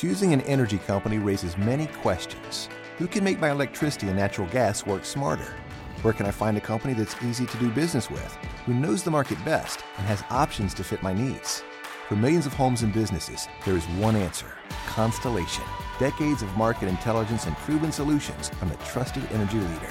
Choosing 0.00 0.32
an 0.32 0.42
energy 0.42 0.78
company 0.78 1.18
raises 1.18 1.58
many 1.58 1.88
questions. 1.88 2.68
Who 2.98 3.08
can 3.08 3.24
make 3.24 3.40
my 3.40 3.50
electricity 3.50 4.06
and 4.06 4.16
natural 4.16 4.46
gas 4.46 4.86
work 4.86 5.04
smarter? 5.04 5.56
Where 6.02 6.14
can 6.14 6.24
I 6.24 6.30
find 6.30 6.56
a 6.56 6.60
company 6.60 6.94
that's 6.94 7.20
easy 7.20 7.46
to 7.46 7.56
do 7.56 7.68
business 7.68 8.08
with, 8.08 8.32
who 8.64 8.74
knows 8.74 9.02
the 9.02 9.10
market 9.10 9.44
best, 9.44 9.80
and 9.96 10.06
has 10.06 10.22
options 10.30 10.72
to 10.74 10.84
fit 10.84 11.02
my 11.02 11.12
needs? 11.12 11.64
For 12.08 12.14
millions 12.14 12.46
of 12.46 12.54
homes 12.54 12.82
and 12.82 12.92
businesses, 12.92 13.48
there 13.64 13.76
is 13.76 13.84
one 13.98 14.14
answer 14.14 14.46
Constellation. 14.86 15.64
Decades 15.98 16.42
of 16.42 16.56
market 16.56 16.86
intelligence 16.86 17.46
and 17.46 17.56
proven 17.56 17.90
solutions 17.90 18.50
from 18.50 18.68
the 18.68 18.76
trusted 18.76 19.24
energy 19.32 19.58
leader. 19.58 19.90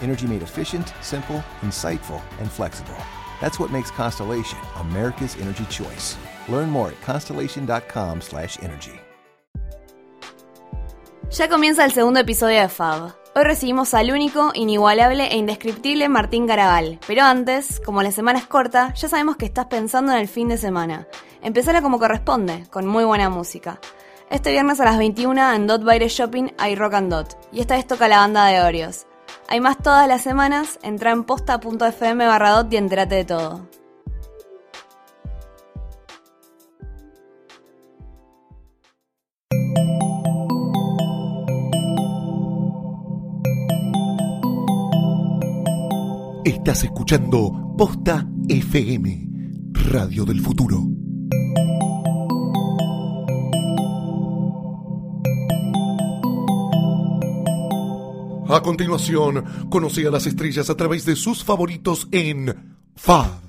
Energy 0.00 0.26
made 0.26 0.42
efficient, 0.42 0.92
simple, 1.00 1.44
insightful, 1.60 2.20
and 2.40 2.50
flexible. 2.50 2.96
That's 3.40 3.60
what 3.60 3.70
makes 3.70 3.92
Constellation 3.92 4.58
America's 4.78 5.36
energy 5.36 5.64
choice. 5.66 6.18
Learn 6.48 6.70
more 6.70 6.88
at 6.88 7.00
constellation.com/energy. 7.02 9.03
Ya 11.30 11.48
comienza 11.48 11.84
el 11.84 11.92
segundo 11.92 12.20
episodio 12.20 12.60
de 12.60 12.68
Fab. 12.68 13.14
Hoy 13.34 13.42
recibimos 13.42 13.94
al 13.94 14.10
único, 14.10 14.52
inigualable 14.54 15.26
e 15.26 15.36
indescriptible 15.36 16.08
Martín 16.08 16.46
Garabal. 16.46 17.00
Pero 17.06 17.22
antes, 17.22 17.80
como 17.84 18.02
la 18.02 18.12
semana 18.12 18.38
es 18.38 18.46
corta, 18.46 18.94
ya 18.94 19.08
sabemos 19.08 19.36
que 19.36 19.46
estás 19.46 19.66
pensando 19.66 20.12
en 20.12 20.18
el 20.18 20.28
fin 20.28 20.48
de 20.48 20.58
semana. 20.58 21.08
Empezala 21.42 21.82
como 21.82 21.98
corresponde, 21.98 22.66
con 22.70 22.86
muy 22.86 23.04
buena 23.04 23.30
música. 23.30 23.80
Este 24.30 24.52
viernes 24.52 24.80
a 24.80 24.84
las 24.84 24.98
21 24.98 25.54
en 25.54 25.66
Dot 25.66 25.82
Baile 25.82 26.08
Shopping 26.08 26.52
hay 26.58 26.76
Rock 26.76 26.94
and 26.94 27.10
Dot, 27.10 27.36
y 27.52 27.60
esta 27.60 27.76
vez 27.76 27.86
toca 27.86 28.08
la 28.08 28.18
banda 28.18 28.46
de 28.46 28.60
Oreos. 28.60 29.06
Hay 29.48 29.60
más 29.60 29.78
todas 29.78 30.08
las 30.08 30.22
semanas, 30.22 30.78
entra 30.82 31.10
en 31.10 31.24
posta.fm 31.24 32.26
barra 32.26 32.50
dot 32.50 32.72
y 32.72 32.76
entérate 32.76 33.16
de 33.16 33.24
todo. 33.24 33.68
Estás 46.44 46.84
escuchando 46.84 47.74
Posta 47.78 48.28
FM, 48.46 49.28
Radio 49.72 50.26
del 50.26 50.42
Futuro. 50.42 50.78
A 58.46 58.60
continuación, 58.62 59.42
conoce 59.70 60.06
a 60.06 60.10
las 60.10 60.26
estrellas 60.26 60.68
a 60.68 60.76
través 60.76 61.06
de 61.06 61.16
sus 61.16 61.42
favoritos 61.42 62.08
en 62.12 62.76
FAB. 62.94 63.43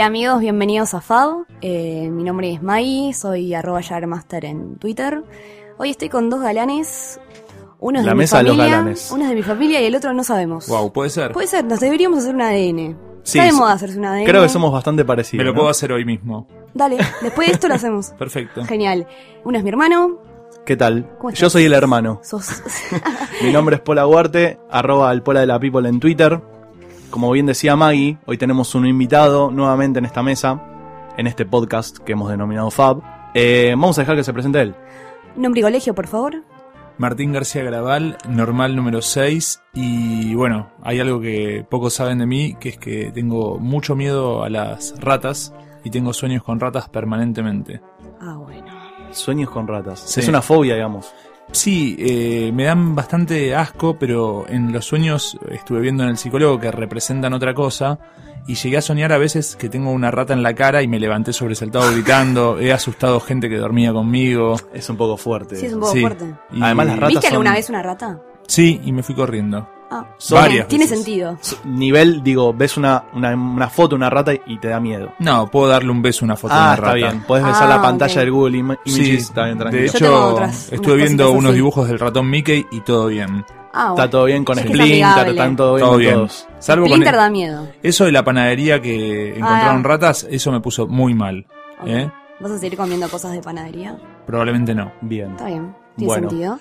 Hola 0.00 0.06
amigos, 0.06 0.40
bienvenidos 0.40 0.94
a 0.94 1.02
FAB. 1.02 1.44
Eh, 1.60 2.08
mi 2.10 2.24
nombre 2.24 2.50
es 2.50 2.62
Mai, 2.62 3.12
soy 3.12 3.52
arroba 3.52 3.82
Master 4.06 4.46
en 4.46 4.76
Twitter. 4.76 5.22
Hoy 5.76 5.90
estoy 5.90 6.08
con 6.08 6.30
dos 6.30 6.40
galanes. 6.40 7.20
Uno 7.80 7.98
es 7.98 8.06
La 8.06 8.12
de 8.12 8.16
mesa 8.16 8.38
de 8.38 8.44
mi 8.44 8.48
los 8.48 8.56
familia, 8.56 8.76
galanes. 8.78 9.10
uno 9.12 9.24
es 9.24 9.28
de 9.28 9.34
mi 9.34 9.42
familia 9.42 9.82
y 9.82 9.84
el 9.84 9.94
otro 9.94 10.14
no 10.14 10.24
sabemos. 10.24 10.68
Wow, 10.68 10.90
puede 10.90 11.10
ser. 11.10 11.32
Puede 11.32 11.48
ser, 11.48 11.66
nos 11.66 11.80
deberíamos 11.80 12.20
hacer 12.20 12.34
un 12.34 12.40
ADN. 12.40 12.98
Sí, 13.24 13.40
Está 13.40 13.52
de 13.52 13.52
moda 13.52 13.72
hacerse 13.74 13.98
un 13.98 14.06
ADN. 14.06 14.24
Creo 14.24 14.42
que 14.42 14.48
somos 14.48 14.72
bastante 14.72 15.04
parecidos. 15.04 15.40
Me 15.40 15.44
lo 15.44 15.50
¿no? 15.52 15.56
puedo 15.58 15.68
hacer 15.68 15.92
hoy 15.92 16.06
mismo. 16.06 16.48
Dale, 16.72 16.96
después 17.20 17.48
de 17.48 17.52
esto 17.52 17.68
lo 17.68 17.74
hacemos. 17.74 18.06
Perfecto. 18.18 18.64
Genial. 18.64 19.06
Uno 19.44 19.58
es 19.58 19.64
mi 19.64 19.68
hermano. 19.68 20.18
¿Qué 20.64 20.78
tal? 20.78 21.10
¿Cómo 21.18 21.28
estás? 21.28 21.42
Yo 21.42 21.50
soy 21.50 21.64
el 21.64 21.74
hermano. 21.74 22.20
Sos... 22.22 22.62
Mi 23.42 23.52
nombre 23.52 23.76
es 23.76 23.82
Pola 23.82 24.06
Huarte, 24.06 24.60
arroba 24.70 25.10
al 25.10 25.22
Pola 25.22 25.40
de 25.40 25.46
la 25.46 25.60
People 25.60 25.86
en 25.86 26.00
Twitter. 26.00 26.40
Como 27.10 27.32
bien 27.32 27.46
decía 27.46 27.74
Maggie, 27.74 28.18
hoy 28.26 28.38
tenemos 28.38 28.74
un 28.76 28.86
invitado 28.86 29.50
nuevamente 29.50 29.98
en 29.98 30.04
esta 30.04 30.22
mesa, 30.22 30.62
en 31.16 31.26
este 31.26 31.44
podcast 31.44 31.98
que 31.98 32.12
hemos 32.12 32.30
denominado 32.30 32.70
Fab. 32.70 33.02
Eh, 33.34 33.70
vamos 33.70 33.98
a 33.98 34.02
dejar 34.02 34.14
que 34.14 34.22
se 34.22 34.32
presente 34.32 34.60
él. 34.60 34.76
Nombre 35.34 35.60
y 35.60 35.64
colegio, 35.64 35.92
por 35.92 36.06
favor. 36.06 36.44
Martín 36.98 37.32
García 37.32 37.64
Graval, 37.64 38.16
normal 38.28 38.76
número 38.76 39.02
6. 39.02 39.60
Y 39.74 40.34
bueno, 40.36 40.70
hay 40.82 41.00
algo 41.00 41.20
que 41.20 41.66
pocos 41.68 41.94
saben 41.94 42.18
de 42.18 42.26
mí, 42.26 42.54
que 42.60 42.68
es 42.68 42.78
que 42.78 43.10
tengo 43.12 43.58
mucho 43.58 43.96
miedo 43.96 44.44
a 44.44 44.48
las 44.48 44.94
ratas 45.00 45.52
y 45.82 45.90
tengo 45.90 46.12
sueños 46.12 46.44
con 46.44 46.60
ratas 46.60 46.88
permanentemente. 46.88 47.80
Ah, 48.20 48.36
bueno. 48.36 48.66
Sueños 49.10 49.50
con 49.50 49.66
ratas. 49.66 49.98
Sí. 49.98 50.20
Es 50.20 50.28
una 50.28 50.42
fobia, 50.42 50.74
digamos. 50.74 51.12
Sí, 51.52 51.96
eh, 51.98 52.52
me 52.54 52.64
dan 52.64 52.94
bastante 52.94 53.54
asco, 53.54 53.96
pero 53.98 54.44
en 54.48 54.72
los 54.72 54.84
sueños 54.84 55.36
estuve 55.50 55.80
viendo 55.80 56.04
en 56.04 56.10
el 56.10 56.16
psicólogo 56.16 56.60
que 56.60 56.70
representan 56.70 57.32
otra 57.32 57.54
cosa 57.54 57.98
y 58.46 58.54
llegué 58.54 58.76
a 58.78 58.82
soñar 58.82 59.12
a 59.12 59.18
veces 59.18 59.56
que 59.56 59.68
tengo 59.68 59.90
una 59.90 60.10
rata 60.10 60.32
en 60.32 60.42
la 60.42 60.54
cara 60.54 60.82
y 60.82 60.88
me 60.88 61.00
levanté 61.00 61.32
sobresaltado 61.32 61.90
gritando, 61.92 62.58
he 62.60 62.72
asustado 62.72 63.18
gente 63.20 63.48
que 63.48 63.56
dormía 63.56 63.92
conmigo. 63.92 64.56
Es 64.72 64.88
un 64.90 64.96
poco 64.96 65.16
fuerte. 65.16 65.56
Sí, 65.56 65.66
es 65.66 65.72
un 65.72 65.80
poco 65.80 65.92
Sí. 65.92 66.00
fuerte. 66.00 66.34
Y- 66.52 66.62
Además, 66.62 66.86
las 66.86 66.96
ratas 66.96 67.08
¿Viste 67.10 67.26
alguna 67.28 67.50
son- 67.50 67.56
vez 67.56 67.68
una 67.70 67.82
rata? 67.82 68.20
Sí, 68.46 68.80
y 68.84 68.92
me 68.92 69.02
fui 69.02 69.14
corriendo. 69.14 69.68
Ah, 69.92 70.06
Son- 70.18 70.44
tiene, 70.68 70.84
veces. 70.84 70.88
sentido. 70.90 71.36
Nivel, 71.64 72.22
digo, 72.22 72.54
ves 72.54 72.76
una, 72.76 73.04
una, 73.12 73.34
una 73.34 73.68
foto 73.68 73.90
de 73.90 73.94
una 73.96 74.08
rata 74.10 74.32
y 74.46 74.58
te 74.58 74.68
da 74.68 74.78
miedo. 74.78 75.12
No, 75.18 75.48
puedo 75.50 75.66
darle 75.68 75.90
un 75.90 76.00
beso 76.00 76.24
a 76.24 76.26
una 76.26 76.36
foto 76.36 76.54
de 76.54 76.60
ah, 76.60 76.62
una 76.64 76.74
está 76.74 76.84
rata. 76.86 76.94
bien. 76.94 77.24
Puedes 77.26 77.44
besar 77.46 77.64
Ah, 77.64 77.76
la 77.76 77.82
pantalla 77.82 78.20
del 78.20 78.30
Google 78.30 78.52
Sí, 78.52 78.58
Images. 78.60 79.22
está 79.24 79.44
bien, 79.46 79.58
de 79.58 79.64
tranquilo. 79.64 79.92
Tengo 79.92 80.06
hecho, 80.06 80.34
otras- 80.34 80.72
estuve 80.72 80.96
viendo 80.96 81.30
unos 81.32 81.44
así. 81.46 81.54
dibujos 81.56 81.88
del 81.88 81.98
ratón 81.98 82.30
Mickey 82.30 82.66
y 82.70 82.80
todo 82.82 83.06
bien. 83.08 83.44
Ah, 83.72 83.90
bueno. 83.90 83.94
Está 83.94 84.10
todo 84.10 84.24
bien 84.26 84.44
con 84.44 84.58
Es 84.58 84.64
Splinter, 84.64 85.28
están 85.28 85.56
todo 85.56 85.74
bien 85.74 85.80
Todo 85.84 85.90
con 85.92 86.00
bien. 86.00 86.14
todos. 86.14 86.48
Salvo 86.58 86.84
con 86.84 86.90
Splinter 86.92 87.14
da 87.16 87.30
miedo. 87.30 87.68
eso 87.82 88.04
de 88.04 88.12
la 88.12 88.24
panadería 88.24 88.80
que 88.82 89.30
encontraron 89.36 89.80
Ah. 89.84 89.88
ratas, 89.88 90.26
eso 90.30 90.52
me 90.52 90.60
puso 90.60 90.86
muy 90.86 91.14
mal. 91.14 91.46
¿eh? 91.86 92.10
¿Vas 92.40 92.52
a 92.52 92.58
seguir 92.58 92.76
comiendo 92.78 93.08
cosas 93.08 93.32
de 93.32 93.40
panadería? 93.42 93.96
Probablemente 94.26 94.74
no. 94.74 94.92
Bien. 95.00 95.32
Está 95.32 95.46
bien. 95.46 95.74
Tiene 95.96 96.06
Bueno. 96.06 96.30
sentido. 96.30 96.58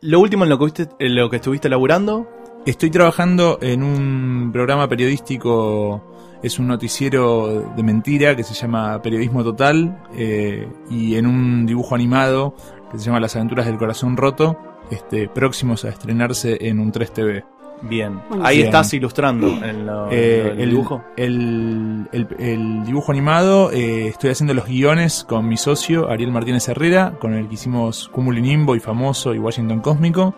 Lo 0.00 0.20
último 0.20 0.44
en 0.44 0.50
lo 0.50 0.58
que, 0.58 0.64
viste- 0.66 0.88
en 0.98 1.14
lo 1.16 1.30
que 1.30 1.36
estuviste 1.36 1.68
laburando, 1.68 2.28
Estoy 2.66 2.90
trabajando 2.90 3.58
en 3.60 3.82
un 3.82 4.50
programa 4.52 4.88
periodístico, 4.88 6.02
es 6.42 6.58
un 6.58 6.66
noticiero 6.66 7.72
de 7.76 7.82
mentira 7.82 8.34
que 8.36 8.42
se 8.42 8.54
llama 8.54 9.02
Periodismo 9.02 9.44
Total, 9.44 10.02
eh, 10.16 10.66
y 10.90 11.16
en 11.16 11.26
un 11.26 11.66
dibujo 11.66 11.94
animado 11.94 12.54
que 12.90 12.98
se 12.98 13.04
llama 13.04 13.20
Las 13.20 13.36
aventuras 13.36 13.66
del 13.66 13.76
corazón 13.76 14.16
roto, 14.16 14.56
este, 14.90 15.28
próximos 15.28 15.84
a 15.84 15.90
estrenarse 15.90 16.56
en 16.68 16.80
un 16.80 16.90
3TV. 16.92 17.44
bien. 17.82 18.20
Ahí 18.42 18.58
Bien. 18.58 18.68
estás 18.68 18.94
ilustrando 18.94 19.46
en 19.62 19.84
lo, 19.84 20.10
Eh, 20.10 20.40
en 20.40 20.46
lo 20.46 20.50
del 20.54 20.60
el, 20.60 20.70
dibujo. 20.70 21.04
El, 21.18 22.08
el- 22.12 22.28
el 22.38 22.84
dibujo 22.84 23.12
animado, 23.12 23.70
eh, 23.72 24.06
estoy 24.08 24.30
haciendo 24.30 24.54
los 24.54 24.64
guiones 24.66 25.22
con 25.28 25.46
mi 25.46 25.58
socio 25.58 26.08
Ariel 26.08 26.32
Martínez 26.32 26.66
Herrera, 26.68 27.14
con 27.20 27.34
el 27.34 27.46
que 27.48 27.54
hicimos 27.54 28.08
Cumulinimbo 28.08 28.74
y 28.74 28.80
Famoso 28.80 29.34
y 29.34 29.38
Washington 29.38 29.80
Cósmico. 29.80 30.34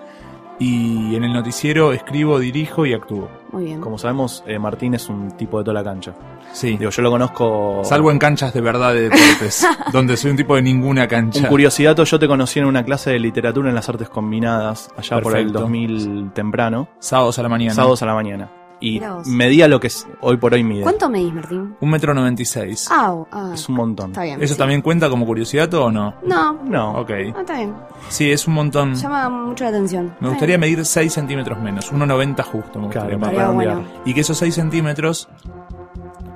Y 0.58 1.14
en 1.14 1.22
el 1.24 1.32
noticiero 1.34 1.92
escribo, 1.92 2.38
dirijo 2.38 2.86
y 2.86 2.94
actúo. 2.94 3.28
Muy 3.52 3.64
bien. 3.64 3.80
Como 3.80 3.98
sabemos, 3.98 4.42
eh, 4.46 4.58
Martín 4.58 4.94
es 4.94 5.08
un 5.08 5.32
tipo 5.36 5.58
de 5.58 5.64
toda 5.64 5.74
la 5.74 5.84
cancha. 5.84 6.14
Sí. 6.52 6.76
Digo, 6.78 6.90
yo 6.90 7.02
lo 7.02 7.10
conozco. 7.10 7.82
Salvo 7.84 8.10
en 8.10 8.18
canchas 8.18 8.54
de 8.54 8.60
verdad 8.62 8.94
de 8.94 9.02
deportes, 9.10 9.66
donde 9.92 10.16
soy 10.16 10.30
un 10.30 10.36
tipo 10.38 10.56
de 10.56 10.62
ninguna 10.62 11.06
cancha. 11.06 11.40
Un 11.40 11.46
curiosidad, 11.46 11.94
yo 11.96 12.18
te 12.18 12.26
conocí 12.26 12.58
en 12.58 12.64
una 12.64 12.84
clase 12.84 13.10
de 13.10 13.18
literatura 13.18 13.68
en 13.68 13.74
las 13.74 13.88
artes 13.88 14.08
combinadas, 14.08 14.88
allá 14.96 15.20
por 15.20 15.36
el 15.36 15.44
Perfecto. 15.44 15.60
2000 15.60 16.30
temprano, 16.32 16.88
Sábados 16.98 17.38
a 17.38 17.42
la 17.42 17.48
mañana. 17.50 17.74
sábados 17.74 18.02
a 18.02 18.06
la 18.06 18.14
mañana. 18.14 18.50
Y 18.80 19.00
medía 19.26 19.68
lo 19.68 19.80
que 19.80 19.86
es- 19.86 20.06
hoy 20.20 20.36
por 20.36 20.52
hoy 20.52 20.62
mide. 20.62 20.82
¿Cuánto 20.82 21.08
medís, 21.08 21.32
Martín? 21.32 21.74
Un 21.80 21.90
metro 21.90 22.12
noventa 22.12 22.42
y 22.42 22.44
seis. 22.44 22.86
Ah, 22.90 23.24
ah, 23.32 23.50
Es 23.54 23.68
un 23.70 23.74
montón. 23.76 24.10
está 24.10 24.22
bien. 24.24 24.42
¿Eso 24.42 24.52
sí. 24.54 24.58
también 24.58 24.82
cuenta 24.82 25.08
como 25.08 25.24
curiosidad 25.24 25.72
o 25.74 25.90
no? 25.90 26.14
No, 26.22 26.52
No. 26.64 26.92
Ok. 27.00 27.10
ah, 27.34 27.40
está 27.40 27.56
bien. 27.56 27.74
Sí, 28.10 28.30
es 28.30 28.46
un 28.46 28.54
montón. 28.54 28.94
Llama 28.94 29.28
mucho 29.30 29.64
la 29.64 29.70
atención. 29.70 30.14
Me 30.20 30.28
gustaría 30.28 30.58
medir 30.58 30.84
6 30.84 31.12
centímetros 31.12 31.58
menos, 31.60 31.90
1,90 31.90 32.42
justo 32.42 32.78
me 32.78 32.86
gustaría 32.86 33.18
Claro, 33.18 33.54
bueno. 33.54 33.84
Y 34.04 34.12
que 34.12 34.20
esos 34.20 34.36
6 34.36 34.54
centímetros, 34.54 35.28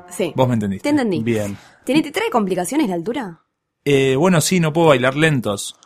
Sí. 0.08 0.32
vos 0.34 0.48
me 0.48 0.54
entendiste. 0.54 0.82
Te 0.84 0.88
entendí. 0.90 1.22
Bien. 1.22 1.56
¿Tiene, 1.84 2.02
¿Te 2.02 2.10
trae 2.10 2.30
complicaciones 2.30 2.88
la 2.88 2.94
altura? 2.94 3.40
Eh, 3.84 4.16
bueno, 4.16 4.40
sí, 4.40 4.60
no 4.60 4.72
puedo 4.72 4.88
bailar 4.88 5.16
lentos. 5.16 5.76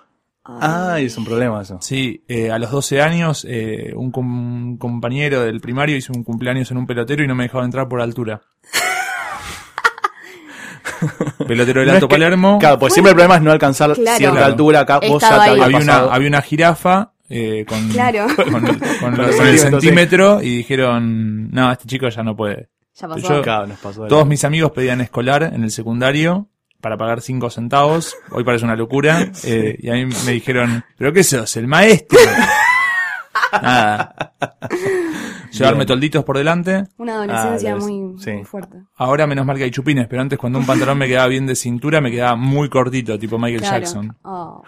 Ah, 0.46 0.96
es 1.00 1.17
un 1.17 1.25
problema 1.25 1.62
eso. 1.62 1.79
Sí, 1.81 2.23
eh, 2.29 2.50
a 2.50 2.58
los 2.58 2.70
12 2.70 3.00
años, 3.00 3.46
eh, 3.49 3.93
un, 3.96 4.11
com- 4.11 4.69
un 4.73 4.76
compañero 4.76 5.41
del 5.43 5.58
primario 5.61 5.96
hizo 5.96 6.12
un 6.12 6.23
cumpleaños 6.23 6.70
en 6.70 6.76
un 6.76 6.87
pelotero 6.87 7.25
y 7.25 7.26
no 7.26 7.35
me 7.35 7.44
dejaba 7.44 7.64
entrar 7.64 7.88
por 7.88 8.02
altura. 8.02 8.43
pelotero 11.46 11.81
del 11.81 11.87
No 11.88 11.93
es 11.93 11.96
Alto 11.96 12.08
que- 12.08 12.14
Palermo. 12.14 12.58
Claro, 12.58 12.79
pues 12.79 12.93
siempre 12.93 13.11
el 13.11 13.17
problema 13.17 13.37
es 13.37 13.43
no 13.43 13.52
alcanzar 13.52 13.93
Claro. 13.94 14.17
cierta 14.19 14.37
Claro. 14.37 14.52
altura. 14.52 14.81
Acá 14.81 15.00
vos 15.00 15.23
ya 15.23 15.44
te 15.44 15.62
había 15.62 15.79
una, 15.79 15.96
había 15.99 16.29
una 16.29 16.43
jirafa 16.43 17.12
eh, 17.29 17.64
con, 17.67 17.88
Claro. 17.88 18.26
con, 18.37 18.52
con 18.52 18.64
el 18.67 19.31
el- 19.31 19.37
con 19.37 19.46
el 19.46 19.58
centímetro, 19.58 20.43
y 20.43 20.56
dijeron, 20.58 21.50
no, 21.50 21.73
este 21.73 21.87
chico 21.87 22.08
ya 22.08 22.23
no 22.23 22.37
puede. 22.37 22.69
Ya 23.00 23.08
pasó. 23.08 23.29
Yo- 23.37 23.43
Claro, 23.43 23.67
nos 23.67 23.79
pasó 23.79 24.06
Todos 24.06 24.26
mis 24.26 24.44
amigos 24.44 24.73
pedían 24.73 25.00
escolar 25.00 25.43
en 25.55 25.64
el 25.64 25.70
secundario 25.70 26.49
para 26.84 26.98
pagar 26.98 27.22
5 27.22 27.48
centavos. 27.48 28.14
Hoy 28.31 28.44
parece 28.44 28.66
una 28.66 28.76
locura. 28.76 29.31
Eh, 29.44 29.76
y 29.81 29.88
a 29.88 29.94
mí 29.94 30.04
me 30.26 30.32
dijeron, 30.32 30.84
¿pero 30.98 31.12
qué 31.14 31.25
sos? 31.25 31.56
¿El 31.56 31.66
maestro? 31.66 32.19
Nada. 33.62 34.14
Llevarme 35.52 35.78
Bien. 35.78 35.86
tolditos 35.86 36.25
por 36.25 36.36
delante. 36.36 36.84
Una 36.98 37.14
adolescencia 37.14 37.72
Ah, 37.72 37.76
muy, 37.76 38.19
sí. 38.20 38.32
muy 38.32 38.44
fuerte. 38.44 38.78
Ahora 38.96 39.26
menos 39.26 39.46
mal 39.46 39.56
que 39.56 39.64
hay 39.64 39.70
chupines, 39.70 40.06
pero 40.08 40.20
antes 40.22 40.38
cuando 40.38 40.58
un 40.58 40.66
pantalón 40.66 40.98
me 40.98 41.06
quedaba 41.08 41.28
bien 41.28 41.46
de 41.46 41.54
cintura 41.56 42.00
me 42.00 42.10
quedaba 42.10 42.36
muy 42.36 42.69
cortito, 42.69 43.19
tipo 43.19 43.38
Michael 43.38 43.60
Claro. 43.60 43.76
Jackson. 43.78 44.16
Oh. 44.22 44.62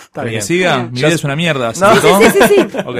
Está 0.00 0.22
¿Querés 0.22 0.30
bien. 0.30 0.40
que 0.40 0.42
siga? 0.42 0.76
Bien. 0.76 0.90
Mi 0.92 0.98
vida 0.98 1.08
es 1.08 1.24
una 1.24 1.36
mierda. 1.36 1.74
¿se 1.74 1.84
No. 1.84 1.94
notó? 1.94 2.20
Sí, 2.20 2.26
sí, 2.32 2.38
sí. 2.48 2.78
Ok. 2.86 2.96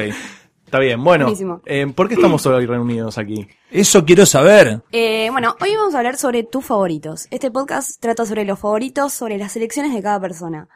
Está 0.71 0.79
bien, 0.79 1.03
bueno. 1.03 1.27
Eh, 1.67 1.85
¿Por 1.97 2.07
qué 2.07 2.15
estamos 2.15 2.47
hoy 2.47 2.65
reunidos 2.65 3.19
aquí? 3.19 3.49
Eso 3.73 4.05
quiero 4.05 4.25
saber. 4.25 4.81
Eh, 4.93 5.29
bueno, 5.33 5.57
hoy 5.61 5.75
vamos 5.75 5.97
a 5.97 5.99
hablar 5.99 6.17
sobre 6.17 6.45
tus 6.45 6.65
favoritos. 6.65 7.27
Este 7.33 7.51
podcast 7.51 8.01
trata 8.01 8.25
sobre 8.25 8.45
los 8.45 8.57
favoritos, 8.61 9.13
sobre 9.13 9.37
las 9.37 9.57
elecciones 9.57 9.93
de 9.93 10.01
cada 10.01 10.21
persona. 10.21 10.69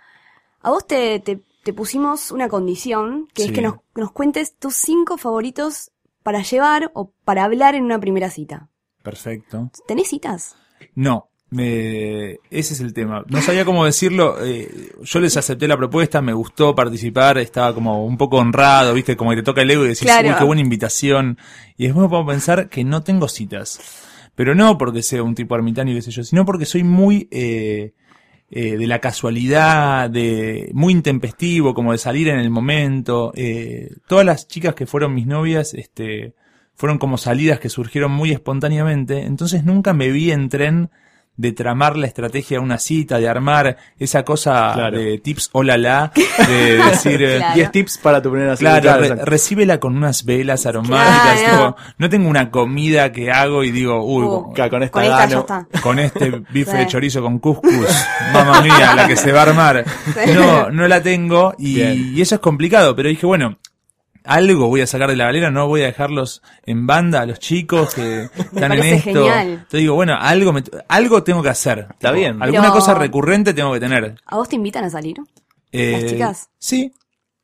A 0.63 0.71
vos 0.71 0.85
te, 0.85 1.21
te, 1.21 1.41
te 1.63 1.73
pusimos 1.73 2.33
una 2.33 2.49
condición, 2.49 3.29
que 3.35 3.43
Sí. 3.43 3.49
es 3.51 3.55
que 3.55 3.63
nos, 3.63 3.77
nos 3.95 4.11
cuentes 4.11 4.57
tus 4.59 4.75
cinco 4.75 5.17
favoritos 5.17 5.93
para 6.25 6.43
llevar 6.43 6.91
o 6.95 7.13
para 7.25 7.45
hablar 7.45 7.77
en 7.77 7.85
una 7.85 8.01
primera 8.01 8.31
cita. 8.31 8.67
Perfecto. 9.05 9.71
¿Tenés 9.87 10.09
citas? 10.09 10.57
No, 10.97 11.29
me... 11.55 12.33
ese 12.51 12.75
es 12.75 12.81
el 12.81 12.93
tema. 12.93 13.25
No 13.29 13.41
sabía 13.41 13.65
cómo 13.65 13.85
decirlo. 13.85 14.37
eh, 14.45 14.93
yo 15.03 15.21
les 15.21 15.37
acepté 15.37 15.69
la 15.69 15.77
propuesta, 15.77 16.21
me 16.21 16.33
gustó 16.33 16.75
participar, 16.75 17.39
estaba 17.39 17.75
como 17.75 18.05
un 18.05 18.17
poco 18.17 18.39
honrado, 18.39 18.93
viste, 18.95 19.17
como 19.17 19.31
que 19.31 19.37
te 19.37 19.43
toca 19.43 19.63
el 19.63 19.71
ego 19.71 19.85
y 19.85 19.89
decís, 19.89 20.03
Claro. 20.03 20.29
uy, 20.29 20.35
qué 20.37 20.45
buena 20.45 20.63
invitación. 20.63 21.39
Y 21.77 21.85
después 21.85 22.03
me 22.05 22.09
puedo 22.09 22.27
pensar 22.27 22.69
que 22.69 22.85
no 22.85 23.03
tengo 23.03 23.29
citas. 23.29 23.81
Pero 24.35 24.55
no 24.55 24.77
porque 24.79 25.03
sea 25.03 25.23
un 25.23 25.35
tipo 25.37 25.55
ermitaño, 25.55 25.95
qué 25.95 26.03
sé 26.03 26.11
yo, 26.11 26.25
sino 26.25 26.45
porque 26.45 26.67
soy 26.67 26.83
muy 26.83 27.29
eh, 27.31 27.93
eh, 28.51 28.77
de 28.77 28.87
la 28.89 28.99
casualidad, 28.99 30.11
de 30.11 30.71
muy 30.75 30.93
intempestivo, 30.93 31.73
como 31.73 31.93
de 31.93 31.99
salir 31.99 32.29
en 32.29 32.41
el 32.41 32.51
momento. 32.51 33.33
Eh, 33.37 33.91
todas 34.09 34.27
las 34.27 34.49
chicas 34.49 34.75
que 34.75 34.87
fueron 34.87 35.15
mis 35.15 35.27
novias, 35.29 35.73
este, 35.75 36.35
fueron 36.75 36.99
como 36.99 37.17
salidas 37.17 37.61
que 37.61 37.69
surgieron 37.69 38.11
muy 38.11 38.33
espontáneamente, 38.33 39.23
entonces 39.23 39.65
nunca 39.65 39.93
me 39.93 40.11
vi 40.11 40.33
en 40.33 40.49
tren 40.49 40.91
de 41.37 41.53
tramar 41.53 41.97
la 41.97 42.07
estrategia 42.07 42.59
de 42.59 42.65
una 42.65 42.79
cita, 42.79 43.19
de 43.19 43.29
armar 43.29 43.77
esa 43.99 44.25
cosa 44.25 44.71
Claro. 44.75 44.99
de 44.99 45.19
tips 45.19 45.51
hola 45.53 45.77
la, 45.77 46.13
de 46.49 46.77
decir, 46.91 47.23
eh, 47.23 47.37
Claro. 47.39 47.55
10 47.55 47.71
tips 47.73 47.99
para 47.99 48.23
tu 48.23 48.31
primera 48.31 48.57
cita. 48.57 48.81
Claro, 48.81 49.01
re- 49.01 49.25
recíbela 49.25 49.81
con 49.81 49.97
unas 49.97 50.25
velas 50.25 50.65
aromáticas. 50.67 51.41
Claro. 51.41 51.75
tipo, 51.75 51.77
no 51.99 52.09
tengo 52.09 52.29
una 52.29 52.51
comida 52.51 53.11
que 53.13 53.33
hago 53.33 53.65
y 53.65 53.73
digo, 53.73 54.05
uy, 54.05 54.25
Uh, 54.25 54.53
con 54.55 54.83
esta 54.83 54.91
con 54.91 55.03
esta 55.03 55.27
gano. 55.27 55.47
con 55.83 55.99
este 55.99 56.31
bife 56.53 56.71
Sí. 56.71 56.77
de 56.79 56.87
chorizo 56.87 57.21
con 57.23 57.39
couscous, 57.41 58.07
mamá 58.33 58.61
mía, 58.61 58.95
la 58.95 59.07
que 59.09 59.17
se 59.17 59.33
va 59.33 59.41
a 59.41 59.43
armar. 59.43 59.85
No, 60.35 60.71
no 60.71 60.87
la 60.89 61.03
tengo 61.03 61.55
y, 61.59 61.81
y 61.83 62.21
eso 62.23 62.37
es 62.37 62.41
complicado, 62.41 62.95
pero 62.95 63.09
dije, 63.09 63.27
bueno, 63.27 63.59
algo 64.25 64.69
voy 64.69 64.81
a 64.81 64.87
sacar 64.87 65.11
de 65.11 65.17
la 65.17 65.27
galera, 65.27 65.51
no 65.51 65.69
voy 65.69 65.83
a 65.83 65.87
dejarlos 65.87 66.43
en 66.65 66.87
banda 66.87 67.21
a 67.21 67.27
los 67.27 67.39
chicos 67.39 67.95
que 67.95 68.25
están 68.37 68.73
en 68.73 68.83
esto. 68.85 69.11
genial. 69.13 69.49
Entonces 69.49 69.81
digo, 69.81 69.95
bueno, 69.95 70.15
algo 70.19 70.53
me- 70.53 70.65
algo 70.89 71.23
tengo 71.23 71.43
que 71.43 71.51
hacer. 71.51 71.87
Está 71.91 72.11
bien. 72.13 72.43
Alguna 72.43 72.63
Pero- 72.63 72.75
cosa 72.75 72.95
recurrente 72.95 73.55
tengo 73.55 73.73
que 73.73 73.81
tener. 73.81 74.17
¿A 74.27 74.37
vos 74.37 74.49
te 74.49 74.57
invitan 74.57 74.85
a 74.85 74.91
salir? 74.91 75.17
Eh, 75.73 75.99
¿Las 76.03 76.11
chicas? 76.11 76.51
Sí. 76.59 76.93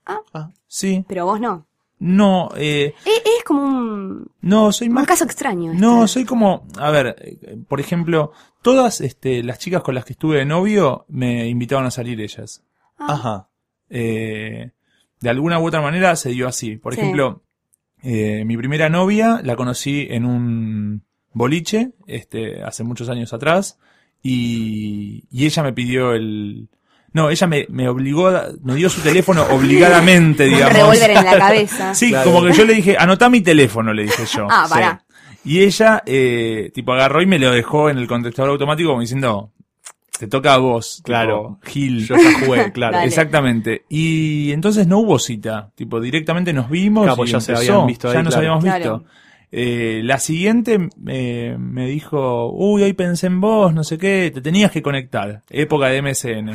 Ah. 0.06 0.50
Sí. 0.66 1.04
Pero 1.08 1.26
vos 1.26 1.40
no. 1.40 1.66
No, 1.98 2.48
eh, 2.56 2.94
Es, 3.04 3.16
es 3.38 3.44
como 3.44 3.62
un, 3.62 4.30
no, 4.40 4.72
soy 4.72 4.88
un 4.88 4.94
más 4.94 5.06
caso 5.06 5.24
extraño. 5.24 5.72
este. 5.72 5.82
No, 5.84 6.08
soy 6.08 6.24
como, 6.24 6.66
a 6.78 6.90
ver, 6.90 7.14
eh, 7.20 7.58
por 7.68 7.78
ejemplo, 7.78 8.32
todas 8.62 9.02
este, 9.02 9.42
las 9.42 9.58
chicas 9.58 9.82
con 9.82 9.94
las 9.94 10.06
que 10.06 10.14
estuve 10.14 10.38
de 10.38 10.46
novio 10.46 11.04
me 11.08 11.46
invitaban 11.46 11.84
a 11.84 11.90
salir 11.90 12.18
ellas. 12.22 12.62
Ajá. 12.96 13.48
Eh, 13.90 14.70
de 15.20 15.30
alguna 15.30 15.58
u 15.58 15.66
otra 15.66 15.80
manera 15.80 16.16
se 16.16 16.30
dio 16.30 16.48
así. 16.48 16.76
Por 16.76 16.94
Sí. 16.94 17.00
ejemplo, 17.00 17.42
eh, 18.02 18.44
mi 18.46 18.56
primera 18.56 18.88
novia 18.88 19.40
la 19.44 19.56
conocí 19.56 20.06
en 20.10 20.24
un 20.24 21.02
boliche, 21.32 21.90
este, 22.06 22.62
hace 22.62 22.82
muchos 22.84 23.08
años 23.08 23.32
atrás, 23.32 23.78
y, 24.22 25.24
y 25.30 25.46
ella 25.46 25.62
me 25.62 25.72
pidió 25.72 26.12
el... 26.12 26.68
No, 27.12 27.28
ella 27.28 27.46
me, 27.48 27.66
me 27.70 27.88
obligó, 27.88 28.28
a- 28.28 28.48
me 28.62 28.76
dio 28.76 28.88
su 28.88 29.00
teléfono 29.00 29.42
obligadamente, 29.50 30.44
Un 30.44 30.50
digamos. 30.54 30.74
revólver 30.76 31.10
en 31.10 31.24
la 31.24 31.38
cabeza. 31.38 31.94
Sí, 31.94 32.10
Claro. 32.10 32.30
como 32.32 32.46
que 32.46 32.52
yo 32.52 32.64
le 32.64 32.74
dije, 32.74 32.96
anotá 32.98 33.28
mi 33.28 33.40
teléfono, 33.40 33.92
le 33.92 34.04
dije 34.04 34.24
yo. 34.26 34.46
Ah, 34.48 34.64
Sí. 34.66 34.74
pará. 34.74 35.04
Y 35.44 35.60
ella, 35.62 36.02
eh, 36.06 36.70
tipo, 36.74 36.92
agarró 36.92 37.22
y 37.22 37.26
me 37.26 37.38
lo 37.38 37.50
dejó 37.50 37.88
en 37.90 37.98
el 37.98 38.06
contestador 38.06 38.50
automático 38.50 38.90
como 38.90 39.00
diciendo, 39.00 39.52
te 40.20 40.26
toca 40.28 40.52
a 40.54 40.58
vos. 40.58 41.00
Claro. 41.02 41.58
tipo, 41.64 41.72
Gil. 41.72 42.06
Yo 42.06 42.14
ya 42.16 42.46
jugué, 42.46 42.70
claro. 42.74 42.96
Dale. 42.98 43.08
Exactamente. 43.08 43.84
Y 43.88 44.52
entonces 44.52 44.86
no 44.86 44.98
hubo 44.98 45.18
cita. 45.18 45.70
Tipo, 45.74 45.98
directamente 46.00 46.52
nos 46.52 46.68
vimos. 46.68 47.04
Claro, 47.04 47.16
pues 47.16 47.30
y 47.30 47.32
ya 47.32 47.40
se 47.40 47.54
habían 47.56 47.86
visto 47.86 48.08
ahí, 48.08 48.14
Ya 48.14 48.22
nos 48.22 48.34
claro. 48.34 48.38
habíamos 48.54 48.64
Claro. 48.64 48.98
visto. 48.98 49.12
Eh, 49.52 50.02
la 50.04 50.18
siguiente 50.20 50.90
eh, 51.08 51.56
me 51.58 51.86
dijo, 51.88 52.52
uy, 52.52 52.82
hoy 52.84 52.92
pensé 52.92 53.26
en 53.26 53.40
vos, 53.40 53.74
no 53.74 53.82
sé 53.82 53.98
qué, 53.98 54.30
te 54.32 54.40
tenías 54.40 54.70
que 54.70 54.82
conectar. 54.82 55.42
Época 55.50 55.86
de 55.88 56.02
MSN. 56.02 56.50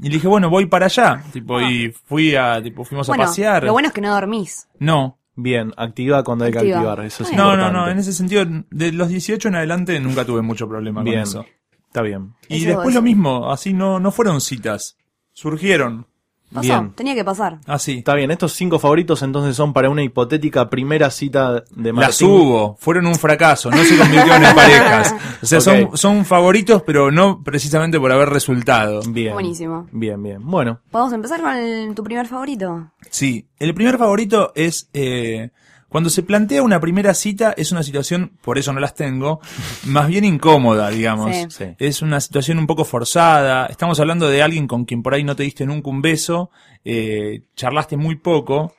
Y 0.00 0.08
le 0.08 0.14
dije, 0.16 0.28
bueno, 0.28 0.50
voy 0.50 0.66
para 0.66 0.86
allá. 0.86 1.22
Tipo, 1.32 1.60
y 1.62 1.90
fui 2.06 2.34
a, 2.34 2.60
tipo, 2.62 2.84
fuimos 2.84 3.08
Ah. 3.08 3.12
Bueno, 3.12 3.22
a 3.22 3.26
pasear. 3.28 3.64
lo 3.64 3.72
bueno 3.72 3.88
es 3.88 3.94
que 3.94 4.00
no 4.00 4.10
dormís. 4.12 4.66
No, 4.80 5.18
Bien, 5.34 5.72
activa 5.78 6.22
cuando 6.24 6.44
hay 6.44 6.52
que 6.52 6.58
Activa. 6.58 6.76
activar. 6.80 7.06
Eso 7.06 7.22
es 7.22 7.30
no, 7.32 7.36
no, 7.36 7.52
importante. 7.52 7.72
no, 7.78 7.88
en 7.88 7.98
ese 7.98 8.12
sentido, 8.12 8.44
de 8.70 8.92
los 8.92 9.08
18 9.08 9.48
en 9.48 9.54
adelante 9.54 9.98
nunca 9.98 10.26
tuve 10.26 10.42
mucho 10.42 10.68
problema 10.68 11.02
Bien. 11.02 11.20
con 11.20 11.22
eso. 11.22 11.46
Está 11.92 12.00
bien. 12.02 12.32
Y 12.48 12.56
Eso 12.58 12.68
después 12.68 12.88
es. 12.88 12.94
lo 12.94 13.02
mismo, 13.02 13.50
así 13.52 13.74
no, 13.74 14.00
no 14.00 14.10
fueron 14.12 14.40
citas, 14.40 14.96
surgieron, 15.32 16.06
Pasó, 16.52 16.68
Bien. 16.68 16.92
tenía 16.92 17.14
que 17.14 17.24
pasar. 17.24 17.60
así. 17.66 17.98
Está 17.98 18.14
bien, 18.14 18.30
estos 18.30 18.52
cinco 18.52 18.78
favoritos 18.78 19.22
entonces 19.22 19.56
son 19.56 19.72
para 19.72 19.88
una 19.88 20.02
hipotética 20.02 20.68
primera 20.68 21.10
cita 21.10 21.64
de 21.70 21.92
Martín. 21.94 22.00
Las 22.00 22.20
hubo, 22.20 22.76
fueron 22.78 23.06
un 23.06 23.14
fracaso, 23.14 23.70
no 23.70 23.78
se 23.82 23.96
convirtieron 23.96 24.44
en 24.44 24.54
parejas. 24.54 25.14
O 25.42 25.46
sea, 25.46 25.58
Ok. 25.60 25.64
son, 25.64 25.96
son 25.96 26.24
favoritos, 26.26 26.82
pero 26.82 27.10
no 27.10 27.42
precisamente 27.42 27.98
por 27.98 28.12
haber 28.12 28.28
resultado. 28.28 29.00
Bien. 29.08 29.32
Buenísimo. 29.32 29.86
Bien, 29.92 30.22
bien. 30.22 30.44
Bueno, 30.44 30.80
¿Podemos 30.90 31.14
empezar 31.14 31.40
con 31.40 31.56
el- 31.56 31.94
tu 31.94 32.04
primer 32.04 32.26
favorito? 32.26 32.90
Sí, 33.08 33.48
el 33.58 33.72
primer 33.72 33.96
favorito 33.96 34.52
es 34.54 34.90
eh, 34.92 35.52
cuando 35.92 36.08
se 36.08 36.22
plantea 36.22 36.62
una 36.62 36.80
primera 36.80 37.12
cita, 37.12 37.52
es 37.54 37.70
una 37.70 37.82
situación, 37.82 38.32
por 38.40 38.56
eso 38.56 38.72
no 38.72 38.80
las 38.80 38.94
tengo, 38.94 39.40
más 39.84 40.08
bien 40.08 40.24
incómoda, 40.24 40.88
digamos. 40.88 41.36
Sí. 41.36 41.46
Sí. 41.50 41.64
Es 41.78 42.00
una 42.00 42.18
situación 42.18 42.58
un 42.58 42.66
poco 42.66 42.86
forzada. 42.86 43.66
Estamos 43.66 44.00
hablando 44.00 44.26
de 44.30 44.42
alguien 44.42 44.66
con 44.66 44.86
quien 44.86 45.02
por 45.02 45.12
ahí 45.12 45.22
no 45.22 45.36
te 45.36 45.42
diste 45.42 45.66
nunca 45.66 45.90
un 45.90 46.00
beso, 46.00 46.50
eh, 46.82 47.42
charlaste 47.54 47.98
muy 47.98 48.16
poco. 48.16 48.74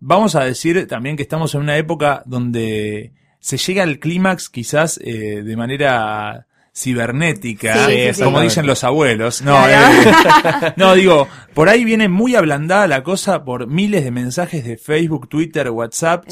Vamos 0.00 0.34
a 0.34 0.42
decir 0.42 0.88
también 0.88 1.16
que 1.16 1.22
estamos 1.22 1.54
en 1.54 1.60
una 1.60 1.76
época 1.76 2.24
donde 2.26 3.12
se 3.38 3.58
llega 3.58 3.84
al 3.84 4.00
clímax 4.00 4.48
quizás 4.48 4.98
eh, 5.04 5.44
de 5.44 5.56
manera 5.56 6.48
cibernética, 6.76 7.86
Sí, 7.86 7.92
eh, 7.92 8.12
sí, 8.12 8.18
sí. 8.18 8.24
como 8.24 8.40
dicen 8.40 8.66
los 8.66 8.84
abuelos. 8.84 9.40
No, 9.42 9.56
Claro. 9.64 10.10
eh, 10.10 10.72
no, 10.76 10.94
digo, 10.94 11.26
por 11.54 11.68
ahí 11.68 11.84
viene 11.84 12.08
muy 12.08 12.34
ablandada 12.36 12.86
la 12.86 13.02
cosa 13.02 13.44
por 13.44 13.66
miles 13.66 14.04
de 14.04 14.10
mensajes 14.10 14.64
de 14.64 14.76
Facebook, 14.76 15.28
Twitter, 15.28 15.70
WhatsApp. 15.70 16.26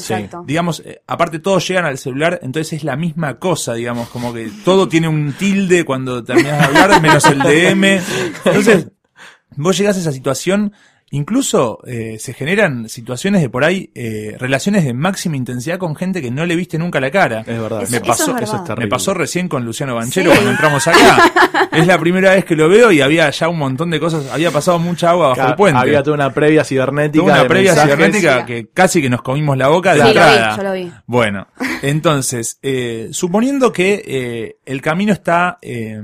Digamos, 0.45 0.81
eh, 0.85 1.01
aparte 1.07 1.39
todos 1.39 1.67
llegan 1.67 1.85
al 1.85 1.97
celular, 1.97 2.39
entonces 2.43 2.73
es 2.73 2.83
la 2.83 2.95
misma 2.95 3.39
cosa, 3.39 3.73
digamos, 3.73 4.07
como 4.09 4.33
que 4.33 4.49
todo 4.63 4.87
tiene 4.87 5.07
un 5.07 5.33
tilde 5.33 5.83
cuando 5.83 6.23
terminas 6.23 6.59
de 6.59 6.65
hablar, 6.65 7.01
menos 7.01 7.25
el 7.25 7.39
DM. 7.39 7.83
Entonces, 8.45 8.87
vos 9.55 9.77
llegás 9.77 9.97
a 9.97 9.99
esa 10.01 10.11
situación 10.11 10.73
incluso 11.11 11.79
eh, 11.85 12.17
se 12.19 12.33
generan 12.33 12.89
situaciones 12.89 13.41
de 13.41 13.49
por 13.49 13.63
ahí, 13.63 13.91
eh, 13.95 14.35
relaciones 14.39 14.83
de 14.83 14.93
máxima 14.93 15.37
intensidad 15.37 15.77
con 15.77 15.95
gente 15.95 16.21
que 16.21 16.31
no 16.31 16.45
le 16.45 16.55
viste 16.55 16.77
nunca 16.77 16.99
la 16.99 17.11
cara. 17.11 17.41
Es 17.41 17.59
verdad. 17.59 17.83
Eso- 17.83 17.91
me 17.91 17.97
eso 17.97 18.05
pasó, 18.05 18.23
es 18.23 18.27
verdad. 18.33 18.43
eso 18.43 18.73
es 18.73 18.79
me 18.79 18.87
pasó 18.87 19.13
recién 19.13 19.47
con 19.47 19.63
Luciano 19.65 19.95
Banchero 19.95 20.31
Sí. 20.31 20.35
cuando 20.35 20.51
entramos 20.51 20.87
acá. 20.87 21.67
es 21.71 21.87
la 21.87 21.97
primera 21.99 22.31
vez 22.31 22.43
que 22.45 22.55
lo 22.55 22.67
veo 22.69 22.91
y 22.91 23.01
había 23.01 23.29
ya 23.29 23.47
un 23.47 23.57
montón 23.57 23.89
de 23.91 23.99
cosas, 23.99 24.29
había 24.31 24.51
pasado 24.51 24.79
mucha 24.79 25.11
agua 25.11 25.29
bajo 25.29 25.41
Ca- 25.41 25.49
el 25.49 25.55
puente. 25.55 25.79
Había 25.79 26.03
toda 26.03 26.15
una 26.15 26.33
previa 26.33 26.63
cibernética. 26.63 27.23
Una 27.23 27.43
de 27.43 27.45
previa 27.49 27.71
mensajes. 27.71 27.95
cibernética 27.95 28.39
Sí. 28.39 28.45
que 28.45 28.69
casi 28.73 29.01
que 29.01 29.09
nos 29.09 29.21
comimos 29.21 29.57
la 29.57 29.67
boca 29.69 29.93
de 29.93 30.01
Sí, 30.01 30.07
lo 30.07 30.11
vi, 30.13 30.17
entrada. 30.19 30.57
yo 30.57 30.63
lo 30.63 30.73
vi. 30.73 30.91
Bueno, 31.05 31.47
entonces, 31.81 32.59
eh, 32.61 33.09
suponiendo 33.11 33.71
que 33.71 34.03
eh, 34.05 34.57
el 34.65 34.81
camino 34.81 35.13
está... 35.13 35.59
eh, 35.61 36.01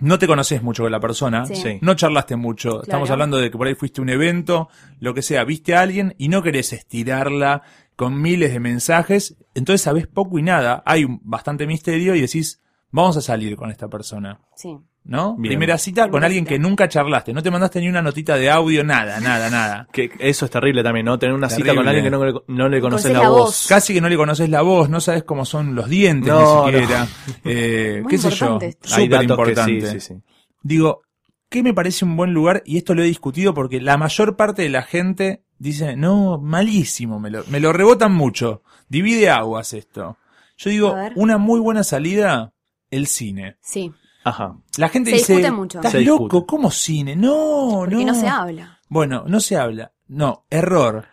no 0.00 0.18
te 0.18 0.26
conoces 0.26 0.62
mucho 0.62 0.82
con 0.84 0.92
la 0.92 1.00
persona, 1.00 1.46
Sí. 1.46 1.54
Sí. 1.56 1.78
no 1.80 1.94
charlaste 1.94 2.36
mucho, 2.36 2.82
estamos 2.82 3.08
hablando 3.12 3.38
de 3.38 3.50
que 3.50 3.58
por 3.58 3.66
ahí 3.66 3.74
fuiste 3.74 4.00
a 4.00 4.02
un 4.02 4.08
evento, 4.10 4.68
lo 5.00 5.14
que 5.14 5.22
sea, 5.22 5.44
viste 5.44 5.74
a 5.74 5.80
alguien 5.80 6.14
y 6.18 6.28
no 6.28 6.42
querés 6.42 6.72
estirarla 6.72 7.62
con 7.96 8.20
miles 8.20 8.52
de 8.52 8.60
mensajes, 8.60 9.36
entonces 9.54 9.82
sabés 9.82 10.06
poco 10.06 10.38
y 10.38 10.42
nada, 10.42 10.82
hay 10.86 11.04
un- 11.04 11.20
bastante 11.24 11.66
misterio 11.66 12.14
y 12.14 12.20
decís, 12.20 12.60
vamos 12.90 13.16
a 13.16 13.20
salir 13.20 13.56
con 13.56 13.70
esta 13.70 13.88
persona. 13.88 14.40
Sí. 14.56 14.76
¿No? 15.04 15.36
Bien. 15.38 15.52
Primera 15.52 15.78
cita 15.78 16.10
con 16.10 16.22
alguien 16.22 16.44
cita. 16.44 16.50
que 16.54 16.58
nunca 16.58 16.86
charlaste, 16.86 17.32
no 17.32 17.42
te 17.42 17.50
mandaste 17.50 17.80
ni 17.80 17.88
una 17.88 18.02
notita 18.02 18.36
de 18.36 18.50
audio, 18.50 18.84
nada, 18.84 19.20
nada, 19.20 19.48
nada. 19.48 19.88
Que 19.92 20.10
eso 20.18 20.44
es 20.44 20.50
terrible 20.50 20.82
también, 20.82 21.06
¿no? 21.06 21.18
Tener 21.18 21.34
una 21.34 21.48
cita 21.48 21.74
con 21.74 21.88
alguien 21.88 22.04
que 22.04 22.10
no, 22.10 22.24
le- 22.26 22.40
no 22.46 22.68
le 22.68 22.80
conoces 22.80 23.12
la, 23.12 23.22
la 23.22 23.28
voz. 23.30 23.40
voz. 23.40 23.66
Casi 23.68 23.94
que 23.94 24.02
no 24.02 24.08
le 24.10 24.16
conoces 24.18 24.50
la 24.50 24.60
voz, 24.60 24.90
no 24.90 25.00
sabes 25.00 25.24
cómo 25.24 25.46
son 25.46 25.74
los 25.74 25.88
dientes 25.88 26.28
No, 26.30 26.66
ni 26.66 26.72
siquiera. 26.78 27.06
Eh, 27.44 28.00
Muy 28.02 28.10
¿Qué 28.10 28.18
sé 28.18 28.30
yo? 28.30 28.58
esto. 28.60 28.94
Hay 28.94 29.04
Súper 29.04 29.26
datos 29.26 29.36
que 29.44 29.50
importante. 29.52 29.86
sí, 29.92 30.00
sí, 30.00 30.14
sí. 30.14 30.20
Digo, 30.62 31.00
¿qué 31.48 31.62
me 31.62 31.72
parece 31.72 32.04
un 32.04 32.14
buen 32.14 32.34
lugar? 32.34 32.62
Y 32.66 32.76
esto 32.76 32.94
lo 32.94 33.02
he 33.02 33.06
discutido 33.06 33.54
porque 33.54 33.80
la 33.80 33.96
mayor 33.96 34.36
parte 34.36 34.60
de 34.60 34.68
la 34.68 34.82
gente 34.82 35.42
dice, 35.58 35.96
no, 35.96 36.38
malísimo, 36.38 37.18
me 37.18 37.30
lo, 37.30 37.44
me 37.48 37.60
lo 37.60 37.72
rebotan 37.72 38.12
mucho. 38.12 38.62
Divide 38.90 39.30
aguas 39.30 39.72
esto. 39.72 40.18
Yo 40.58 40.68
digo, 40.68 40.94
una 41.16 41.38
muy 41.38 41.60
buena 41.60 41.82
salida, 41.82 42.52
el 42.90 43.06
cine. 43.06 43.56
Sí. 43.60 43.92
Ajá. 44.24 44.56
La 44.76 44.88
gente 44.88 45.10
Se 45.10 45.16
dice, 45.16 45.32
discute 45.36 45.52
mucho. 45.52 45.78
¿estás 45.78 45.92
Se 45.92 46.00
loco? 46.02 46.24
discute. 46.24 46.46
¿Cómo 46.46 46.70
cine? 46.70 47.16
No, 47.16 47.68
Porque 47.80 48.04
no. 48.04 48.14
se 48.14 48.28
habla. 48.28 48.78
Bueno, 48.88 49.24
no 49.26 49.40
se 49.40 49.56
habla. 49.56 49.92
No, 50.08 50.44
error. 50.50 51.06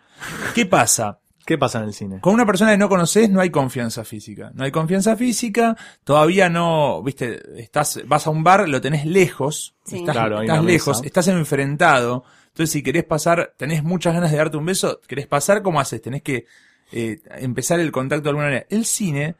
¿Qué 0.54 0.66
pasa? 0.66 1.20
¿Qué 1.44 1.56
pasa 1.56 1.78
en 1.78 1.84
el 1.84 1.92
cine? 1.94 2.20
Con 2.20 2.34
una 2.34 2.44
persona 2.44 2.72
que 2.72 2.78
no 2.78 2.88
conoces 2.88 3.30
no 3.30 3.40
hay 3.40 3.50
confianza 3.50 4.04
física. 4.04 4.50
No 4.54 4.64
hay 4.64 4.72
confianza 4.72 5.14
física, 5.14 5.76
todavía 6.02 6.48
no, 6.48 7.02
viste, 7.04 7.40
estás, 7.62 8.00
vas 8.06 8.26
a 8.26 8.30
un 8.30 8.42
bar, 8.42 8.68
lo 8.68 8.80
tenés 8.80 9.06
lejos, 9.06 9.76
Sí. 9.84 9.98
estás, 9.98 10.14
Claro, 10.16 10.38
hay 10.38 10.46
estás 10.46 10.58
una 10.60 10.68
lejos, 10.68 10.96
mesa. 10.98 11.06
estás 11.06 11.28
enfrentado. 11.28 12.24
Entonces, 12.48 12.70
si 12.72 12.82
querés 12.82 13.04
pasar, 13.04 13.54
tenés 13.56 13.84
muchas 13.84 14.14
ganas 14.14 14.32
de 14.32 14.38
darte 14.38 14.56
un 14.56 14.66
beso, 14.66 15.00
querés 15.06 15.26
pasar, 15.28 15.62
¿cómo 15.62 15.78
haces? 15.78 16.02
Tenés 16.02 16.22
que 16.22 16.46
eh, 16.90 17.20
empezar 17.38 17.78
el 17.78 17.92
contacto 17.92 18.24
de 18.24 18.28
alguna 18.30 18.46
manera. 18.46 18.66
El 18.68 18.84
cine, 18.84 19.36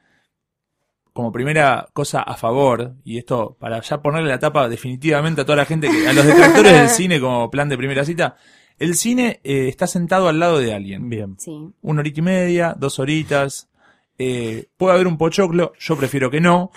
como 1.17 1.33
primera 1.33 1.89
cosa 1.95 2.21
a 2.21 2.37
favor, 2.37 2.93
y 3.03 3.17
esto 3.17 3.57
para 3.59 3.81
ya 3.81 4.03
ponerle 4.03 4.29
la 4.29 4.39
tapa 4.39 4.69
definitivamente 4.69 5.41
a 5.41 5.45
toda 5.47 5.57
la 5.57 5.65
gente, 5.65 5.89
que, 5.89 6.07
a 6.07 6.13
los 6.13 6.27
detractores 6.27 6.73
del 6.75 6.89
cine 6.91 7.19
como 7.19 7.51
plan 7.51 7.71
de 7.71 7.79
primera 7.79 8.05
cita, 8.05 8.37
el 8.79 8.95
cine 8.97 9.41
eh, 9.43 9.69
está 9.69 9.87
sentado 9.87 10.29
al 10.29 10.39
lado 10.39 10.59
de 10.59 10.75
alguien 10.75 11.09
Bien. 11.09 11.37
Sí. 11.39 11.73
una 11.81 12.01
horita 12.01 12.21
y 12.21 12.23
media, 12.23 12.77
dos 12.79 12.99
horitas. 12.99 13.71
Eh, 14.19 14.69
puede 14.79 14.95
haber 14.95 15.07
un 15.07 15.19
pochoclo, 15.19 15.73
yo 15.79 15.97
prefiero 15.97 16.31
que 16.31 16.41
no, 16.41 16.71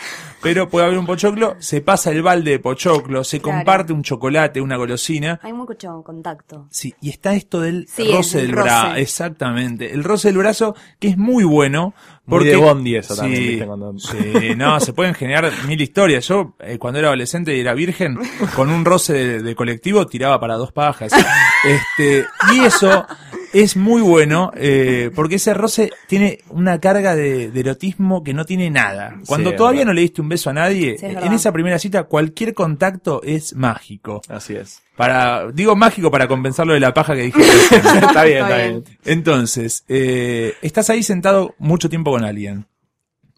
pero 0.43 0.67
puede 0.67 0.85
haber 0.87 0.97
un 0.99 1.05
pochoclo, 1.05 1.55
se 1.59 1.79
pasa 1.79 2.11
el 2.11 2.21
balde 2.21 2.51
de 2.51 2.59
pochoclo, 2.59 3.23
se 3.23 3.39
Claro. 3.39 3.57
comparte 3.59 3.93
un 3.93 4.03
chocolate, 4.03 4.59
una 4.59 4.75
golosina. 4.75 5.39
Hay 5.41 5.53
mucho 5.53 6.03
contacto. 6.03 6.67
Sí, 6.69 6.93
y 7.01 7.09
está 7.09 7.33
esto 7.35 7.61
del 7.61 7.87
Sí, 7.87 8.11
roce 8.11 8.39
el 8.41 8.47
del 8.47 8.55
brazo, 8.55 8.95
exactamente, 8.95 9.93
el 9.93 10.03
roce 10.03 10.27
del 10.27 10.37
brazo 10.37 10.75
que 10.99 11.07
es 11.09 11.17
muy 11.17 11.43
bueno. 11.45 11.93
Muy 12.25 12.37
Porque, 12.39 12.49
de 12.51 12.55
Bondi 12.57 12.95
eso 12.95 13.15
también, 13.15 13.41
Sí, 13.41 13.49
¿viste? 13.49 13.65
Cuando- 13.65 13.97
sí, 13.97 14.55
no, 14.55 14.79
se 14.79 14.93
pueden 14.93 15.15
generar 15.15 15.51
mil 15.65 15.81
historias. 15.81 16.27
Yo, 16.27 16.53
eh, 16.59 16.77
cuando 16.77 16.99
era 16.99 17.07
adolescente 17.07 17.55
y 17.57 17.59
era 17.61 17.73
virgen, 17.73 18.19
con 18.55 18.69
un 18.69 18.85
roce 18.85 19.13
de, 19.13 19.41
de 19.41 19.55
colectivo 19.55 20.05
tiraba 20.05 20.39
para 20.39 20.55
dos 20.55 20.71
pajas. 20.71 21.11
Este, 21.65 22.25
y 22.53 22.59
eso 22.65 23.05
es 23.53 23.75
muy 23.77 24.01
bueno, 24.01 24.51
eh, 24.55 25.11
porque 25.15 25.35
ese 25.35 25.53
roce 25.53 25.91
tiene 26.07 26.39
una 26.49 26.79
carga 26.79 27.15
de, 27.15 27.51
de 27.51 27.59
erotismo 27.59 28.23
que 28.23 28.33
no 28.33 28.45
tiene 28.45 28.69
nada. 28.69 29.19
Cuando 29.27 29.51
Sí, 29.51 29.55
todavía 29.57 29.79
verdad. 29.81 29.91
no 29.91 29.93
le 29.95 30.01
diste 30.01 30.21
un 30.21 30.29
beso 30.29 30.49
a 30.49 30.53
nadie, 30.53 30.97
Sí, 30.97 31.05
es 31.05 31.23
en 31.23 31.33
esa 31.33 31.51
primera 31.51 31.79
cita, 31.79 32.03
cualquier 32.03 32.53
contacto 32.53 33.21
es 33.23 33.55
mágico. 33.55 34.21
Así 34.29 34.55
es. 34.55 34.81
Para, 34.95 35.51
digo 35.51 35.75
mágico 35.75 36.11
para 36.11 36.27
compensarlo 36.27 36.73
de 36.73 36.79
la 36.79 36.93
paja 36.93 37.15
que 37.15 37.21
dije. 37.23 37.39
está 37.71 38.23
bien, 38.23 38.43
Está 38.43 38.57
bien. 38.57 38.83
Entonces, 39.05 39.83
eh, 39.87 40.53
estás 40.61 40.89
ahí 40.89 41.03
sentado 41.03 41.55
mucho 41.57 41.89
tiempo 41.89 42.11
con 42.11 42.23
alguien. 42.25 42.65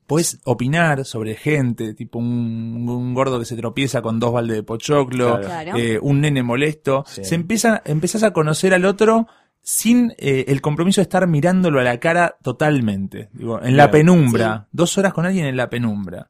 Puedes 0.08 0.40
opinar 0.44 1.06
sobre 1.06 1.36
gente, 1.36 1.94
tipo 1.94 2.20
un, 2.20 2.86
un 2.90 3.14
gordo 3.14 3.40
que 3.40 3.46
se 3.46 3.56
tropieza 3.56 4.02
con 4.02 4.20
dos 4.20 4.34
baldes 4.34 4.58
de 4.58 4.64
pochoclo. 4.64 5.40
Claro. 5.40 5.78
eh, 5.78 6.00
un 6.02 6.20
nene 6.20 6.44
molesto. 6.44 7.06
Sí. 7.08 7.24
Se 7.24 7.36
empieza, 7.36 7.82
empezás 7.86 8.24
a 8.24 8.32
conocer 8.34 8.74
al 8.74 8.84
otro 8.84 9.28
sin 9.64 10.14
eh, 10.18 10.46
el 10.48 10.62
compromiso 10.62 11.02
de 11.02 11.04
estar 11.04 11.26
mirándolo 11.28 11.80
a 11.80 11.84
la 11.84 12.00
cara 12.00 12.38
totalmente. 12.42 13.30
Digo, 13.34 13.62
en 13.62 13.78
la 13.78 13.92
penumbra. 13.92 14.68
Dos 14.72 14.98
horas 14.98 15.14
con 15.14 15.26
alguien 15.26 15.46
en 15.46 15.58
la 15.58 15.70
penumbra. 15.70 16.30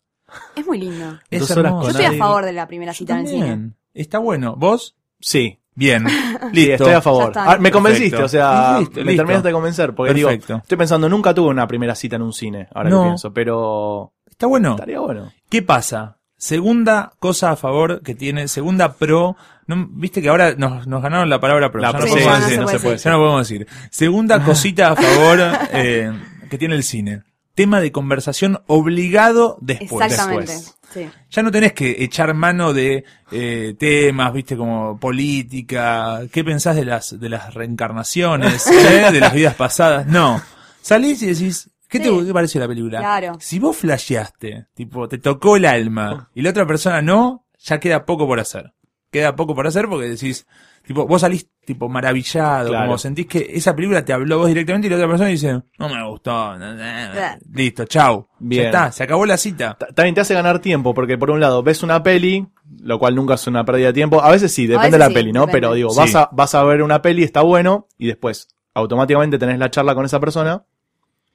Es 0.55 0.65
muy 0.65 0.79
lindo. 0.79 1.19
Es 1.29 1.41
Dos 1.41 1.51
horas. 1.57 1.73
Yo 1.83 1.89
estoy 1.89 2.05
a 2.05 2.13
favor 2.13 2.45
de 2.45 2.53
la 2.53 2.67
primera 2.67 2.93
cita 2.93 3.13
en 3.13 3.19
el 3.19 3.27
cine. 3.27 3.71
Está 3.93 4.19
bueno. 4.19 4.55
¿Vos? 4.57 4.95
Sí. 5.19 5.59
Bien. 5.75 6.05
Sí, 6.51 6.57
Listo. 6.57 6.73
estoy 6.83 6.93
a 6.93 7.01
favor. 7.01 7.31
Ah, 7.35 7.57
me 7.59 7.71
convenciste, 7.71 8.09
Perfecto. 8.17 8.25
o 8.25 8.29
sea, 8.29 8.79
Listo, 8.79 8.95
me 8.99 9.03
listo. 9.05 9.21
terminaste 9.21 9.47
de 9.47 9.53
convencer. 9.53 9.93
Porque 9.95 10.13
Perfecto. 10.13 10.47
digo, 10.53 10.59
estoy 10.63 10.77
pensando, 10.77 11.07
nunca 11.07 11.33
tuve 11.33 11.49
una 11.49 11.65
primera 11.67 11.95
cita 11.95 12.17
en 12.17 12.23
un 12.23 12.33
cine, 12.33 12.67
ahora 12.73 12.89
No. 12.89 13.01
que 13.03 13.07
pienso, 13.09 13.33
pero 13.33 14.11
Está 14.29 14.47
bueno. 14.47 14.71
estaría 14.71 14.99
bueno. 14.99 15.31
¿Qué 15.49 15.61
pasa? 15.61 16.17
Segunda 16.35 17.13
cosa 17.19 17.51
a 17.51 17.55
favor 17.55 18.01
que 18.01 18.15
tiene, 18.15 18.47
segunda 18.49 18.93
pro, 18.93 19.37
no, 19.75 19.87
viste 19.89 20.21
que 20.21 20.27
ahora 20.27 20.53
nos, 20.57 20.85
nos 20.85 21.01
ganaron 21.01 21.29
la 21.29 21.39
palabra 21.39 21.71
pro, 21.71 21.81
La 21.81 21.93
ya 21.93 21.99
no 21.99 22.05
podemos 22.05 22.35
sí, 22.35 22.43
decir, 22.43 22.59
no 22.59 22.67
se 22.67 22.79
puede 22.79 22.97
ya 22.97 23.11
no 23.11 23.17
podemos 23.17 23.47
decir. 23.47 23.67
Segunda 23.89 24.43
cosita 24.43 24.91
a 24.91 24.95
favor 24.95 25.39
eh, 25.73 26.11
que 26.49 26.57
tiene 26.57 26.75
el 26.75 26.83
cine. 26.83 27.23
Tema 27.55 27.79
de 27.79 27.91
conversación 27.91 28.61
obligado 28.67 29.57
después. 29.61 30.11
Exactamente. 30.11 30.51
después. 30.51 30.77
Sí. 30.93 31.09
Ya 31.29 31.41
no 31.41 31.51
tenés 31.51 31.71
que 31.71 32.03
echar 32.03 32.33
mano 32.33 32.73
de 32.73 33.05
eh, 33.31 33.75
temas, 33.79 34.33
viste, 34.33 34.57
como 34.57 34.99
política, 34.99 36.21
qué 36.31 36.43
pensás 36.43 36.75
de 36.75 36.83
las, 36.83 37.17
de 37.17 37.29
las 37.29 37.53
reencarnaciones, 37.53 38.67
eh, 38.71 39.11
de 39.11 39.19
las 39.19 39.33
vidas 39.33 39.55
pasadas. 39.55 40.05
No. 40.07 40.41
Salís 40.81 41.21
y 41.21 41.27
decís, 41.27 41.69
¿qué 41.87 41.99
te, 41.99 42.09
Sí. 42.09 42.25
qué 42.25 42.33
pareció 42.33 42.59
la 42.59 42.67
película? 42.67 42.99
Claro. 42.99 43.37
Si 43.39 43.57
vos 43.59 43.77
flasheaste, 43.77 44.67
tipo, 44.73 45.07
te 45.07 45.17
tocó 45.17 45.55
el 45.55 45.65
alma, 45.65 46.29
y 46.35 46.41
la 46.41 46.49
otra 46.49 46.67
persona 46.67 47.01
no, 47.01 47.45
ya 47.57 47.79
queda 47.79 48.05
poco 48.05 48.27
por 48.27 48.39
hacer. 48.39 48.73
Queda 49.11 49.35
poco 49.35 49.53
por 49.53 49.67
hacer 49.67 49.87
porque 49.89 50.07
decís, 50.07 50.47
tipo, 50.85 51.05
vos 51.05 51.19
salís 51.21 51.47
tipo 51.65 51.89
maravillado, 51.89 52.69
Claro. 52.69 52.85
como 52.85 52.97
sentís 52.97 53.27
que 53.27 53.45
esa 53.53 53.75
película 53.75 54.03
te 54.05 54.13
habló 54.13 54.37
vos 54.39 54.47
directamente 54.47 54.87
y 54.87 54.89
la 54.89 54.95
otra 54.95 55.07
persona 55.09 55.29
dice, 55.29 55.61
no 55.77 55.89
me 55.89 56.07
gustó, 56.07 56.57
no, 56.57 56.73
no, 56.73 56.75
no". 56.75 57.21
listo, 57.53 57.85
chau. 57.85 58.27
Bien. 58.39 58.63
Ya 58.63 58.67
está, 58.69 58.91
se 58.91 59.03
acabó 59.03 59.25
la 59.25 59.35
cita. 59.37 59.75
Ta- 59.77 59.87
También 59.87 60.15
te 60.15 60.21
hace 60.21 60.33
ganar 60.33 60.59
tiempo, 60.59 60.93
porque 60.93 61.17
por 61.17 61.29
un 61.29 61.39
lado 61.41 61.61
ves 61.61 61.83
una 61.83 62.01
peli, 62.01 62.47
lo 62.81 62.97
cual 62.99 63.15
nunca 63.15 63.33
es 63.33 63.45
una 63.47 63.65
pérdida 63.65 63.87
de 63.87 63.93
tiempo. 63.93 64.21
A 64.23 64.31
veces 64.31 64.53
sí, 64.53 64.65
depende 64.65 64.87
veces 64.87 64.91
de 64.93 64.99
la 64.99 65.07
sí, 65.09 65.13
peli, 65.13 65.33
¿no? 65.33 65.41
depende. 65.41 65.57
Pero 65.61 65.73
digo, 65.73 65.89
Sí. 65.89 65.97
vas, 65.99 66.15
a, 66.15 66.29
vas 66.31 66.55
a 66.55 66.63
ver 66.63 66.81
una 66.81 67.01
peli, 67.01 67.23
está 67.23 67.41
bueno, 67.41 67.87
y 67.97 68.07
después 68.07 68.47
automáticamente 68.73 69.37
tenés 69.37 69.59
la 69.59 69.69
charla 69.69 69.93
con 69.93 70.05
esa 70.05 70.19
persona. 70.21 70.63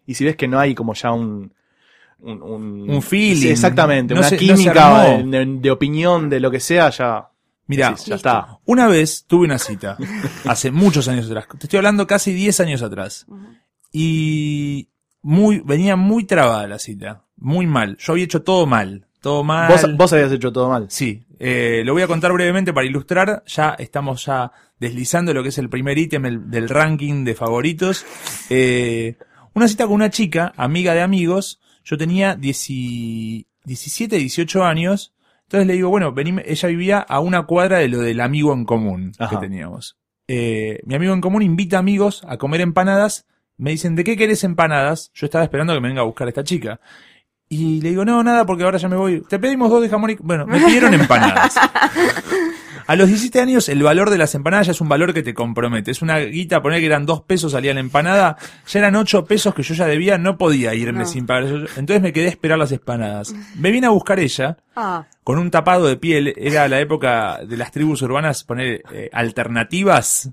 Y 0.06 0.14
si 0.14 0.24
ves 0.24 0.36
que 0.36 0.48
no 0.48 0.58
hay 0.58 0.74
como 0.74 0.94
ya 0.94 1.12
un. 1.12 1.52
Un, 2.18 2.42
un, 2.42 2.90
Un 2.90 3.02
feeling. 3.02 3.42
Sí, 3.42 3.50
exactamente, 3.50 4.14
No 4.14 4.20
una 4.20 4.30
se- 4.30 4.38
química 4.38 5.02
armó. 5.02 5.30
de, 5.30 5.44
de- 5.44 5.58
de 5.60 5.70
opinión, 5.70 6.30
de 6.30 6.40
lo 6.40 6.50
que 6.50 6.60
sea, 6.60 6.88
ya. 6.88 7.28
Decís, 7.90 8.04
ya 8.06 8.14
está. 8.16 8.58
Una 8.64 8.86
vez 8.86 9.24
tuve 9.26 9.44
una 9.46 9.58
cita, 9.58 9.96
hace 10.46 10.70
muchos 10.70 11.08
años 11.08 11.26
atrás, 11.26 11.46
te 11.58 11.66
estoy 11.66 11.78
hablando 11.78 12.06
casi 12.06 12.32
10 12.32 12.60
años 12.60 12.82
atrás, 12.82 13.26
y 13.92 14.88
muy, 15.22 15.60
venía 15.60 15.96
muy 15.96 16.24
trabada 16.24 16.66
la 16.68 16.78
cita, 16.78 17.24
muy 17.36 17.66
mal, 17.66 17.96
yo 17.98 18.12
había 18.12 18.24
hecho 18.24 18.42
todo 18.42 18.66
mal, 18.66 19.06
todo 19.20 19.42
mal. 19.44 19.70
Vos, 19.70 19.84
vos 19.96 20.12
habías 20.12 20.30
hecho 20.32 20.52
todo 20.52 20.68
mal. 20.68 20.86
Sí, 20.88 21.24
eh, 21.38 21.82
lo 21.84 21.92
voy 21.92 22.02
a 22.02 22.06
contar 22.06 22.32
brevemente 22.32 22.72
para 22.72 22.86
ilustrar, 22.86 23.42
ya 23.46 23.70
estamos 23.78 24.24
ya 24.26 24.52
deslizando 24.78 25.32
lo 25.34 25.42
que 25.42 25.48
es 25.48 25.58
el 25.58 25.68
primer 25.68 25.98
ítem 25.98 26.26
el- 26.26 26.50
del 26.50 26.68
ranking 26.68 27.24
de 27.24 27.34
favoritos. 27.34 28.04
Eh, 28.50 29.16
una 29.54 29.66
cita 29.68 29.84
con 29.86 29.94
una 29.94 30.10
chica, 30.10 30.52
amiga 30.56 30.92
de 30.94 31.00
amigos, 31.02 31.60
yo 31.84 31.96
tenía 31.96 32.34
10 32.36 32.68
17, 33.64 34.16
18 34.18 34.64
años, 34.64 35.12
entonces 35.46 35.66
le 35.68 35.74
digo, 35.74 35.90
bueno, 35.90 36.12
vení, 36.12 36.40
ella 36.44 36.68
vivía 36.68 36.98
a 36.98 37.20
una 37.20 37.44
cuadra 37.44 37.78
de 37.78 37.88
lo 37.88 38.00
del 38.00 38.20
amigo 38.20 38.52
en 38.52 38.64
común 38.64 39.12
Ajá. 39.18 39.30
que 39.30 39.46
teníamos. 39.46 39.96
Eh, 40.26 40.80
mi 40.84 40.96
amigo 40.96 41.14
en 41.14 41.20
común 41.20 41.42
invita 41.42 41.78
amigos 41.78 42.24
a 42.28 42.36
comer 42.36 42.60
empanadas, 42.60 43.26
me 43.56 43.70
dicen, 43.70 43.94
¿de 43.94 44.02
qué 44.02 44.16
querés 44.16 44.42
empanadas? 44.42 45.12
Yo 45.14 45.26
estaba 45.26 45.44
esperando 45.44 45.72
que 45.72 45.80
me 45.80 45.88
venga 45.88 46.00
a 46.00 46.04
buscar 46.04 46.26
esta 46.26 46.42
chica. 46.42 46.80
Y 47.48 47.80
le 47.80 47.90
digo, 47.90 48.04
no, 48.04 48.24
nada, 48.24 48.44
porque 48.44 48.64
ahora 48.64 48.78
ya 48.78 48.88
me 48.88 48.96
voy. 48.96 49.20
Te 49.20 49.38
pedimos 49.38 49.70
dos 49.70 49.80
de 49.80 49.88
jamón 49.88 50.10
y... 50.10 50.16
Bueno, 50.16 50.46
me 50.46 50.58
pidieron 50.58 50.92
empanadas. 51.00 51.54
A 52.88 52.94
los 52.94 53.08
17 53.08 53.40
años 53.40 53.68
el 53.68 53.82
valor 53.82 54.10
de 54.10 54.18
las 54.18 54.34
empanadas 54.36 54.66
ya 54.66 54.70
es 54.72 54.80
un 54.80 54.88
valor 54.88 55.12
que 55.12 55.22
te 55.24 55.34
compromete. 55.34 55.90
Es 55.90 56.02
una 56.02 56.18
guita, 56.20 56.62
poner 56.62 56.78
que 56.80 56.86
eran 56.86 57.04
2 57.04 57.22
pesos 57.22 57.52
salía 57.52 57.74
la 57.74 57.80
empanada, 57.80 58.36
ya 58.68 58.78
eran 58.78 58.94
8 58.94 59.24
pesos 59.24 59.54
que 59.54 59.62
yo 59.64 59.74
ya 59.74 59.86
debía, 59.86 60.18
no 60.18 60.38
podía 60.38 60.72
irme 60.74 61.00
No. 61.00 61.06
sin 61.06 61.26
pagar 61.26 61.44
eso. 61.44 61.56
Entonces 61.76 62.00
me 62.00 62.12
quedé 62.12 62.26
a 62.26 62.30
esperar 62.30 62.58
las 62.58 62.70
empanadas. 62.70 63.34
Me 63.56 63.70
vine 63.72 63.86
a 63.88 63.90
buscar 63.90 64.20
ella 64.20 64.56
Ah, 64.76 65.04
con 65.24 65.38
un 65.38 65.50
tapado 65.50 65.86
de 65.86 65.96
piel. 65.96 66.32
Era 66.36 66.68
la 66.68 66.78
época 66.80 67.40
de 67.44 67.56
las 67.56 67.72
tribus 67.72 68.02
urbanas 68.02 68.44
poner 68.44 68.82
eh, 68.92 69.10
alternativas. 69.12 70.30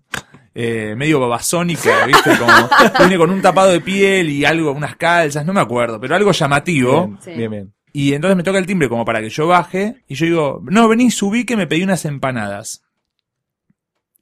eh, 0.55 0.93
medio 0.95 1.19
babasónica, 1.19 2.05
¿viste? 2.05 2.37
Como, 2.37 2.69
vine 2.99 3.17
con 3.17 3.31
un 3.31 3.41
tapado 3.41 3.71
de 3.71 3.81
piel 3.81 4.29
y 4.29 4.45
algo, 4.45 4.71
unas 4.71 4.95
calzas, 4.97 5.43
no 5.47 5.51
me 5.53 5.61
acuerdo, 5.61 5.99
pero 5.99 6.15
algo 6.15 6.31
llamativo. 6.31 7.07
Bien, 7.07 7.17
Sí. 7.23 7.31
bien, 7.31 7.49
bien. 7.51 7.73
Y 7.95 8.13
entonces 8.15 8.35
me 8.35 8.43
toca 8.43 8.57
el 8.57 8.65
timbre 8.65 8.89
como 8.89 9.05
para 9.05 9.21
que 9.21 9.29
yo 9.29 9.47
baje. 9.47 10.03
Y 10.07 10.15
yo 10.15 10.25
digo, 10.25 10.61
no, 10.65 10.87
vení, 10.87 11.11
subí 11.11 11.45
que 11.45 11.55
me 11.55 11.67
pedí 11.67 11.83
unas 11.83 12.03
empanadas. 12.05 12.83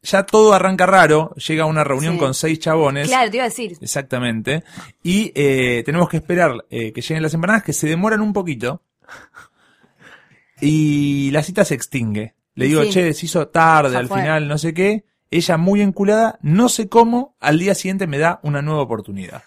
Ya 0.03 0.23
todo 0.25 0.53
arranca 0.53 0.85
raro. 0.85 1.33
Llega 1.35 1.65
una 1.65 1.83
reunión 1.83 2.15
Sí. 2.15 2.19
con 2.19 2.33
seis 2.33 2.59
chabones. 2.59 3.07
claro, 3.07 3.31
te 3.31 3.37
iba 3.37 3.45
a 3.45 3.49
decir. 3.49 3.77
Exactamente. 3.79 4.63
Y 5.03 5.31
eh, 5.35 5.83
tenemos 5.85 6.09
que 6.09 6.17
esperar 6.17 6.65
eh, 6.69 6.91
que 6.91 7.01
lleguen 7.01 7.23
las 7.23 7.33
empanadas, 7.33 7.63
que 7.63 7.71
se 7.73 7.87
demoran 7.87 8.19
un 8.21 8.33
poquito. 8.33 8.81
Y 10.59 11.31
la 11.31 11.43
cita 11.43 11.65
se 11.65 11.75
extingue. 11.75 12.35
Le 12.55 12.65
digo, 12.65 12.83
Sí. 12.83 12.89
che, 12.91 13.13
se 13.13 13.25
hizo 13.25 13.47
tarde, 13.47 13.93
Ya 13.93 13.99
al 13.99 14.07
fue. 14.07 14.19
final, 14.21 14.47
no 14.47 14.57
sé 14.57 14.73
qué. 14.73 15.05
Ella 15.29 15.57
muy 15.57 15.81
enculada, 15.81 16.37
no 16.41 16.67
sé 16.67 16.89
cómo, 16.89 17.35
al 17.39 17.57
día 17.57 17.73
siguiente 17.73 18.05
me 18.05 18.17
da 18.17 18.39
una 18.43 18.61
nueva 18.61 18.81
oportunidad. 18.81 19.43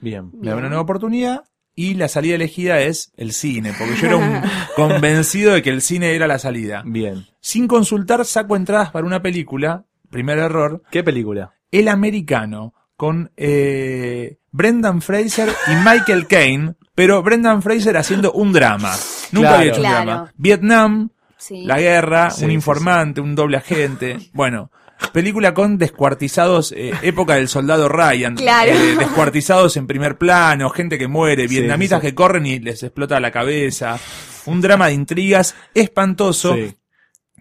Bien. 0.00 0.30
Me 0.38 0.50
da 0.50 0.56
una 0.56 0.68
nueva 0.68 0.82
oportunidad 0.82 1.44
y 1.76 1.94
la 1.94 2.08
salida 2.08 2.36
elegida 2.36 2.80
es 2.80 3.12
el 3.16 3.32
cine, 3.32 3.72
porque 3.78 3.96
yo 3.96 4.06
era 4.06 4.16
un 4.16 4.40
convencido 4.76 5.52
de 5.54 5.62
que 5.62 5.70
el 5.70 5.82
cine 5.82 6.14
era 6.14 6.26
la 6.26 6.38
salida. 6.38 6.82
Bien. 6.86 7.26
Sin 7.40 7.66
consultar, 7.68 8.24
saco 8.24 8.56
entradas 8.56 8.90
para 8.90 9.06
una 9.06 9.20
película, 9.22 9.84
primer 10.10 10.38
error, 10.38 10.82
¿Qué 10.90 11.02
película? 11.02 11.52
El 11.70 11.88
Americano, 11.88 12.72
con 12.96 13.32
eh, 13.36 14.38
Brendan 14.52 15.02
Fraser 15.02 15.48
y 15.66 15.74
Michael 15.84 16.26
Caine, 16.28 16.74
pero 16.94 17.22
Brendan 17.22 17.60
Fraser 17.62 17.96
haciendo 17.96 18.30
un 18.32 18.52
drama. 18.52 18.92
Nunca 19.32 19.48
Claro. 19.48 19.56
había 19.56 19.70
hecho 19.72 19.80
un 19.80 19.86
Claro. 19.88 20.04
drama. 20.04 20.32
Vietnam, 20.36 21.10
Sí. 21.36 21.64
la 21.64 21.80
guerra, 21.80 22.30
Sí, 22.30 22.44
un 22.44 22.50
sí, 22.50 22.54
informante, 22.54 23.20
un 23.20 23.34
doble 23.34 23.56
agente. 23.56 24.18
Bueno, 24.32 24.70
película 25.12 25.54
con 25.54 25.78
descuartizados, 25.78 26.72
eh, 26.72 26.92
época 27.02 27.34
del 27.34 27.48
soldado 27.48 27.88
Ryan. 27.88 28.36
Claro. 28.36 28.72
eh, 28.72 28.96
descuartizados 28.98 29.76
en 29.76 29.86
primer 29.86 30.18
plano, 30.18 30.70
gente 30.70 30.98
que 30.98 31.08
muere, 31.08 31.46
vietnamitas 31.46 32.00
sí, 32.00 32.06
sí. 32.06 32.10
que 32.10 32.14
corren 32.14 32.46
y 32.46 32.58
les 32.60 32.82
explota 32.82 33.20
la 33.20 33.30
cabeza. 33.30 33.98
Un 34.46 34.60
drama 34.60 34.88
de 34.88 34.94
intrigas 34.94 35.54
espantoso 35.74 36.54
Sí. 36.54 36.76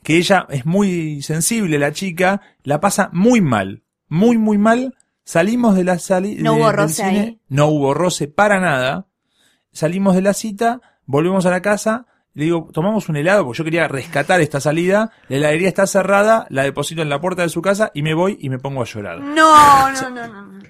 que 0.03 0.17
ella 0.17 0.45
es 0.49 0.65
muy 0.65 1.21
sensible, 1.21 1.79
la 1.79 1.91
chica, 1.91 2.41
la 2.63 2.79
pasa 2.79 3.09
muy 3.13 3.41
mal, 3.41 3.83
muy, 4.07 4.37
muy 4.37 4.57
mal. 4.57 4.95
Salimos 5.25 5.75
de 5.75 5.85
la 5.85 5.99
salida. 5.99 6.41
No 6.43 6.55
hubo 6.55 6.71
roce 6.71 7.03
ahí. 7.03 7.39
No 7.47 7.67
hubo 7.67 7.93
roce 7.93 8.27
para 8.27 8.59
nada. 8.59 9.07
Salimos 9.71 10.15
de 10.15 10.21
la 10.21 10.33
cita, 10.33 10.81
volvemos 11.05 11.45
a 11.45 11.49
la 11.49 11.61
casa. 11.61 12.05
Le 12.35 12.45
digo, 12.45 12.69
tomamos 12.73 13.09
un 13.09 13.15
helado 13.15 13.45
porque 13.45 13.59
yo 13.59 13.63
quería 13.63 13.87
rescatar 13.87 14.41
esta 14.41 14.59
salida. 14.59 15.11
La 15.29 15.37
heladería 15.37 15.67
está 15.67 15.85
cerrada, 15.85 16.47
la 16.49 16.63
deposito 16.63 17.01
en 17.01 17.09
la 17.09 17.21
puerta 17.21 17.43
de 17.43 17.49
su 17.49 17.61
casa 17.61 17.91
y 17.93 18.01
me 18.01 18.15
voy 18.15 18.37
y 18.39 18.49
me 18.49 18.57
pongo 18.57 18.81
a 18.81 18.85
llorar. 18.85 19.19
No, 19.19 19.91
no, 19.91 20.09
no, 20.09 20.27
no. 20.27 20.45
no. 20.47 20.63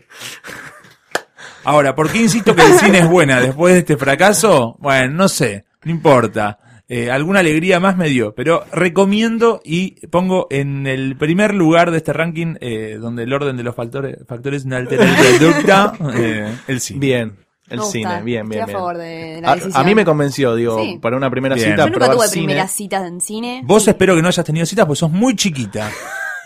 Ahora, 1.63 1.95
¿por 1.95 2.11
qué 2.11 2.19
insisto 2.19 2.55
que 2.55 2.65
el 2.65 2.73
cine 2.73 2.99
es 2.99 3.07
buena 3.07 3.39
después 3.39 3.73
de 3.73 3.79
este 3.79 3.97
fracaso? 3.97 4.75
Bueno, 4.79 5.13
no 5.13 5.29
sé, 5.29 5.63
no 5.83 5.91
importa. 5.91 6.59
Eh, 6.89 7.09
alguna 7.09 7.39
alegría 7.39 7.79
más 7.79 7.95
me 7.95 8.09
dio, 8.09 8.35
pero 8.35 8.65
recomiendo 8.73 9.61
y 9.63 10.05
pongo 10.07 10.47
en 10.49 10.85
el 10.85 11.15
primer 11.15 11.53
lugar 11.53 11.91
de 11.91 11.97
este 11.97 12.11
ranking, 12.11 12.55
eh, 12.59 12.97
donde 12.99 13.23
el 13.23 13.31
orden 13.31 13.55
de 13.55 13.63
los 13.63 13.73
factores, 13.73 14.17
factores 14.27 14.65
no 14.65 14.75
altera 14.75 15.05
el 15.05 15.37
producto, 15.37 16.11
eh, 16.17 16.53
el 16.67 16.81
cine. 16.81 16.99
Bien. 16.99 17.37
El 17.69 17.77
Me 17.77 17.83
gusta. 17.83 17.91
cine, 17.91 18.21
bien, 18.23 18.23
bien, 18.23 18.43
Estoy 18.43 18.59
a 18.61 18.65
bien. 18.65 18.77
favor 18.77 18.97
de, 18.97 19.05
de 19.35 19.41
la 19.41 19.51
A, 19.73 19.83
mí 19.83 19.95
me 19.95 20.03
convenció, 20.05 20.53
digo, 20.55 20.77
Sí. 20.79 20.99
para 21.01 21.15
una 21.15 21.29
primera 21.29 21.55
Bien. 21.55 21.71
cita. 21.71 21.85
Yo 21.85 21.91
nunca 21.91 22.11
tuve 22.11 22.27
cine. 22.27 22.45
primeras 22.47 22.71
citas 22.71 23.07
en 23.07 23.21
cine. 23.21 23.61
Vos 23.65 23.87
espero 23.87 24.15
que 24.15 24.21
no 24.21 24.27
hayas 24.27 24.45
tenido 24.45 24.65
citas, 24.65 24.85
pues 24.85 24.99
sos 24.99 25.09
muy 25.11 25.35
chiquita. 25.35 25.89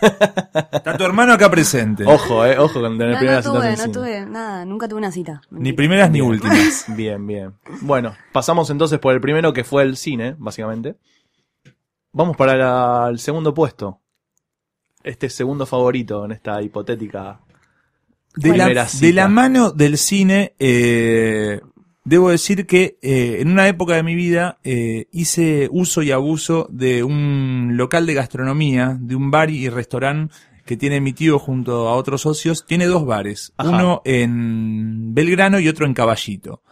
Está 0.00 0.96
tu 0.96 1.04
hermano 1.04 1.32
acá 1.32 1.50
presente. 1.50 2.04
Ojo, 2.06 2.46
eh, 2.46 2.56
ojo 2.56 2.80
con 2.80 2.96
tener 2.96 3.14
No, 3.14 3.18
primeras 3.18 3.44
no 3.44 3.50
citas 3.52 3.60
tuve, 3.60 3.66
en 3.68 3.72
no 3.76 3.82
cine. 3.82 3.94
tuve 3.94 4.26
nada, 4.30 4.64
nunca 4.64 4.86
tuve 4.88 4.98
una 4.98 5.10
cita. 5.10 5.40
Ni 5.50 5.72
primeras 5.72 6.08
ni 6.12 6.20
últimas. 6.20 6.84
Bien, 6.96 7.26
bien. 7.26 7.54
Bueno, 7.80 8.14
pasamos 8.32 8.70
entonces 8.70 9.00
por 9.00 9.12
el 9.12 9.20
primero 9.20 9.52
que 9.52 9.64
fue 9.64 9.82
el 9.82 9.96
cine, 9.96 10.36
básicamente. 10.38 10.94
Vamos 12.12 12.36
para 12.36 12.54
la- 12.56 13.08
el 13.10 13.18
segundo 13.18 13.52
puesto. 13.52 14.00
Este 15.02 15.28
segundo 15.30 15.66
favorito 15.66 16.24
en 16.24 16.32
esta 16.32 16.62
hipotética. 16.62 17.40
De 18.40 18.56
la, 18.56 18.88
de 19.00 19.28
mano 19.28 19.70
del 19.70 19.98
cine, 19.98 20.54
eh, 20.58 21.60
debo 22.04 22.30
decir 22.30 22.66
que 22.66 22.98
eh, 23.02 23.38
en 23.40 23.48
una 23.50 23.68
época 23.68 23.94
de 23.94 24.02
mi 24.02 24.14
vida 24.14 24.58
eh, 24.64 25.06
hice 25.12 25.68
uso 25.70 26.02
y 26.02 26.10
abuso 26.10 26.66
de 26.70 27.02
un 27.02 27.72
local 27.74 28.06
de 28.06 28.14
gastronomía, 28.14 28.96
de 29.00 29.14
un 29.14 29.30
bar 29.30 29.50
y 29.50 29.68
restaurante 29.68 30.34
que 30.64 30.76
tiene 30.76 31.00
mi 31.00 31.12
tío 31.12 31.38
junto 31.38 31.88
a 31.88 31.94
otros 31.94 32.22
socios. 32.22 32.64
Tiene 32.66 32.86
dos 32.86 33.06
bares, 33.06 33.52
Ajá. 33.56 33.70
uno 33.70 34.02
en 34.04 35.14
Belgrano 35.14 35.60
y 35.60 35.68
otro 35.68 35.86
en 35.86 35.94
Caballito. 35.94 36.62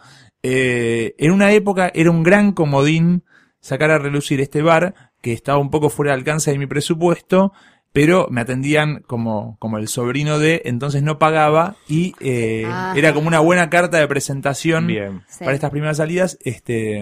Eh, 0.43 1.15
en 1.17 1.31
una 1.31 1.51
época 1.51 1.91
era 1.93 2.11
un 2.11 2.23
gran 2.23 2.51
comodín 2.51 3.23
sacar 3.59 3.91
a 3.91 3.97
relucir 3.97 4.39
este 4.39 4.61
bar 4.61 5.11
que 5.21 5.33
estaba 5.33 5.57
un 5.57 5.71
poco 5.71 5.89
fuera 5.89 6.11
de 6.11 6.19
alcance 6.19 6.51
de 6.51 6.59
mi 6.59 6.67
presupuesto, 6.67 7.51
pero 7.97 8.27
me 8.29 8.41
atendían 8.41 9.01
como, 9.07 9.57
como 9.57 9.79
el 9.79 9.87
sobrino 9.87 10.37
de, 10.37 10.61
entonces 10.65 11.01
no 11.01 11.17
pagaba 11.17 11.77
y 11.87 12.13
eh, 12.19 12.63
Ajá. 12.67 12.93
era 12.95 13.11
como 13.13 13.27
una 13.27 13.39
buena 13.39 13.71
carta 13.71 13.97
de 13.97 14.07
presentación 14.07 14.85
Bien. 14.85 15.23
Sí. 15.27 15.43
para 15.43 15.55
estas 15.55 15.71
primeras 15.71 15.97
salidas. 15.97 16.37
Este, 16.41 17.01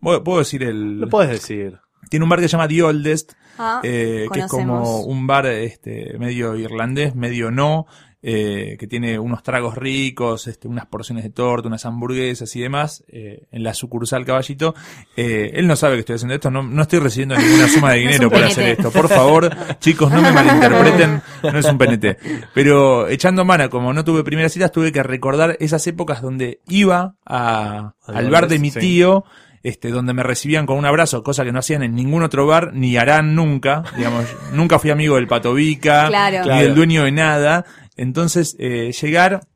¿puedo, 0.00 0.24
puedo 0.24 0.38
decir 0.38 0.62
el, 0.62 1.00
Lo 1.00 1.08
puedes 1.10 1.30
decir. 1.30 1.78
tiene 2.08 2.24
un 2.24 2.30
bar 2.30 2.40
que 2.40 2.48
se 2.48 2.52
llama 2.52 2.66
The 2.68 2.82
Oldest, 2.82 3.32
Ah, 3.58 3.80
eh, 3.84 4.28
que 4.32 4.40
es 4.40 4.46
como 4.46 4.78
conocemos. 4.78 5.04
un 5.06 5.26
bar 5.26 5.44
este 5.44 6.16
medio 6.18 6.56
irlandés, 6.56 7.14
medio 7.14 7.50
no, 7.50 7.84
eh, 8.22 8.76
que 8.78 8.86
tiene 8.86 9.18
unos 9.18 9.42
tragos 9.42 9.76
ricos, 9.76 10.46
este, 10.46 10.68
unas 10.68 10.86
porciones 10.86 11.24
de 11.24 11.30
torta, 11.30 11.66
unas 11.68 11.84
hamburguesas 11.86 12.54
y 12.54 12.60
demás, 12.60 13.02
eh, 13.08 13.46
en 13.50 13.62
la 13.64 13.74
sucursal 13.74 14.24
Caballito. 14.24 14.74
Eh, 15.16 15.50
él 15.54 15.66
no 15.66 15.74
sabe 15.76 15.94
que 15.94 16.00
estoy 16.00 16.14
haciendo 16.16 16.34
esto, 16.34 16.50
no, 16.50 16.62
no 16.62 16.82
estoy 16.82 17.00
recibiendo 17.00 17.36
ninguna 17.36 17.66
suma 17.68 17.92
de 17.92 18.00
No 18.04 18.10
dinero 18.10 18.28
un 18.28 18.32
por 18.32 18.44
hacer 18.44 18.68
esto. 18.68 18.90
Por 18.92 19.08
favor, 19.08 19.50
chicos, 19.80 20.10
no 20.12 20.22
me 20.22 20.30
malinterpreten, 20.32 21.22
no 21.42 21.58
es 21.58 21.66
un 21.66 21.78
PNT. 21.78 22.16
Pero 22.54 23.08
echando 23.08 23.44
mano, 23.44 23.68
como 23.70 23.92
no 23.92 24.04
tuve 24.04 24.22
primeras 24.24 24.52
citas, 24.52 24.70
tuve 24.72 24.92
que 24.92 25.02
recordar 25.02 25.56
esas 25.60 25.84
épocas 25.86 26.22
donde 26.22 26.60
iba 26.68 27.16
a, 27.26 27.94
Al 28.06 28.16
al 28.16 28.30
bar 28.30 28.48
de 28.48 28.58
mi 28.58 28.70
sí. 28.70 28.78
tío, 28.78 29.24
este, 29.64 29.90
donde 29.90 30.12
me 30.12 30.22
recibían 30.24 30.66
con 30.66 30.76
un 30.76 30.86
abrazo, 30.86 31.22
cosa 31.22 31.44
que 31.44 31.52
no 31.52 31.60
hacían 31.60 31.82
en 31.84 31.94
ningún 31.94 32.22
otro 32.24 32.46
bar, 32.46 32.72
ni 32.72 32.96
harán 32.96 33.34
nunca, 33.36 33.84
digamos, 33.96 34.24
nunca 34.52 34.78
fui 34.80 34.90
amigo 34.90 35.16
del 35.16 35.28
Patovica, 35.28 36.08
Claro. 36.08 36.38
ni 36.38 36.44
Claro. 36.44 36.62
del 36.64 36.74
dueño 36.74 37.04
de 37.04 37.12
nada, 37.12 37.64
entonces, 37.96 38.56
eh, 38.58 38.92
llegar 39.00 39.46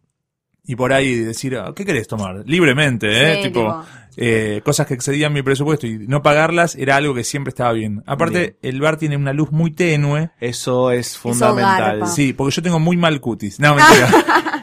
y 0.64 0.76
por 0.76 0.92
ahí 0.92 1.14
decir, 1.16 1.56
"Ah, 1.56 1.72
¿qué 1.74 1.84
querés 1.84 2.08
tomar? 2.08 2.42
Libremente, 2.46 3.08
¿eh? 3.08 3.36
Sí, 3.36 3.42
tipo, 3.48 3.60
tipo. 3.60 3.84
Eh, 4.16 4.60
cosas 4.64 4.86
que 4.86 4.94
excedían 4.94 5.32
mi 5.32 5.42
presupuesto 5.42 5.86
y 5.86 5.98
no 6.08 6.22
pagarlas 6.22 6.74
era 6.76 6.96
algo 6.96 7.14
que 7.14 7.24
siempre 7.24 7.50
estaba 7.50 7.72
bien. 7.72 8.02
Aparte, 8.06 8.38
Bien. 8.38 8.74
el 8.74 8.80
bar 8.80 8.96
tiene 8.96 9.16
una 9.16 9.32
luz 9.32 9.52
muy 9.52 9.70
tenue. 9.70 10.30
Eso 10.40 10.90
es 10.90 11.16
fundamental. 11.18 12.06
Sí, 12.08 12.32
porque 12.32 12.54
yo 12.54 12.62
tengo 12.62 12.78
muy 12.78 12.96
mal 12.96 13.20
cutis. 13.20 13.60
No, 13.60 13.74
mentira. 13.74 14.08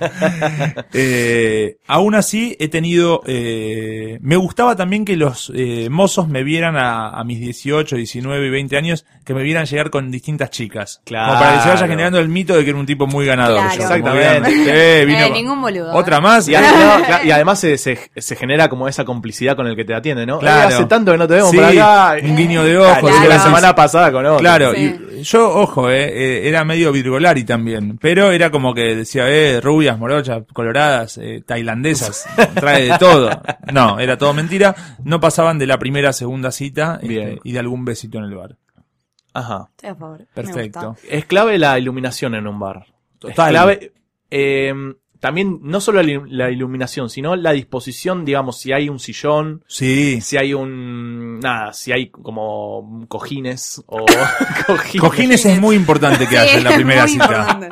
eh, 0.94 1.78
aún 1.88 2.16
así, 2.16 2.56
he 2.60 2.68
tenido. 2.68 3.22
Eh, 3.26 4.18
me 4.22 4.36
gustaba 4.36 4.76
también 4.76 5.06
que 5.06 5.16
los 5.16 5.52
eh, 5.56 5.88
mozos 5.90 6.28
me 6.28 6.44
vieran 6.44 6.76
a, 6.78 7.10
a 7.10 7.24
mis 7.24 7.40
18, 7.40 7.96
19 7.96 8.48
y 8.48 8.50
20 8.50 8.78
años, 8.78 9.06
que 9.26 9.34
me 9.34 9.44
vieran 9.44 9.66
llegar 9.66 9.90
con 9.90 10.12
distintas 10.12 10.50
chicas. 10.50 11.02
Claro. 11.06 11.30
Como 11.34 11.40
para 11.40 11.56
que 11.58 11.64
se 11.64 11.70
vaya 11.70 11.88
generando 11.88 12.20
el 12.20 12.30
mito 12.30 12.56
de 12.56 12.64
que 12.64 12.70
era 12.72 12.80
un 12.80 12.86
tipo 12.86 13.08
muy 13.08 13.26
ganador. 13.26 13.60
Claro. 13.60 13.74
yo, 13.98 14.02
como 14.04 14.16
Exactamente. 14.16 15.02
eh, 15.02 15.06
vino- 15.06 15.20
Eh, 15.26 15.30
ningún 15.32 15.62
boludo. 15.62 15.94
Otra 15.94 16.20
más. 16.22 16.48
Y, 16.48 16.56
además, 16.56 17.00
no, 17.00 17.06
claro, 17.06 17.26
y 17.26 17.32
además 17.32 17.60
se, 17.60 17.78
se, 17.78 18.12
se 18.16 18.36
genera 18.36 18.68
como 18.70 18.88
esa 18.88 19.06
complicidad 19.06 19.43
con 19.56 19.68
el 19.68 19.76
que 19.76 19.84
te 19.86 19.94
atiende, 19.94 20.26
¿no? 20.26 20.40
Claro. 20.40 20.70
Eh, 20.70 20.74
hace 20.74 20.86
tanto 20.86 21.12
que 21.12 21.18
no 21.18 21.28
te 21.28 21.34
vemos 21.36 21.52
Sí, 21.52 21.58
por 21.58 21.66
acá. 21.66 22.16
un 22.24 22.36
guiño 22.36 22.64
de 22.64 22.78
ojos, 22.78 23.12
Claro, 23.12 23.30
la 23.30 23.40
semana 23.40 23.76
pasada 23.76 24.12
con 24.12 24.26
otro. 24.26 24.40
Claro, 24.40 24.74
Sí. 24.74 24.96
y 25.20 25.22
yo, 25.24 25.50
ojo, 25.54 25.90
eh, 25.90 26.06
eh, 26.06 26.48
era 26.50 26.64
medio 26.64 26.92
virgolari 26.92 27.44
también, 27.44 27.98
pero 28.02 28.32
era 28.32 28.50
como 28.50 28.74
que 28.74 28.96
decía, 28.96 29.30
eh, 29.30 29.60
rubias, 29.62 29.98
morochas, 30.00 30.44
coloradas, 30.54 31.18
eh, 31.22 31.44
tailandesas, 31.46 32.26
trae 32.56 32.92
de 32.92 32.98
todo. 32.98 33.30
No, 33.72 34.00
era 34.00 34.18
todo 34.18 34.34
mentira, 34.34 34.74
no 35.04 35.20
pasaban 35.20 35.60
de 35.60 35.68
la 35.68 35.78
primera 35.78 36.10
a 36.10 36.14
segunda 36.14 36.52
cita 36.52 37.00
este, 37.02 37.40
y 37.44 37.52
de 37.52 37.60
algún 37.60 37.86
besito 37.86 38.18
en 38.18 38.24
el 38.24 38.36
bar. 38.36 38.56
Ajá. 39.34 39.68
Estoy 39.72 39.90
a 39.90 39.96
favor. 39.96 40.26
Perfecto. 40.34 40.96
Es 41.10 41.26
clave 41.26 41.58
la 41.58 41.78
iluminación 41.80 42.36
en 42.36 42.46
un 42.48 42.60
bar. 42.60 42.86
Total. 43.20 43.48
Es 43.48 43.52
clave. 43.52 43.92
eh, 44.30 44.74
también, 45.24 45.60
no 45.64 45.80
solo 45.80 46.04
la 46.04 46.10
ilu- 46.10 46.28
la 46.28 46.52
iluminación, 46.52 47.10
sino 47.10 47.38
la 47.38 47.54
disposición, 47.54 48.26
digamos, 48.26 48.60
si 48.60 48.74
hay 48.74 48.90
un 48.90 49.00
sillón, 49.00 49.64
Sí, 49.68 50.20
si 50.20 50.36
hay 50.36 50.54
un, 50.54 51.40
nada, 51.40 51.72
si 51.72 51.94
hay 51.94 52.10
como 52.10 53.06
cojines 53.08 53.82
o 53.88 54.04
cojines. 54.68 55.02
Cojines 55.02 55.46
es 55.46 55.62
muy 55.62 55.78
importante 55.78 56.26
que 56.28 56.32
Sí, 56.32 56.36
haya 56.36 56.58
en 56.58 56.64
la 56.66 56.76
primera 56.76 57.08
cita. 57.08 57.24
importante. 57.24 57.70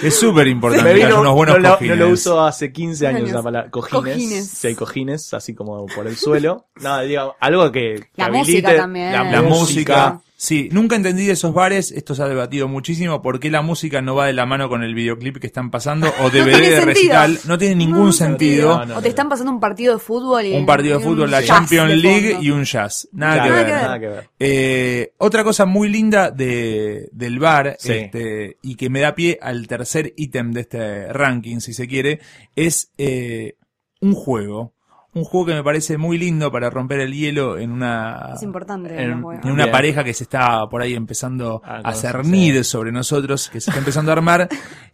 Es 0.00 0.16
súper 0.16 0.46
importante 0.46 0.94
que 0.94 1.04
haya 1.04 1.18
unos 1.18 1.34
buenos 1.34 1.56
no, 1.56 1.62
lo, 1.62 1.70
cojines. 1.74 1.98
no 1.98 2.04
lo 2.06 2.12
uso 2.12 2.40
hace 2.44 2.70
15 2.72 3.06
años 3.08 3.18
Años. 3.18 3.30
esa 3.30 3.42
palabra. 3.42 3.70
Cojines, 3.70 3.92
Cojines. 4.14 4.48
Si 4.48 4.66
hay 4.68 4.74
cojines, 4.76 5.34
así 5.34 5.54
como 5.56 5.86
por 5.86 6.06
el 6.06 6.16
suelo. 6.16 6.66
No, 6.82 7.00
digo, 7.00 7.34
algo 7.40 7.72
que. 7.72 7.94
que 7.94 8.08
La 8.14 8.26
habilite 8.26 8.52
música 8.62 8.76
también. 8.76 9.12
La 9.12 9.42
música. 9.42 10.20
Sí, 10.38 10.68
nunca 10.70 10.96
entendí 10.96 11.24
de 11.24 11.32
esos 11.32 11.54
bares, 11.54 11.90
esto 11.92 12.14
se 12.14 12.22
ha 12.22 12.28
debatido 12.28 12.68
muchísimo, 12.68 13.22
por 13.22 13.40
qué 13.40 13.50
la 13.50 13.62
música 13.62 14.02
no 14.02 14.14
va 14.14 14.26
de 14.26 14.34
la 14.34 14.44
mano 14.44 14.68
con 14.68 14.82
el 14.82 14.94
videoclip 14.94 15.38
que 15.38 15.46
están 15.46 15.70
pasando 15.70 16.12
o 16.20 16.28
DVD 16.30 16.44
tiene 16.44 16.58
de 16.58 16.76
sentido. 16.76 16.84
recital. 16.84 17.38
No 17.46 17.56
tiene 17.56 17.74
ningún 17.76 18.06
No, 18.06 18.12
sentido. 18.12 18.78
No, 18.80 18.84
no, 18.84 18.96
o 18.98 19.02
te 19.02 19.08
están 19.08 19.30
pasando 19.30 19.50
un 19.50 19.60
partido 19.60 19.94
de 19.94 19.98
fútbol 19.98 20.44
y 20.44 20.52
Un 20.54 20.66
partido 20.66 20.98
de 20.98 21.06
un 21.06 21.10
fútbol, 21.14 21.30
la 21.30 21.42
Champions 21.42 21.96
League 21.96 22.36
y 22.42 22.50
un 22.50 22.64
jazz. 22.64 23.08
Nada 23.12 23.34
Claro, 23.46 23.48
que 23.48 23.50
Nada 23.50 23.62
ver. 23.62 23.66
que 23.66 23.72
ver. 23.72 23.82
nada 23.82 24.00
que 24.00 24.06
ver. 24.08 24.30
Eh, 24.38 25.12
otra 25.16 25.42
cosa 25.42 25.64
muy 25.64 25.88
linda 25.88 26.30
de, 26.30 27.08
del 27.12 27.38
bar, 27.38 27.76
Sí. 27.78 27.92
este, 27.94 28.58
y 28.60 28.74
que 28.76 28.90
me 28.90 29.00
da 29.00 29.14
pie 29.14 29.38
al 29.40 29.66
tercer 29.66 30.12
ítem 30.18 30.52
de 30.52 30.60
este 30.60 31.12
ranking, 31.14 31.60
si 31.60 31.72
se 31.72 31.88
quiere, 31.88 32.20
es 32.54 32.92
eh, 32.98 33.56
un 34.02 34.12
juego. 34.12 34.74
Un 35.16 35.24
juego 35.24 35.46
que 35.46 35.54
me 35.54 35.64
parece 35.64 35.96
muy 35.96 36.18
lindo 36.18 36.52
para 36.52 36.68
romper 36.68 37.00
el 37.00 37.14
hielo 37.14 37.56
en 37.58 37.70
una, 37.72 38.32
Es 38.34 38.42
importante. 38.42 39.02
En- 39.02 39.24
una 39.24 39.40
Bien. 39.64 39.70
pareja 39.70 40.04
que 40.04 40.12
se 40.12 40.24
está 40.24 40.68
por 40.68 40.82
ahí 40.82 40.94
empezando 40.94 41.62
Ah, 41.64 41.80
a 41.84 41.94
cernir 41.94 42.62
sobre 42.64 42.92
nosotros, 42.92 43.48
que 43.48 43.60
se 43.62 43.70
está 43.70 43.78
empezando 43.78 44.10
a 44.10 44.14
armar, 44.14 44.48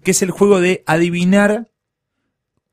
que 0.04 0.12
es 0.12 0.22
el 0.22 0.30
juego 0.30 0.60
de 0.60 0.84
adivinar 0.86 1.68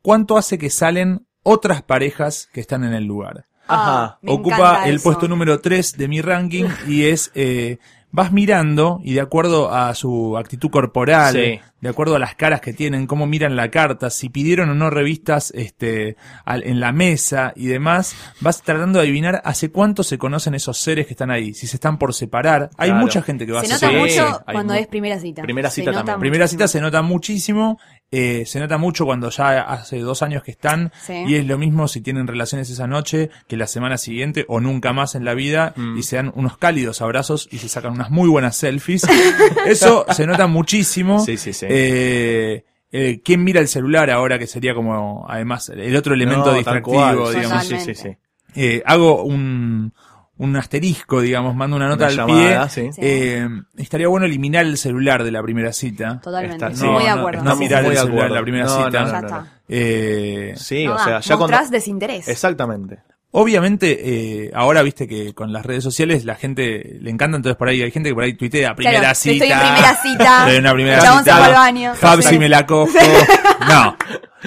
cuánto 0.01 0.37
hace 0.37 0.57
que 0.59 0.69
salen 0.69 1.25
otras 1.43 1.81
parejas 1.81 2.47
que 2.53 2.61
están 2.61 2.83
en 2.83 2.93
el 2.93 3.05
lugar. 3.05 3.45
Ah, 3.67 3.75
Ajá. 4.05 4.19
me 4.21 4.31
Ocupa 4.31 4.87
el 4.87 4.95
eso. 4.95 5.03
puesto 5.03 5.27
número 5.27 5.59
3 5.59 5.97
de 5.97 6.07
mi 6.07 6.21
ranking 6.21 6.65
y 6.87 7.05
es, 7.05 7.31
eh, 7.35 7.77
vas 8.11 8.31
mirando 8.31 8.99
y 9.03 9.13
de 9.13 9.21
acuerdo 9.21 9.71
a 9.73 9.93
su 9.95 10.37
actitud 10.37 10.69
corporal, 10.69 11.33
Sí. 11.33 11.59
De 11.81 11.89
acuerdo 11.89 12.15
a 12.15 12.19
las 12.19 12.35
caras 12.35 12.61
que 12.61 12.73
tienen, 12.73 13.07
cómo 13.07 13.25
miran 13.25 13.55
la 13.55 13.69
carta, 13.71 14.09
si 14.09 14.29
pidieron 14.29 14.69
o 14.69 14.75
no 14.75 14.89
revistas 14.89 15.51
este, 15.55 16.15
al- 16.45 16.63
en 16.65 16.79
la 16.79 16.91
mesa 16.91 17.53
y 17.55 17.67
demás, 17.67 18.15
vas 18.41 18.61
tratando 18.61 18.99
de 18.99 19.05
adivinar 19.05 19.41
hace 19.45 19.71
cuánto 19.71 20.03
se 20.03 20.17
conocen 20.17 20.55
esos 20.55 20.77
seres 20.77 21.07
que 21.07 21.13
están 21.13 21.31
ahí, 21.31 21.53
si 21.53 21.67
se 21.67 21.77
están 21.77 21.97
por 21.97 22.13
separar. 22.13 22.69
Hay 22.77 22.89
Claro. 22.89 23.01
mucha 23.05 23.21
gente 23.21 23.45
que 23.45 23.51
va 23.53 23.61
Se 23.61 23.67
a 23.67 23.75
nota 23.75 23.89
Sí, 23.89 23.95
mucho 23.95 24.41
cuando 24.51 24.73
es 24.73 24.87
primera 24.87 25.19
cita. 25.19 25.41
Primera 25.43 25.69
Se 25.69 25.75
cita 25.81 25.91
nota 25.91 26.03
también. 26.05 26.19
Primera 26.21 26.43
muchísimo. 26.45 26.59
cita 26.59 26.67
se 26.67 26.81
nota 26.81 27.01
muchísimo, 27.01 27.79
eh, 28.11 28.43
se 28.45 28.59
nota 28.59 28.77
mucho 28.77 29.05
cuando 29.05 29.29
ya 29.29 29.61
hace 29.61 29.99
dos 29.99 30.21
años 30.23 30.41
que 30.43 30.51
están 30.51 30.91
Sí. 31.05 31.13
y 31.27 31.35
es 31.35 31.45
lo 31.45 31.57
mismo 31.57 31.87
si 31.87 32.01
tienen 32.01 32.25
relaciones 32.27 32.69
esa 32.69 32.87
noche 32.87 33.29
que 33.47 33.55
la 33.55 33.67
semana 33.67 33.97
siguiente 33.97 34.45
o 34.47 34.59
nunca 34.59 34.93
más 34.93 35.15
en 35.15 35.23
la 35.25 35.33
vida 35.35 35.73
Mm. 35.75 35.97
y 35.97 36.03
se 36.03 36.15
dan 36.15 36.31
unos 36.35 36.57
cálidos 36.57 37.01
abrazos 37.01 37.47
y 37.51 37.59
se 37.59 37.69
sacan 37.69 37.91
unas 37.93 38.09
muy 38.09 38.27
buenas 38.27 38.55
selfies. 38.57 39.03
Eso 39.65 40.05
se 40.11 40.25
nota 40.27 40.47
muchísimo. 40.47 41.19
Sí, 41.23 41.37
sí, 41.37 41.53
sí. 41.53 41.67
Eh, 41.69 42.65
eh, 42.91 43.21
¿Quién 43.23 43.43
mira 43.43 43.59
el 43.61 43.67
celular 43.67 44.09
ahora 44.09 44.39
que 44.39 44.47
sería 44.47 44.73
como 44.73 45.25
además 45.29 45.69
el 45.69 45.95
otro 45.95 46.13
elemento 46.13 46.47
No, 46.51 46.53
distractivo, 46.53 47.31
digamos? 47.31 47.65
Sí, 47.65 47.79
sí, 47.79 47.95
sí. 47.95 48.17
Eh, 48.55 48.81
hago 48.85 49.23
un, 49.23 49.93
un 50.37 50.55
asterisco, 50.55 51.21
digamos, 51.21 51.55
mando 51.55 51.75
una 51.75 51.87
nota 51.87 52.05
Una 52.05 52.07
al 52.07 52.15
llamada, 52.29 52.67
pie. 52.67 52.91
sí. 52.91 52.99
Eh, 53.01 53.47
estaría 53.77 54.07
bueno 54.07 54.25
eliminar 54.25 54.65
el 54.65 54.77
celular 54.77 55.23
de 55.23 55.31
la 55.31 55.43
primera 55.43 55.71
cita. 55.71 56.19
Totalmente. 56.19 56.65
Está- 56.65 56.85
no, 56.85 56.93
muy 56.93 57.03
de 57.03 57.09
acuerdo. 57.09 57.43
no 57.43 57.53
Sí, 57.53 57.59
mirar 57.59 57.83
el 57.85 57.89
de 57.91 57.95
celular 57.97 58.15
acuerdo. 58.17 58.35
la 58.35 58.41
primera 58.41 58.63
No, 58.65 58.69
cita. 58.85 58.99
no, 59.01 59.05
no, 59.05 59.11
Ya 59.11 59.21
no, 59.21 59.27
está. 59.27 59.39
no. 59.41 59.47
Eh, 59.69 60.53
Sí, 60.57 60.85
No 60.85 60.95
o 60.95 60.97
sea, 60.97 61.19
ya 61.19 61.37
mostrás 61.37 61.59
cuando... 61.59 61.71
desinterés. 61.77 62.27
Exactamente. 62.27 62.99
Obviamente, 63.31 64.45
eh, 64.45 64.51
ahora 64.53 64.81
viste 64.81 65.07
que 65.07 65.33
con 65.33 65.53
las 65.53 65.65
redes 65.65 65.83
sociales 65.83 66.25
la 66.25 66.35
gente 66.35 66.97
le 66.99 67.09
encanta, 67.09 67.37
entonces 67.37 67.57
por 67.57 67.69
ahí 67.69 67.81
hay 67.81 67.91
gente 67.91 68.09
que 68.09 68.15
por 68.15 68.23
ahí 68.23 68.33
tuitea 68.33 68.75
primera 68.75 68.99
Claro, 68.99 69.15
cita. 69.15 69.45
Estoy 69.45 69.51
en 69.51 69.59
primera 69.59 69.95
cita. 70.01 70.37
Estoy 70.39 70.55
en 70.55 70.61
una 70.61 70.73
primera 70.73 71.01
cita. 71.01 71.23
se 71.23 71.31
al 71.31 71.53
baño. 71.53 71.95
Fab, 71.95 72.21
Sí. 72.21 72.29
si 72.29 72.39
me 72.39 72.49
la 72.49 72.65
cojo. 72.65 72.91
No. 73.69 73.97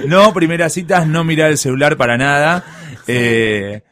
No, 0.06 0.32
primeras 0.32 0.72
citas, 0.72 1.06
no 1.06 1.22
mirar 1.22 1.50
el 1.50 1.58
celular 1.58 1.96
para 1.96 2.16
nada. 2.16 2.64
Eh, 3.06 3.82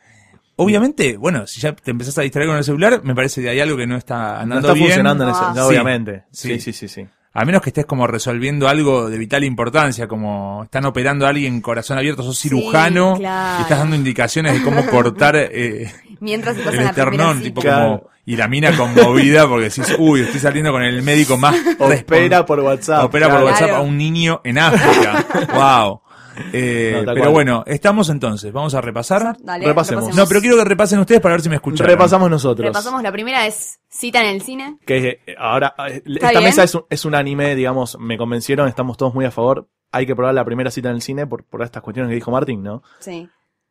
obviamente, 0.56 1.16
bueno, 1.18 1.46
si 1.46 1.60
ya 1.60 1.72
te 1.74 1.90
empezás 1.90 2.16
a 2.18 2.22
distraer 2.22 2.48
con 2.48 2.56
el 2.56 2.64
celular, 2.64 3.02
me 3.04 3.14
parece 3.14 3.42
que 3.42 3.50
hay 3.50 3.60
algo 3.60 3.76
que 3.76 3.86
no 3.86 3.96
está 3.96 4.16
No 4.16 4.38
andando 4.40 4.60
está 4.68 4.72
bien. 4.72 4.86
funcionando 4.86 5.24
en 5.24 5.30
ese... 5.30 5.40
Ah. 5.42 5.52
no, 5.54 5.62
Sí. 5.62 5.68
obviamente. 5.68 6.24
Sí. 6.32 6.48
Sí, 6.54 6.60
sí, 6.60 6.72
sí, 6.72 6.88
sí. 6.88 7.06
A 7.32 7.44
menos 7.44 7.62
que 7.62 7.70
estés 7.70 7.86
como 7.86 8.06
resolviendo 8.08 8.66
algo 8.68 9.08
de 9.08 9.16
vital 9.16 9.44
importancia, 9.44 10.08
como 10.08 10.64
están 10.64 10.84
operando 10.84 11.26
a 11.26 11.28
alguien 11.28 11.60
corazón 11.60 11.96
abierto, 11.96 12.22
sos 12.24 12.36
Sí, 12.38 12.48
cirujano 12.48 13.14
claro. 13.16 13.58
y 13.58 13.62
estás 13.62 13.78
dando 13.78 13.94
indicaciones 13.96 14.54
de 14.54 14.62
cómo 14.62 14.84
cortar 14.86 15.36
eh, 15.36 15.92
Mientras 16.18 16.56
el 16.58 16.80
esternón, 16.80 17.40
tipo 17.40 17.60
Claro. 17.60 17.82
como 18.00 18.10
y 18.26 18.36
la 18.36 18.46
mina 18.48 18.76
conmovida 18.76 19.48
porque 19.48 19.64
decís, 19.70 19.94
uy, 19.98 20.20
estoy 20.20 20.38
saliendo 20.40 20.70
con 20.72 20.82
el 20.82 21.02
médico 21.02 21.36
más 21.36 21.56
Opera 21.78 22.44
por 22.46 22.60
WhatsApp. 22.60 23.04
opera 23.04 23.28
por. 23.30 23.42
WhatsApp 23.44 23.70
a 23.70 23.80
un 23.80 23.96
niño 23.96 24.40
en 24.44 24.58
África. 24.58 25.24
wow. 25.54 26.00
Eh, 26.52 26.92
No, 26.94 27.12
pero 27.12 27.20
cual. 27.22 27.32
bueno, 27.32 27.64
estamos 27.66 28.08
entonces, 28.08 28.52
vamos 28.52 28.74
a 28.74 28.80
repasar. 28.80 29.36
Dale, 29.40 29.66
Repasemos. 29.66 30.14
No, 30.16 30.26
pero 30.26 30.40
quiero 30.40 30.56
que 30.56 30.64
repasen 30.64 30.98
ustedes 30.98 31.20
para 31.20 31.34
ver 31.34 31.42
si 31.42 31.48
me 31.48 31.56
escuchan. 31.56 31.86
Repasamos 31.86 32.30
nosotros. 32.30 32.66
Repasamos 32.66 33.02
la 33.02 33.12
primera 33.12 33.46
es 33.46 33.78
cita 33.88 34.20
en 34.22 34.26
el 34.34 34.42
cine. 34.42 34.78
Que 34.86 35.20
eh, 35.26 35.34
ahora, 35.38 35.74
eh, 35.88 36.02
¿Está 36.06 36.28
esta 36.28 36.30
bien? 36.30 36.44
mesa 36.44 36.62
es 36.64 36.74
un, 36.74 36.84
es 36.88 37.04
un 37.04 37.14
anime, 37.14 37.54
digamos, 37.54 37.98
me 38.00 38.16
convencieron, 38.18 38.68
estamos 38.68 38.96
todos 38.96 39.14
muy 39.14 39.24
a 39.24 39.30
favor. 39.30 39.68
Hay 39.92 40.06
que 40.06 40.14
probar 40.14 40.34
la 40.34 40.44
primera 40.44 40.70
cita 40.70 40.88
en 40.88 40.96
el 40.96 41.02
cine 41.02 41.26
por, 41.26 41.44
por 41.44 41.62
estas 41.62 41.82
cuestiones 41.82 42.10
que 42.10 42.14
dijo 42.14 42.30
Martín, 42.30 42.62
¿no? 42.62 42.82
Sí. 43.00 43.28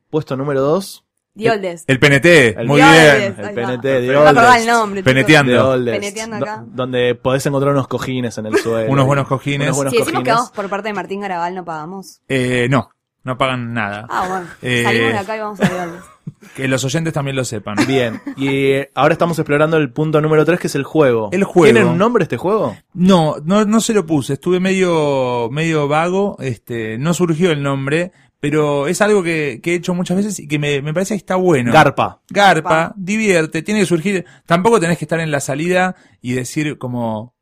Puesto 0.10 0.36
número 0.36 0.62
2. 0.62 1.06
The 1.44 1.52
Oldest. 1.52 1.90
El 1.90 2.00
PNT, 2.00 2.26
El 2.60 2.68
muy 2.68 2.82
bien. 2.82 3.36
El 3.38 3.54
PNT 3.54 3.82
de 3.84 4.08
No 4.14 4.24
me 4.24 4.30
acordaba 4.30 4.58
el 4.60 4.68
nombre. 4.68 5.04
Peneteando. 5.04 5.74
Peneteando 5.86 6.38
do- 6.38 6.44
acá. 6.44 6.64
donde 6.68 7.16
podés 7.16 7.46
encontrar 7.46 7.74
unos 7.74 7.88
cojines 7.88 8.38
en 8.38 8.46
el 8.48 8.56
suelo. 8.64 8.92
Unos 8.92 9.06
buenos 9.06 9.28
cojines. 9.28 9.68
unos 9.68 9.76
buenos 9.78 9.94
Si 9.94 10.00
decimos 10.00 10.12
que 10.24 10.30
cojines. 10.30 10.36
vamos 10.36 10.52
por 10.52 10.70
parte 10.70 10.90
de 10.90 10.94
Martín 10.94 11.22
Garabal, 11.22 11.56
no 11.56 11.66
pagamos. 11.66 12.22
Eh, 12.28 12.68
no, 12.70 12.90
no 13.24 13.38
pagan 13.38 13.74
nada. 13.74 14.06
Ah, 14.10 14.26
bueno. 14.30 14.46
Eh, 14.62 14.84
Salimos 14.84 15.12
de 15.14 15.18
acá 15.18 15.36
y 15.36 15.40
vamos 15.40 15.60
a 15.62 15.68
The 15.70 15.76
Oldest. 15.82 16.06
Que 16.56 16.68
los 16.68 16.86
oyentes 16.86 17.12
también 17.14 17.36
lo 17.36 17.44
sepan. 17.44 17.76
Bien, 17.88 18.22
y 18.38 18.48
eh, 18.72 18.92
ahora 18.94 19.14
estamos 19.14 19.38
explorando 19.40 19.78
el 19.78 19.92
punto 19.92 20.22
número 20.22 20.46
3, 20.46 20.60
que 20.60 20.68
es 20.68 20.76
el 20.76 20.84
juego. 20.84 21.30
El 21.32 21.44
juego. 21.44 21.74
¿Tiene 21.74 21.90
un 21.90 21.98
nombre 21.98 22.24
este 22.24 22.38
juego? 22.38 22.78
No, 22.94 23.36
no, 23.44 23.66
no 23.66 23.82
se 23.82 23.94
lo 23.94 24.06
puse. 24.06 24.34
Estuve 24.34 24.60
medio, 24.60 25.50
medio 25.52 25.88
vago. 25.88 26.38
Este, 26.40 26.98
no 26.98 27.14
surgió 27.14 27.52
el 27.52 27.62
nombre, 27.64 28.12
pero 28.40 28.88
es 28.88 29.02
algo 29.02 29.22
que, 29.24 29.60
que 29.62 29.74
he 29.74 29.76
hecho 29.76 29.94
muchas 29.94 30.18
veces 30.18 30.40
y 30.40 30.48
que 30.48 30.60
me, 30.60 30.82
me 30.82 30.94
parece 30.94 31.14
que 31.14 31.18
está 31.18 31.36
bueno. 31.36 31.72
Garpa. 31.74 32.22
Garpa, 32.30 32.94
divierte, 32.96 33.62
tiene 33.62 33.82
que 33.82 33.86
surgir. 33.86 34.26
Tampoco 34.46 34.80
tenés 34.80 34.98
que 34.98 35.06
estar 35.06 35.20
en 35.20 35.32
la 35.32 35.40
salida 35.40 35.96
y 36.22 36.34
decir 36.34 36.78
como, 36.78 37.36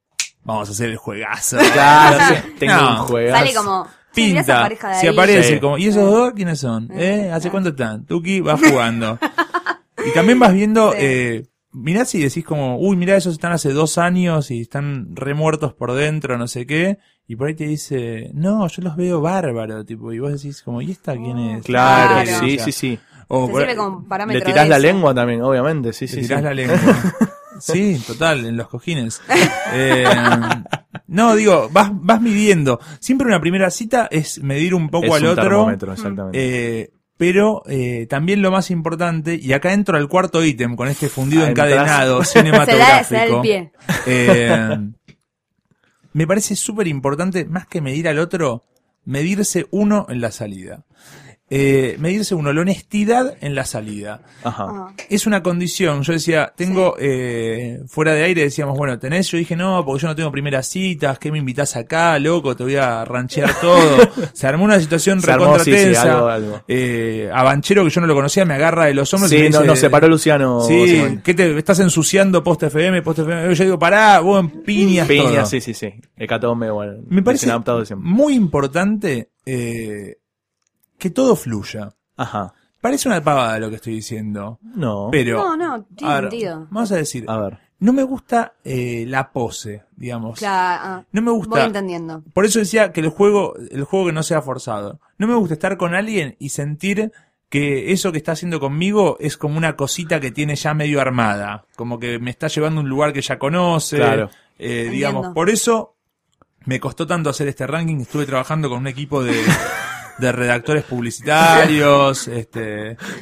vamos 0.43 0.69
a 0.69 0.71
hacer 0.71 0.89
el 0.89 0.97
juegazo. 0.97 1.57
Claro, 1.73 2.35
tengo 2.59 2.73
No. 2.73 2.89
un 3.01 3.07
juego. 3.07 3.31
Sale 3.35 3.53
como. 3.53 3.87
"Che, 4.13 4.21
mirá 4.29 4.41
esa 4.41 4.67
Pinta, 4.67 4.93
si 4.99 5.07
ahí". 5.07 5.13
aparece 5.13 5.53
Sí. 5.55 5.59
como, 5.59 5.77
¿y 5.77 5.85
esos 5.87 6.09
dos 6.11 6.33
quiénes 6.33 6.59
son? 6.59 6.89
¿Eh? 6.91 7.29
¿Hace 7.31 7.51
cuánto 7.51 7.69
están? 7.69 8.05
Tuki 8.05 8.39
va 8.41 8.57
jugando. 8.57 9.19
y 10.07 10.11
también 10.13 10.39
vas 10.39 10.53
viendo, 10.53 10.91
Sí. 10.93 10.97
eh, 11.01 11.47
mirá 11.73 12.03
si 12.05 12.19
decís 12.23 12.43
como, 12.43 12.79
uy, 12.79 12.95
mirá, 12.95 13.15
esos 13.15 13.33
están 13.33 13.51
hace 13.51 13.71
dos 13.73 13.99
años 13.99 14.49
y 14.49 14.61
están 14.61 15.15
remuertos 15.15 15.73
por 15.75 15.93
dentro, 15.93 16.39
no 16.39 16.47
sé 16.47 16.65
qué. 16.65 16.97
Y 17.27 17.35
por 17.35 17.47
ahí 17.49 17.55
te 17.55 17.65
dice, 17.67 18.31
no, 18.33 18.67
yo 18.67 18.81
los 18.83 18.95
veo 18.95 19.19
bárbaro, 19.21 19.83
tipo, 19.83 20.13
y 20.13 20.19
vos 20.19 20.31
decís 20.31 20.61
como, 20.61 20.81
¿y 20.81 20.91
esta 20.91 21.13
quién 21.15 21.37
es? 21.37 21.65
Claro, 21.65 22.23
Claro. 22.23 22.39
sí, 22.45 22.57
sí, 22.59 22.71
sí. 22.71 22.99
O 23.27 23.49
por- 23.49 23.67
Le 23.67 24.41
tirás 24.41 24.69
la 24.69 24.79
lengua 24.79 25.13
también, 25.13 25.41
obviamente, 25.41 25.91
sí, 25.91 26.05
te 26.05 26.13
sí. 26.13 26.21
tirás 26.21 26.39
sí. 26.39 26.45
la 26.45 26.53
lengua. 26.53 26.77
Sí, 27.59 27.99
total, 28.05 28.45
en 28.45 28.55
los 28.55 28.67
cojines. 28.67 29.19
Eh, 29.73 30.05
no, 31.07 31.35
digo, 31.35 31.69
vas, 31.71 31.89
vas 31.91 32.21
midiendo. 32.21 32.79
Siempre 32.99 33.25
una 33.27 33.39
primera 33.41 33.71
cita 33.71 34.07
es 34.11 34.43
medir 34.43 34.75
un 34.75 34.89
poco 34.91 35.07
Es 35.07 35.13
al 35.15 35.23
un 35.23 35.29
otro. 35.29 35.43
termómetro, 35.43 35.93
exactamente. 35.93 36.37
Eh, 36.81 36.91
pero 37.17 37.63
eh, 37.65 38.05
también 38.07 38.43
lo 38.43 38.51
más 38.51 38.69
importante, 38.69 39.39
y 39.41 39.53
acá 39.53 39.73
entro 39.73 39.97
al 39.97 40.07
cuarto 40.07 40.45
ítem 40.45 40.75
con 40.75 40.87
este 40.87 41.09
fundido 41.09 41.45
Ah, 41.45 41.49
encadenado 41.49 42.23
Se 42.23 42.43
da, 42.43 42.43
cinematográfico. 42.43 43.07
se 43.09 43.15
da 43.15 43.23
el 43.25 43.41
pie. 43.41 43.71
Eh, 44.05 44.77
me 46.17 46.25
parece 46.25 46.55
súper 46.55 46.87
importante, 46.87 47.45
más 47.45 47.67
que 47.67 47.79
medir 47.79 48.07
al 48.07 48.17
otro, 48.17 48.63
medirse 49.05 49.67
uno 49.69 50.07
en 50.09 50.19
la 50.19 50.31
salida. 50.31 50.83
Eh, 51.49 51.95
medirse 51.99 52.35
uno, 52.35 52.51
la 52.51 52.59
honestidad 52.59 53.37
en 53.39 53.55
la 53.55 53.63
salida. 53.63 54.21
Ajá. 54.43 54.65
Ah. 54.67 54.93
Es 55.09 55.25
una 55.27 55.41
condición. 55.41 56.03
Yo 56.03 56.11
decía, 56.11 56.51
tengo, 56.55 56.95
eh, 56.99 57.79
fuera 57.87 58.13
de 58.13 58.23
aire 58.25 58.41
decíamos, 58.41 58.77
bueno, 58.77 58.99
tenés, 58.99 59.29
yo 59.31 59.37
dije, 59.37 59.55
no, 59.55 59.85
porque 59.85 60.01
yo 60.01 60.07
no 60.09 60.15
tengo 60.15 60.29
primeras 60.31 60.67
citas, 60.67 61.17
¿qué 61.19 61.31
me 61.31 61.37
invitás 61.37 61.77
acá, 61.77 62.19
loco? 62.19 62.53
Te 62.55 62.63
voy 62.63 62.75
a 62.75 63.05
ranchear 63.05 63.49
todo. 63.61 63.79
Se 64.33 64.45
armó 64.45 64.65
una 64.65 64.79
situación 64.79 65.21
Se 65.21 65.31
armó, 65.31 65.57
recontra 65.57 65.63
sí, 65.63 65.95
algo. 65.95 66.61
Eh, 66.67 67.29
a 67.33 67.43
Banchero, 67.43 67.85
que 67.85 67.91
yo 67.91 68.01
no 68.01 68.07
lo 68.07 68.15
conocía, 68.15 68.43
me 68.43 68.55
agarra 68.55 68.85
de 68.85 68.93
los 68.93 69.13
hombros 69.13 69.31
y 69.31 69.37
Sí, 69.37 69.43
me 69.43 69.49
no, 69.49 69.59
dice, 69.59 69.67
nos 69.67 69.79
separó 69.79 70.07
Luciano. 70.09 70.61
Sí, 70.61 70.87
Simón. 70.89 71.21
¿qué 71.23 71.33
te 71.33 71.57
estás 71.57 71.79
ensuciando 71.79 72.43
post 72.43 72.63
FM, 72.63 73.01
post 73.03 73.19
FM? 73.19 73.55
Yo 73.55 73.63
digo, 73.63 73.79
pará, 73.79 74.19
vos 74.19 74.41
en 74.41 74.63
piñas 74.63 75.07
Piña, 75.07 75.23
todo. 75.37 75.45
sí, 75.45 75.61
sí, 75.61 75.73
sí. 75.73 75.93
Hecatombe, 76.17 76.69
bueno. 76.71 76.97
Me 77.07 77.23
parece 77.23 77.49
muy 77.95 78.33
importante 78.33 79.29
eh, 79.45 80.17
que 80.97 81.09
todo 81.09 81.35
fluya. 81.35 81.93
Ajá. 82.15 82.53
Parece 82.81 83.09
una 83.09 83.23
pavada 83.23 83.59
lo 83.59 83.69
que 83.69 83.77
estoy 83.77 83.95
diciendo. 83.95 84.59
No. 84.61 85.09
Pero. 85.11 85.37
No, 85.37 85.57
no, 85.57 85.83
tiene 85.95 86.13
a 86.13 86.21
ver, 86.21 86.29
sentido. 86.29 86.67
Vamos 86.69 86.91
a 86.91 86.95
decir. 86.95 87.25
A 87.27 87.37
ver. 87.37 87.59
No 87.79 87.93
me 87.93 88.01
gusta 88.03 88.53
eh, 88.63 89.05
la 89.07 89.31
pose, 89.31 89.83
digamos. 89.95 90.39
Claro, 90.39 90.81
ah, 90.83 91.03
No 91.11 91.21
me 91.21 91.29
voy 91.29 91.39
gusta. 91.45 91.65
entendiendo. 91.65 92.23
Por 92.33 92.45
eso 92.45 92.57
decía 92.57 92.91
que 92.91 93.01
el 93.01 93.09
juego, 93.09 93.55
el 93.55 93.83
juego 93.83 94.07
que 94.07 94.13
no 94.13 94.23
sea 94.23 94.41
forzado. 94.41 94.99
No 95.19 95.27
me 95.27 95.35
gusta 95.35 95.53
estar 95.53 95.77
con 95.77 95.93
alguien 95.93 96.35
y 96.39 96.49
sentir 96.49 97.11
que 97.49 97.91
eso 97.91 98.11
que 98.11 98.17
está 98.17 98.31
haciendo 98.31 98.59
conmigo 98.59 99.17
es 99.19 99.37
como 99.37 99.57
una 99.57 99.75
cosita 99.75 100.19
que 100.19 100.31
tiene 100.31 100.55
ya 100.55 100.73
medio 100.73 100.99
armada. 100.99 101.65
Como 101.75 101.99
que 101.99 102.17
me 102.19 102.31
está 102.31 102.47
llevando 102.47 102.81
a 102.81 102.83
un 102.83 102.89
lugar 102.89 103.13
que 103.13 103.21
ya 103.21 103.37
conoce. 103.37 103.97
Claro. 103.97 104.31
Eh, 104.57 104.89
digamos, 104.91 105.33
por 105.35 105.49
eso 105.51 105.93
me 106.65 106.79
costó 106.79 107.05
tanto 107.05 107.29
hacer 107.29 107.47
este 107.47 107.67
ranking. 107.67 107.97
Estuve 107.97 108.25
trabajando 108.25 108.69
con 108.69 108.79
un 108.79 108.87
equipo 108.87 109.23
de, 109.23 109.33
de 110.19 110.31
redactores 110.31 110.83
publicitarios, 110.83 112.27
este, 112.27 112.61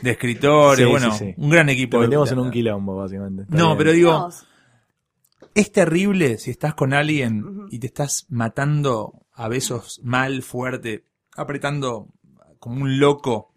de 0.01 0.11
escritores, 0.11 0.85
Sí, 0.85 0.91
bueno, 0.91 1.11
sí, 1.11 1.25
sí. 1.25 1.33
un 1.37 1.49
gran 1.49 1.69
equipo. 1.69 1.97
Te 1.99 2.05
metimos 2.07 2.31
en 2.31 2.39
un 2.39 2.51
quilombo, 2.51 2.95
básicamente. 2.95 3.43
Está 3.43 3.55
No, 3.57 3.65
bien. 3.67 3.77
pero 3.77 3.91
digo, 3.91 4.29
es 5.53 5.71
terrible 5.71 6.37
si 6.37 6.51
estás 6.51 6.73
con 6.73 6.93
alguien 6.93 7.67
y 7.71 7.79
te 7.79 7.87
estás 7.87 8.25
matando 8.29 9.25
a 9.33 9.47
besos 9.47 9.99
mal, 10.03 10.41
fuerte, 10.43 11.05
apretando 11.35 12.07
como 12.59 12.81
un 12.83 12.99
loco. 12.99 13.51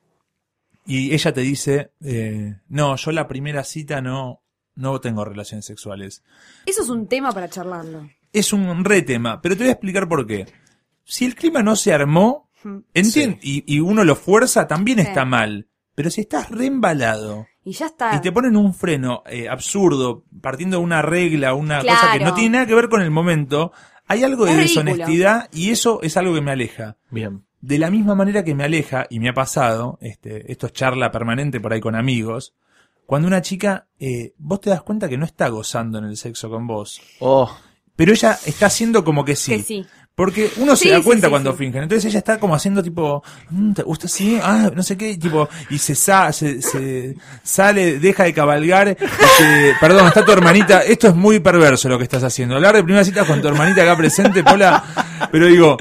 Y 0.86 1.12
ella 1.12 1.32
te 1.32 1.42
dice, 1.42 1.92
eh, 2.02 2.56
no, 2.68 2.96
yo 2.96 3.12
la 3.12 3.28
primera 3.28 3.62
cita 3.64 4.00
no, 4.00 4.42
no 4.74 5.00
tengo 5.00 5.24
relaciones 5.24 5.66
sexuales. 5.66 6.22
Eso 6.66 6.82
es 6.82 6.88
un 6.88 7.06
tema 7.08 7.32
para 7.32 7.48
charlarlo. 7.48 8.08
Es 8.32 8.52
un 8.52 8.84
re 8.84 9.02
tema, 9.02 9.40
pero 9.42 9.54
te 9.56 9.64
voy 9.64 9.68
a 9.70 9.72
explicar 9.72 10.08
por 10.08 10.26
qué. 10.26 10.46
Si 11.04 11.24
el 11.24 11.34
clima 11.34 11.62
no 11.62 11.76
se 11.76 11.92
armó, 11.92 12.47
entiende, 12.94 13.38
y, 13.42 13.64
y 13.66 13.80
uno 13.80 14.04
lo 14.04 14.16
fuerza, 14.16 14.66
también 14.66 14.98
Sí. 14.98 15.04
está 15.06 15.24
mal. 15.24 15.66
Pero 15.94 16.10
si 16.10 16.20
estás 16.20 16.48
re 16.50 16.66
embalado, 16.66 17.46
Y 17.64 17.72
ya 17.72 17.86
está. 17.86 18.14
y 18.14 18.20
te 18.20 18.30
ponen 18.32 18.56
un 18.56 18.72
freno 18.72 19.22
eh, 19.26 19.48
absurdo, 19.48 20.24
partiendo 20.40 20.78
de 20.78 20.84
una 20.84 21.02
regla, 21.02 21.54
una 21.54 21.80
cosa 21.80 22.12
que 22.12 22.24
no 22.24 22.34
tiene 22.34 22.50
nada 22.50 22.66
que 22.66 22.74
ver 22.74 22.88
con 22.88 23.02
el 23.02 23.10
momento, 23.10 23.72
hay 24.06 24.22
algo 24.22 24.44
de 24.44 24.52
Es 24.52 24.56
ridículo. 24.58 24.84
deshonestidad 24.92 25.48
y 25.52 25.70
eso 25.70 26.00
es 26.02 26.16
algo 26.16 26.34
que 26.34 26.40
me 26.40 26.52
aleja. 26.52 26.96
Bien. 27.10 27.44
De 27.60 27.78
la 27.78 27.90
misma 27.90 28.14
manera 28.14 28.44
que 28.44 28.54
me 28.54 28.62
aleja, 28.64 29.06
y 29.10 29.18
me 29.18 29.28
ha 29.28 29.34
pasado, 29.34 29.98
este, 30.00 30.50
esto 30.52 30.66
es 30.68 30.72
charla 30.72 31.10
permanente 31.10 31.58
por 31.60 31.72
ahí 31.72 31.80
con 31.80 31.96
amigos, 31.96 32.54
cuando 33.04 33.26
una 33.26 33.42
chica, 33.42 33.88
eh, 33.98 34.34
vos 34.38 34.60
te 34.60 34.70
das 34.70 34.82
cuenta 34.82 35.08
que 35.08 35.18
no 35.18 35.24
está 35.24 35.48
gozando 35.48 35.98
en 35.98 36.04
el 36.04 36.16
sexo 36.16 36.48
con 36.48 36.66
vos, 36.68 37.00
Oh, 37.18 37.50
pero 37.96 38.12
ella 38.12 38.38
está 38.46 38.66
haciendo 38.66 39.02
como 39.02 39.24
que 39.24 39.34
sí. 39.34 39.56
Que 39.56 39.62
sí. 39.64 39.86
Porque 40.18 40.50
uno 40.56 40.74
Sí, 40.74 40.88
se 40.88 40.94
da 40.94 41.00
cuenta 41.00 41.28
sí, 41.28 41.30
cuando 41.30 41.52
sí. 41.52 41.58
fingen. 41.58 41.84
Entonces 41.84 42.04
ella 42.06 42.18
está 42.18 42.40
como 42.40 42.56
haciendo 42.56 42.82
tipo, 42.82 43.22
"Mm, 43.50 43.72
¿te 43.72 43.84
gusta 43.84 44.06
así? 44.08 44.36
Ah, 44.42 44.68
no 44.74 44.82
sé 44.82 44.96
qué, 44.96 45.16
tipo, 45.16 45.48
y 45.70 45.78
se, 45.78 45.94
sa 45.94 46.32
se, 46.32 46.60
se 46.60 47.14
sale, 47.44 48.00
deja 48.00 48.24
de 48.24 48.34
cabalgar. 48.34 48.88
y 48.88 48.96
se- 49.38 49.74
perdón, 49.80 50.08
está 50.08 50.24
tu 50.24 50.32
hermanita. 50.32 50.82
Esto 50.82 51.06
es 51.06 51.14
muy 51.14 51.38
perverso 51.38 51.88
lo 51.88 51.98
que 51.98 52.02
estás 52.02 52.24
haciendo. 52.24 52.56
Hablar 52.56 52.74
de 52.74 52.82
primera 52.82 53.04
cita 53.04 53.24
con 53.24 53.40
tu 53.40 53.46
hermanita 53.46 53.82
acá 53.82 53.96
presente, 53.96 54.42
Pola. 54.42 54.82
Pero 55.30 55.46
digo, 55.46 55.76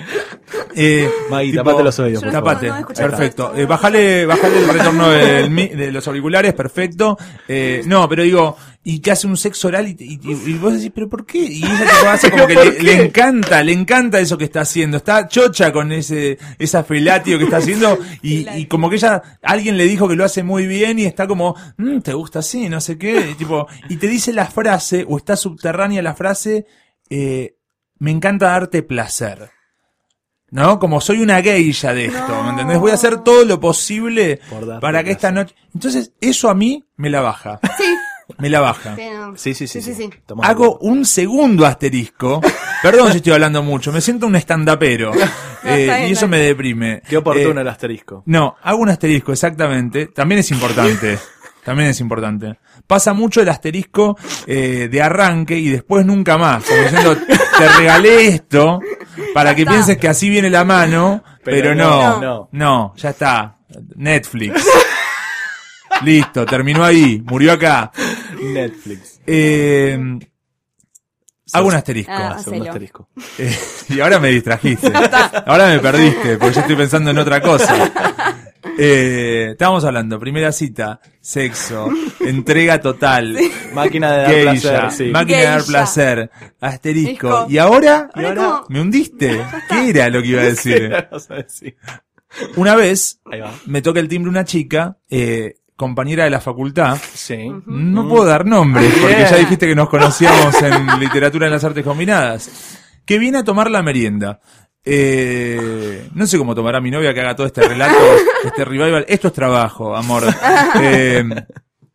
eh, 0.76 1.10
Maggie, 1.32 1.52
tipo, 1.54 1.64
tapate 1.64 1.84
los 1.84 2.00
oídos, 2.00 2.24
no. 2.24 2.32
Tapate, 2.32 2.68
no 2.70 2.88
perfecto. 2.88 3.54
Eh, 3.56 3.66
bajale, 3.66 4.26
bajale 4.28 4.60
el 4.60 4.68
retorno 4.70 5.10
del 5.10 5.56
de 5.78 5.92
los 5.92 6.08
auriculares, 6.08 6.54
perfecto. 6.54 7.18
Eh, 7.48 7.82
no, 7.86 8.08
pero 8.08 8.22
digo, 8.22 8.56
y 8.90 9.00
te 9.00 9.12
hace 9.12 9.28
un 9.28 9.36
sexo 9.36 9.68
oral 9.68 9.88
y, 9.90 9.96
te- 9.96 10.06
y- 10.06 10.18
y- 10.24 10.52
y 10.52 10.54
vos 10.54 10.72
decís, 10.74 10.92
¿pero 10.96 11.10
por 11.10 11.26
qué? 11.26 11.40
Y 11.40 11.58
ella 11.64 11.86
te 12.02 12.08
hace 12.08 12.32
como 12.32 12.48
que 12.48 12.54
¿Por 12.54 12.82
le, 12.84 13.04
encanta, 13.06 13.62
le 13.62 13.74
encanta 13.74 14.18
eso 14.20 14.38
que 14.38 14.46
está 14.46 14.62
haciendo. 14.62 14.96
Está 14.96 15.28
chocha 15.28 15.74
con 15.74 15.92
ese, 15.92 16.38
esa 16.58 16.86
felatio 16.86 17.38
que 17.38 17.44
está 17.44 17.58
haciendo 17.58 17.98
y, 18.22 18.48
y 18.50 18.66
como 18.68 18.90
que 18.90 18.96
ella, 18.96 19.22
alguien 19.42 19.76
le 19.78 19.84
dijo 19.84 20.08
que 20.08 20.16
lo 20.16 20.24
hace 20.24 20.42
muy 20.42 20.68
bien 20.68 21.00
y 21.00 21.06
está 21.06 21.28
como, 21.28 21.56
"Mm, 21.76 22.00
¿te 22.00 22.14
gusta 22.14 22.40
así? 22.40 22.70
No 22.70 22.80
sé 22.80 22.98
qué. 22.98 23.32
Y, 23.32 23.34
tipo, 23.34 23.68
y 23.90 23.98
te 23.98 24.08
dice 24.08 24.32
la 24.32 24.46
frase, 24.46 25.04
o 25.06 25.18
está 25.18 25.36
subterránea 25.36 26.02
la 26.02 26.16
frase, 26.16 26.66
eh, 27.10 27.56
me 28.00 28.12
encanta 28.12 28.48
darte 28.52 28.84
placer. 28.84 29.50
¿No? 30.50 30.80
Como 30.80 31.02
soy 31.02 31.20
una 31.22 31.42
geisha 31.42 31.94
de 31.94 32.06
esto, 32.06 32.42
¿me 32.44 32.52
entendés? 32.52 32.80
Voy 32.80 32.92
a 32.92 32.94
hacer 32.94 33.18
todo 33.22 33.44
lo 33.44 33.60
posible 33.60 34.40
para 34.80 35.04
que 35.04 35.12
esta 35.12 35.30
noche... 35.30 35.54
Entonces, 35.74 36.14
eso 36.22 36.50
a 36.50 36.54
mí 36.56 36.86
me 36.96 37.10
la 37.10 37.20
baja. 37.20 37.60
Sí. 37.78 37.87
Me 38.38 38.50
la 38.50 38.60
baja. 38.60 38.94
Pero- 38.96 39.34
Sí, 39.38 39.54
sí, 39.54 39.68
sí. 39.68 39.82
Sí, 39.82 39.94
sí, 39.94 40.04
sí. 40.04 40.10
Hago 40.44 40.78
un 40.80 41.06
segundo 41.06 41.66
asterisco. 41.66 42.42
Perdón 42.82 43.12
si 43.12 43.18
estoy 43.18 43.34
hablando 43.34 43.64
mucho, 43.64 43.92
me 43.92 44.02
siento 44.02 44.28
un 44.28 44.36
estandapero. 44.36 45.12
Eh, 45.64 45.84
bien, 45.84 46.08
y 46.08 46.12
eso 46.14 46.30
me 46.30 46.38
deprime. 46.38 47.02
Qué 47.10 47.18
oportuno 47.18 47.60
Eh, 47.60 47.62
el 47.64 47.68
asterisco. 47.68 48.24
no, 48.28 48.56
hago 48.62 48.78
un 48.78 48.90
asterisco, 48.90 49.34
exactamente. 49.34 50.06
También 50.08 50.40
es 50.40 50.50
importante. 50.52 51.20
También 51.66 51.90
es 51.90 52.00
importante. 52.00 52.58
Pasa 52.86 53.12
mucho 53.12 53.42
el 53.42 53.50
asterisco 53.50 54.16
eh, 54.46 54.88
de 54.90 55.02
arranque 55.02 55.58
y 55.58 55.68
después 55.68 56.06
nunca 56.06 56.38
más. 56.38 56.64
Como 56.64 56.82
diciendo, 56.84 57.18
te 57.18 57.68
regalé 57.80 58.28
esto 58.28 58.80
para 59.34 59.54
que 59.56 59.66
pienses 59.66 59.98
que 59.98 60.08
así 60.08 60.30
viene 60.30 60.50
la 60.50 60.64
mano, 60.64 61.22
pero, 61.44 61.72
Pero 61.72 61.76
no, 61.76 62.02
no, 62.02 62.22
no, 62.22 62.50
no. 62.54 62.94
ya 62.96 63.10
está. 63.10 63.58
Netflix. 63.96 64.64
Listo, 66.04 66.46
terminó 66.46 66.84
ahí, 66.86 67.22
murió 67.26 67.54
acá. 67.54 67.92
Netflix. 68.42 69.20
Eh, 69.26 69.98
hago 71.54 71.68
un 71.68 71.76
asterisco. 71.76 72.12
Ah, 72.14 72.38
segundo 72.40 72.64
hacelo. 72.64 72.72
asterisco. 72.72 73.10
Eh, 73.38 73.58
y 73.90 74.00
ahora 74.00 74.20
me 74.20 74.30
distrajiste. 74.30 74.92
Ahora 75.46 75.68
me 75.70 75.80
perdiste, 75.80 76.38
porque 76.38 76.56
yo 76.56 76.62
estoy 76.62 76.76
pensando 76.76 77.12
en 77.12 77.18
otra 77.18 77.42
cosa. 77.42 77.92
Eh, 78.78 79.50
estábamos 79.52 79.84
hablando, 79.86 80.20
primera 80.20 80.52
cita, 80.52 81.00
sexo, 81.22 81.90
entrega 82.20 82.80
total, 82.82 83.38
Máquina 83.74 84.12
de 84.12 84.18
dar 84.24 84.32
geisha, 84.32 84.70
placer, 84.82 84.92
sí. 84.92 85.12
máquina 85.12 85.38
de 85.40 85.46
dar 85.46 85.64
placer, 85.64 86.32
asterisco. 86.60 87.10
Disco. 87.10 87.46
¿Y 87.50 87.58
ahora? 87.58 88.10
¿Me 88.70 88.82
hundiste? 88.82 89.42
¿Qué 89.70 89.90
era 89.90 90.10
lo 90.10 90.22
que 90.22 90.28
iba 90.28 90.42
a 90.42 90.46
decir? 90.46 90.92
Una 92.56 92.76
vez 92.76 93.20
Ahí 93.32 93.40
va. 93.40 93.54
me 93.66 93.82
toca 93.82 94.00
el 94.00 94.08
timbre 94.08 94.30
una 94.30 94.44
chica, 94.46 94.98
eh, 95.10 95.56
compañera 95.78 96.26
de 96.26 96.30
la 96.32 96.42
facultad, 96.42 96.98
Sí. 97.14 97.50
no 97.66 98.10
puedo 98.10 98.26
dar 98.26 98.46
nombres, 98.46 98.94
porque 99.00 99.16
ya 99.30 99.38
dijiste 99.38 99.68
que 99.68 99.76
nos 99.76 99.88
conocíamos 99.88 100.54
en 100.62 101.00
literatura 101.00 101.46
en 101.46 101.54
las 101.54 101.64
artes 101.64 101.86
combinadas. 101.86 102.50
Que 103.06 103.18
viene 103.20 103.38
a 103.38 103.44
tomar 103.46 103.72
la 103.72 103.82
merienda. 103.82 104.42
Eh, 104.84 106.10
no 106.14 106.26
sé 106.28 106.38
cómo 106.38 106.56
tomará 106.56 106.82
mi 106.82 106.90
novia 106.92 107.14
que 107.14 107.20
haga 107.22 107.36
todo 107.36 107.48
este 107.48 107.62
relato, 107.68 107.96
este 108.44 108.66
revival. 108.66 109.06
Esto 109.08 109.28
es 109.28 109.34
trabajo, 109.34 109.96
amor. 109.96 110.24
Eh, 110.82 111.24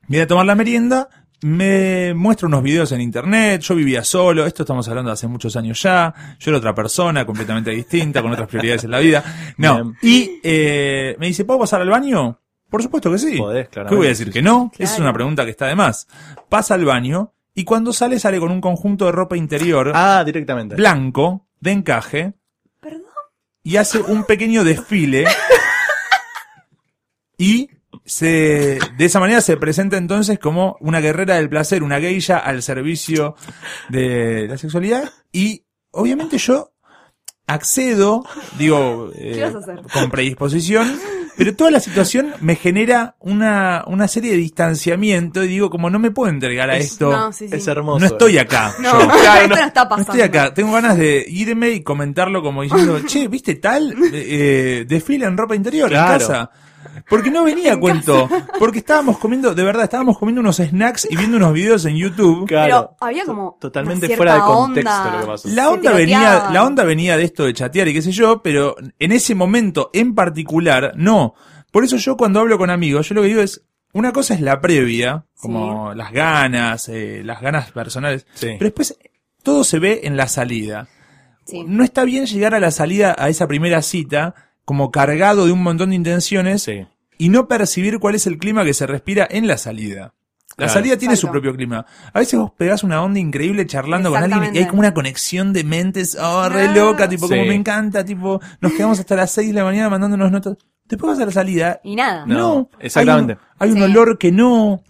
viene 0.08 0.22
a 0.22 0.26
tomar 0.26 0.46
la 0.46 0.54
merienda, 0.54 1.08
me 1.42 2.12
muestra 2.14 2.46
unos 2.48 2.62
videos 2.62 2.92
en 2.92 3.00
internet, 3.00 3.62
yo 3.62 3.74
vivía 3.74 4.04
solo, 4.04 4.46
esto 4.46 4.62
estamos 4.62 4.86
hablando 4.88 5.08
de 5.10 5.14
hace 5.14 5.26
muchos 5.26 5.56
años 5.56 5.82
ya, 5.82 6.14
yo 6.38 6.50
era 6.50 6.58
otra 6.58 6.74
persona 6.74 7.24
completamente 7.24 7.70
distinta, 7.70 8.22
con 8.22 8.32
otras 8.32 8.46
prioridades 8.48 8.84
en 8.84 8.90
la 8.90 8.98
vida. 9.00 9.24
No, 9.56 9.74
Bien. 9.84 9.96
y 10.02 10.40
eh, 10.42 11.16
me 11.18 11.26
dice, 11.26 11.44
¿puedo 11.44 11.60
pasar 11.60 11.80
al 11.80 11.88
baño? 11.90 12.38
Por 12.72 12.82
supuesto 12.82 13.12
que 13.12 13.18
sí. 13.18 13.36
Podés, 13.38 13.68
¿Qué 13.68 13.94
voy 13.94 14.06
a 14.06 14.08
decir? 14.08 14.32
¿Que 14.32 14.42
no? 14.42 14.70
Claro. 14.74 14.84
Esa 14.84 14.94
es 14.94 15.00
una 15.00 15.12
pregunta 15.12 15.44
que 15.44 15.50
está 15.52 15.66
de 15.66 15.76
más. 15.76 16.08
Pasa 16.48 16.74
al 16.74 16.84
baño 16.84 17.34
y 17.54 17.64
cuando 17.64 17.92
sale, 17.92 18.18
sale 18.18 18.40
con 18.40 18.50
un 18.50 18.60
conjunto 18.62 19.04
de 19.04 19.12
ropa 19.12 19.36
interior 19.36 19.92
Ah, 19.94 20.22
directamente. 20.24 20.74
blanco, 20.74 21.46
de 21.60 21.70
encaje, 21.72 22.32
Perdón. 22.80 23.04
y 23.62 23.76
hace 23.76 24.00
un 24.00 24.24
pequeño 24.24 24.64
desfile. 24.64 25.26
y 27.36 27.68
se, 28.04 28.78
de 28.96 29.04
esa 29.04 29.20
manera 29.20 29.40
se 29.42 29.56
presenta 29.58 29.96
entonces 29.96 30.38
como 30.38 30.76
una 30.80 31.00
guerrera 31.00 31.36
del 31.36 31.48
placer, 31.50 31.82
una 31.82 32.00
geisha 32.00 32.38
al 32.38 32.62
servicio 32.62 33.36
de 33.90 34.46
la 34.48 34.56
sexualidad. 34.56 35.10
Y 35.30 35.66
obviamente 35.90 36.38
yo 36.38 36.71
accedo, 37.46 38.24
digo, 38.58 39.10
eh, 39.14 39.52
con 39.92 40.10
predisposición, 40.10 40.98
pero 41.36 41.54
toda 41.56 41.70
la 41.70 41.80
situación 41.80 42.32
me 42.40 42.56
genera 42.56 43.16
una, 43.18 43.84
una 43.86 44.06
serie 44.06 44.32
de 44.32 44.36
distanciamiento 44.36 45.42
y 45.42 45.48
digo, 45.48 45.70
como 45.70 45.88
no 45.90 45.98
me 45.98 46.10
puedo 46.10 46.30
entregar 46.30 46.70
a 46.70 46.76
Es- 46.76 46.92
esto. 46.92 47.10
No, 47.10 47.32
sí, 47.32 47.48
sí. 47.48 47.56
Es 47.56 47.66
hermoso. 47.66 47.98
No 48.00 48.06
estoy 48.06 48.38
acá. 48.38 48.74
No, 48.80 48.92
yo. 48.92 49.10
esto 49.10 49.48
no 49.48 49.56
está 49.56 49.82
No 49.84 49.88
pasando. 49.88 50.00
estoy 50.12 50.20
acá, 50.20 50.54
tengo 50.54 50.72
ganas 50.72 50.96
de 50.98 51.24
irme 51.28 51.70
y 51.70 51.82
comentarlo 51.82 52.42
como 52.42 52.62
diciendo, 52.62 53.00
che, 53.06 53.28
¿viste 53.28 53.54
tal? 53.56 53.94
Eh, 54.12 54.84
desfile 54.88 55.26
en 55.26 55.36
ropa 55.36 55.54
interior 55.56 55.88
Claro. 55.88 56.12
en 56.12 56.18
casa. 56.18 56.50
Porque 57.08 57.30
no 57.30 57.44
venía 57.44 57.74
a 57.74 57.80
cuento, 57.80 58.28
porque 58.58 58.78
estábamos 58.78 59.18
comiendo, 59.18 59.54
de 59.54 59.62
verdad, 59.64 59.84
estábamos 59.84 60.18
comiendo 60.18 60.40
unos 60.40 60.56
snacks 60.56 61.06
y 61.10 61.16
viendo 61.16 61.36
unos 61.36 61.52
videos 61.52 61.84
en 61.84 61.96
YouTube. 61.96 62.46
Claro. 62.46 62.66
Pero 62.66 62.96
había 63.00 63.24
como 63.24 63.56
Totalmente 63.60 64.06
una 64.06 64.16
fuera 64.16 64.34
de 64.34 64.40
contexto 64.40 64.90
onda. 64.92 65.12
lo 65.14 65.20
que 65.20 65.26
pasó. 65.26 65.48
La 65.48 65.70
onda 65.70 65.92
venía, 65.92 66.48
la 66.52 66.64
onda 66.64 66.84
venía 66.84 67.16
de 67.16 67.24
esto 67.24 67.44
de 67.44 67.54
chatear 67.54 67.88
y 67.88 67.94
qué 67.94 68.02
sé 68.02 68.12
yo, 68.12 68.42
pero 68.42 68.76
en 68.98 69.12
ese 69.12 69.34
momento 69.34 69.90
en 69.92 70.14
particular, 70.14 70.92
no. 70.96 71.34
Por 71.70 71.84
eso 71.84 71.96
yo 71.96 72.16
cuando 72.16 72.40
hablo 72.40 72.58
con 72.58 72.70
amigos, 72.70 73.08
yo 73.08 73.14
lo 73.14 73.22
que 73.22 73.28
digo 73.28 73.40
es, 73.42 73.62
una 73.94 74.12
cosa 74.12 74.34
es 74.34 74.40
la 74.40 74.60
previa, 74.60 75.26
como 75.38 75.92
las 75.94 76.12
ganas, 76.12 76.88
eh, 76.88 77.22
las 77.24 77.40
ganas 77.42 77.72
personales, 77.72 78.26
Sí. 78.34 78.46
pero 78.58 78.64
después 78.70 78.96
todo 79.42 79.64
se 79.64 79.78
ve 79.78 80.00
en 80.04 80.16
la 80.16 80.28
salida. 80.28 80.88
Sí. 81.44 81.64
No 81.66 81.82
está 81.84 82.04
bien 82.04 82.26
llegar 82.26 82.54
a 82.54 82.60
la 82.60 82.70
salida, 82.70 83.14
a 83.18 83.28
esa 83.28 83.46
primera 83.48 83.82
cita, 83.82 84.34
como 84.64 84.90
cargado 84.90 85.46
de 85.46 85.52
un 85.52 85.62
montón 85.62 85.90
de 85.90 85.96
intenciones 85.96 86.62
Sí. 86.62 86.86
y 87.18 87.28
no 87.28 87.48
percibir 87.48 87.98
cuál 87.98 88.14
es 88.14 88.26
el 88.26 88.38
clima 88.38 88.64
que 88.64 88.74
se 88.74 88.86
respira 88.86 89.26
en 89.30 89.46
la 89.46 89.58
salida. 89.58 90.14
La 90.58 90.66
Claro. 90.66 90.72
salida 90.74 90.96
tiene 90.98 91.16
su 91.16 91.30
propio 91.30 91.54
clima. 91.56 91.86
A 92.12 92.18
veces 92.18 92.38
vos 92.38 92.52
pegás 92.56 92.84
una 92.84 93.02
onda 93.02 93.18
increíble 93.18 93.66
charlando 93.66 94.10
con 94.10 94.22
alguien 94.22 94.54
y 94.54 94.58
hay 94.58 94.66
como 94.66 94.80
una 94.80 94.92
conexión 94.92 95.52
de 95.54 95.64
mentes, 95.64 96.14
oh, 96.20 96.46
re 96.50 96.68
Ah. 96.68 96.74
loca, 96.74 97.08
tipo, 97.08 97.26
como 97.26 97.42
Sí. 97.42 97.48
me 97.48 97.54
encanta, 97.54 98.04
tipo, 98.04 98.38
nos 98.60 98.72
quedamos 98.72 98.98
hasta 99.00 99.16
las 99.16 99.30
6 99.30 99.48
de 99.48 99.54
la 99.54 99.64
mañana 99.64 99.88
mandándonos 99.88 100.30
notas. 100.30 100.56
Después 100.84 101.12
vas 101.12 101.20
a 101.22 101.26
la 101.26 101.32
salida. 101.32 101.80
Y 101.82 101.96
nada. 101.96 102.26
No, 102.26 102.36
No, 102.36 102.70
exactamente. 102.80 103.38
Hay 103.58 103.70
un, 103.70 103.78
hay 103.78 103.82
un 103.82 103.88
Sí. 103.88 103.92
olor 103.96 104.18
que 104.18 104.30
no. 104.30 104.82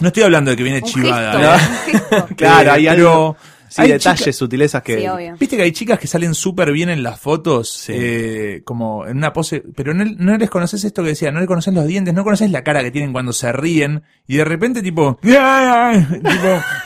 No 0.00 0.08
estoy 0.08 0.24
hablando 0.24 0.50
de 0.50 0.56
que 0.56 0.62
viene 0.64 0.78
Un 0.80 0.84
chivada. 0.84 1.56
gesto, 1.58 1.92
¿eh? 1.92 1.94
un 1.94 2.00
gesto. 2.10 2.26
Claro, 2.36 2.68
Eh, 2.70 2.72
hay 2.72 2.86
pero 2.88 3.10
algo. 3.12 3.36
Sí, 3.68 3.82
hay 3.82 3.92
detalles, 3.92 4.36
sutilezas 4.36 4.82
que. 4.82 4.98
Sí, 5.00 5.08
obvio. 5.08 5.36
Viste 5.38 5.56
que 5.56 5.62
hay 5.62 5.72
chicas 5.72 5.98
que 5.98 6.06
salen 6.06 6.34
súper 6.34 6.72
bien 6.72 6.88
en 6.90 7.02
las 7.02 7.20
fotos, 7.20 7.84
eh, 7.88 8.62
como 8.64 9.06
en 9.06 9.16
una 9.18 9.32
pose, 9.32 9.62
pero 9.74 9.94
no, 9.94 10.04
no 10.04 10.36
les 10.36 10.50
conoces 10.50 10.84
esto 10.84 11.02
que 11.02 11.10
decía, 11.10 11.30
no 11.32 11.40
les 11.40 11.48
conoces 11.48 11.72
los 11.74 11.86
dientes, 11.86 12.14
no 12.14 12.24
conoces 12.24 12.50
la 12.50 12.62
cara 12.64 12.82
que 12.82 12.90
tienen 12.90 13.12
cuando 13.12 13.32
se 13.32 13.52
ríen, 13.52 14.02
y 14.26 14.36
de 14.36 14.44
repente 14.44 14.82
tipo, 14.82 15.18
tipo, 15.22 15.34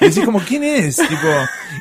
y 0.01 0.05
decís 0.05 0.25
como, 0.25 0.41
¿quién 0.41 0.65
es? 0.65 0.97
Tipo, 0.97 1.29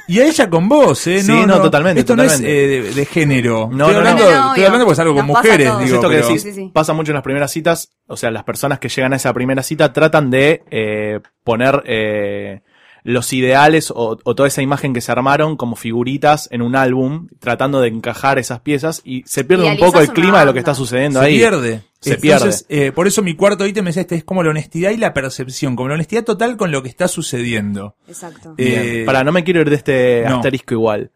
y 0.07 0.19
a 0.19 0.25
ella 0.25 0.49
con 0.49 0.67
vos, 0.69 1.05
eh, 1.07 1.21
Sí, 1.21 1.31
no, 1.45 1.61
totalmente, 1.61 2.01
Esto 2.01 2.15
no 2.15 2.23
totalmente. 2.23 2.75
es 2.75 2.79
eh, 2.79 2.83
de, 2.89 2.93
de 2.93 3.05
género. 3.05 3.69
No, 3.71 3.87
estoy, 3.89 3.93
no, 3.93 3.97
hablando, 4.09 4.23
no. 4.25 4.31
No, 4.31 4.47
estoy 4.49 4.63
hablando 4.65 4.85
porque 4.85 4.93
es 4.93 4.99
algo 4.99 5.15
con 5.15 5.27
Nos 5.27 5.37
mujeres. 5.37 5.67
Es 5.71 5.79
digo, 5.79 5.95
esto 5.95 6.09
que 6.09 6.15
decís, 6.17 6.41
Sí, 6.41 6.49
sí, 6.51 6.55
sí. 6.55 6.71
pasa 6.73 6.93
mucho 6.93 7.11
en 7.11 7.15
las 7.15 7.23
primeras 7.23 7.51
citas, 7.51 7.91
o 8.07 8.17
sea, 8.17 8.31
las 8.31 8.43
personas 8.43 8.79
que 8.79 8.89
llegan 8.89 9.13
a 9.13 9.15
esa 9.17 9.33
primera 9.33 9.63
cita 9.63 9.91
tratan 9.93 10.29
de 10.29 10.63
eh, 10.71 11.19
poner 11.43 11.83
eh, 11.85 12.61
los 13.03 13.31
ideales 13.33 13.91
o, 13.91 14.17
o 14.23 14.35
toda 14.35 14.47
esa 14.47 14.61
imagen 14.61 14.93
que 14.93 15.01
se 15.01 15.11
armaron 15.11 15.55
como 15.57 15.75
figuritas 15.75 16.47
en 16.51 16.61
un 16.61 16.75
álbum, 16.75 17.27
tratando 17.39 17.81
de 17.81 17.87
encajar 17.89 18.39
esas 18.39 18.59
piezas 18.61 19.01
y 19.03 19.23
se 19.25 19.43
pierde 19.43 19.69
un 19.69 19.77
poco 19.77 19.99
el 20.01 20.09
clima 20.09 20.39
de 20.41 20.45
lo 20.45 20.53
que 20.53 20.59
está 20.59 20.75
sucediendo 20.75 21.19
se 21.19 21.25
ahí. 21.25 21.37
pierde. 21.37 21.83
Se 22.01 22.13
Entonces, 22.13 22.65
eh, 22.69 22.91
por 22.93 23.07
eso 23.07 23.21
mi 23.21 23.35
cuarto 23.35 23.65
ítem 23.67 23.87
es 23.89 23.97
este, 23.97 24.15
es 24.15 24.23
como 24.23 24.41
la 24.41 24.51
honestidad 24.51 24.91
y 24.91 24.97
la 24.97 25.13
percepción, 25.13 25.75
como 25.75 25.89
la 25.89 25.95
honestidad 25.95 26.23
total 26.23 26.55
con 26.55 26.71
lo 26.71 26.81
que 26.81 26.87
está 26.89 27.07
sucediendo. 27.09 27.95
Exacto. 28.07 28.53
Eh, 28.57 29.03
Para, 29.05 29.23
no 29.25 29.31
me 29.33 29.43
quiero 29.43 29.59
ir 29.61 29.69
de 29.69 29.75
este 29.75 30.23
no. 30.27 30.37
asterisco 30.37 30.73
igual. 30.75 31.11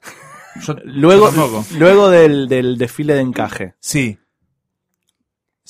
yo- 0.61 0.75
Luego, 0.83 1.31
luego 1.77 2.09
del, 2.09 2.47
del 2.49 2.77
desfile 2.77 3.13
de 3.13 3.21
encaje. 3.21 3.75
Sí. 3.79 4.17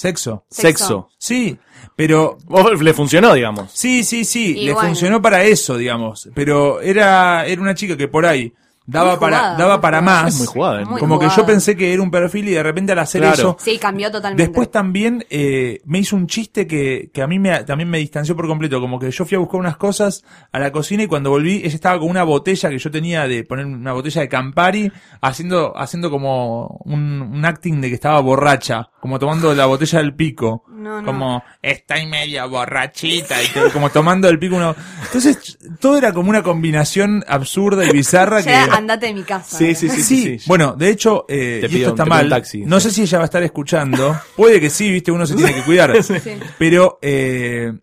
Sexo. 0.04 0.44
Sexo. 0.50 0.68
Sexo. 0.68 1.10
Sí, 1.18 1.58
pero 1.96 2.38
Vos 2.46 2.82
Le 2.82 2.94
funcionó, 2.94 3.34
digamos. 3.34 3.72
sí, 3.74 4.04
sí, 4.04 4.26
sí, 4.26 4.58
Y 4.58 4.66
le 4.66 4.74
bueno. 4.74 4.90
funcionó 4.90 5.22
para 5.22 5.44
eso, 5.44 5.78
digamos, 5.78 6.30
pero 6.36 6.82
era 6.82 7.46
era 7.46 7.62
una 7.62 7.74
chica 7.74 7.96
que 7.96 8.10
por 8.10 8.26
ahí 8.26 8.52
daba 8.86 9.12
Muy 9.12 9.20
para 9.20 9.38
jugada, 9.38 9.58
daba 9.58 9.82
para 9.82 10.00
jugada. 10.00 10.22
más. 10.24 10.34
Es 10.34 10.38
muy 10.40 10.48
jugada, 10.48 10.82
¿eh? 10.82 10.86
Muy 10.86 11.00
como 11.00 11.20
que 11.20 11.28
yo 11.36 11.46
pensé 11.46 11.76
que 11.78 11.94
era 11.94 12.02
un 12.02 12.12
perfil 12.12 12.50
y 12.50 12.52
de 12.52 12.64
repente 12.64 12.92
al 12.92 13.00
hacer 13.00 13.22
Claro. 13.22 13.36
eso 13.36 13.58
Sí, 13.60 13.78
cambió 13.78 14.12
totalmente. 14.12 14.44
Después 14.44 14.70
también 14.72 15.26
eh, 15.30 15.82
me 15.86 16.00
hizo 16.00 16.16
un 16.16 16.28
chiste 16.28 16.68
que, 16.68 17.10
que 17.14 17.22
a 17.22 17.28
mí 17.28 17.40
me, 17.40 17.64
también 17.64 17.90
me 17.90 17.98
distanció 18.00 18.36
por 18.36 18.48
completo, 18.48 18.80
como 18.82 19.00
que 19.00 19.10
yo 19.12 19.26
fui 19.26 19.36
a 19.36 19.40
buscar 19.40 19.60
unas 19.60 19.78
cosas 19.78 20.24
a 20.52 20.60
la 20.60 20.72
cocina 20.72 21.04
y 21.04 21.08
cuando 21.08 21.30
volví 21.30 21.58
ella 21.64 21.76
estaba 21.76 22.00
con 22.00 22.10
una 22.10 22.24
botella 22.24 22.70
que 22.70 22.78
yo 22.78 22.92
tenía 22.92 23.28
de 23.28 23.44
poner 23.44 23.66
una 23.66 23.94
botella 23.94 24.22
de 24.22 24.30
Campari, 24.30 24.92
haciendo, 25.22 25.78
haciendo 25.78 26.10
como 26.10 26.68
un, 26.86 27.22
un 27.22 27.46
acting 27.46 27.80
de 27.82 27.90
que 27.90 27.96
estaba 27.96 28.20
borracha, 28.20 28.90
como 29.00 29.20
tomando 29.20 29.54
la 29.54 29.66
botella 29.66 30.00
del 30.00 30.14
pico, 30.16 30.66
No, 30.70 31.02
no. 31.02 31.06
como 31.06 31.44
estoy 31.62 32.06
medio 32.06 32.50
borrachita 32.50 33.42
y 33.42 33.48
todo, 33.48 33.72
como 33.72 33.90
tomando 33.90 34.28
el 34.30 34.40
pico 34.40 34.56
uno. 34.58 34.76
Entonces 35.06 35.58
todo 35.80 35.98
era 35.98 36.12
como 36.14 36.30
una 36.30 36.44
combinación 36.44 37.24
absurda 37.28 37.86
y 37.86 37.92
bizarra 37.92 38.42
que... 38.44 38.54
Andate 38.78 39.08
de 39.08 39.14
mi 39.14 39.24
casa. 39.24 39.58
Sí, 39.58 39.76
sí, 39.76 39.90
sí, 39.90 40.02
sí, 40.04 40.40
sí. 40.40 40.46
Bueno, 40.48 40.74
de 40.74 40.90
hecho, 40.90 41.26
eh, 41.30 41.60
Te 41.62 41.68
y 41.68 41.70
pido- 41.70 41.80
esto 41.90 41.90
está 41.92 42.04
te 42.04 42.08
pido 42.10 42.16
mal. 42.16 42.24
un 42.26 42.30
taxi. 42.30 42.62
No 42.66 42.80
sé 42.80 42.92
si 42.92 43.02
ella 43.04 43.18
va 43.20 43.24
a 43.24 43.26
estar 43.26 43.44
escuchando. 43.44 44.20
Puede 44.36 44.60
que 44.60 44.70
sí, 44.70 44.92
viste, 44.92 45.12
uno 45.12 45.26
se 45.26 45.36
tiene 45.36 45.54
que 45.54 45.62
cuidar. 45.62 45.94
Sí. 46.04 46.14
Pero 46.58 47.00
eh, 47.02 47.74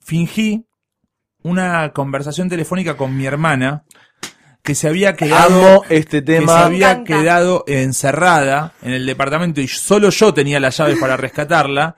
fingí 0.00 0.64
una 1.42 1.92
conversación 1.92 2.48
telefónica 2.48 2.96
con 2.96 3.16
mi 3.16 3.26
hermana 3.26 3.84
que 4.62 4.74
se 4.74 4.88
había 4.88 5.14
quedado 5.14 5.60
Amo 5.76 5.82
este 5.88 6.24
que 6.24 6.32
se 6.32 6.38
tema. 6.40 6.64
había 6.64 6.90
encanta. 6.92 7.04
quedado 7.20 7.64
encerrada 7.68 8.72
en 8.82 8.92
el 8.94 9.06
departamento 9.06 9.60
y 9.60 9.68
solo 9.68 10.10
yo 10.10 10.34
tenía 10.34 10.58
las 10.58 10.76
llaves 10.78 10.98
para 10.98 11.16
rescatarla. 11.16 11.94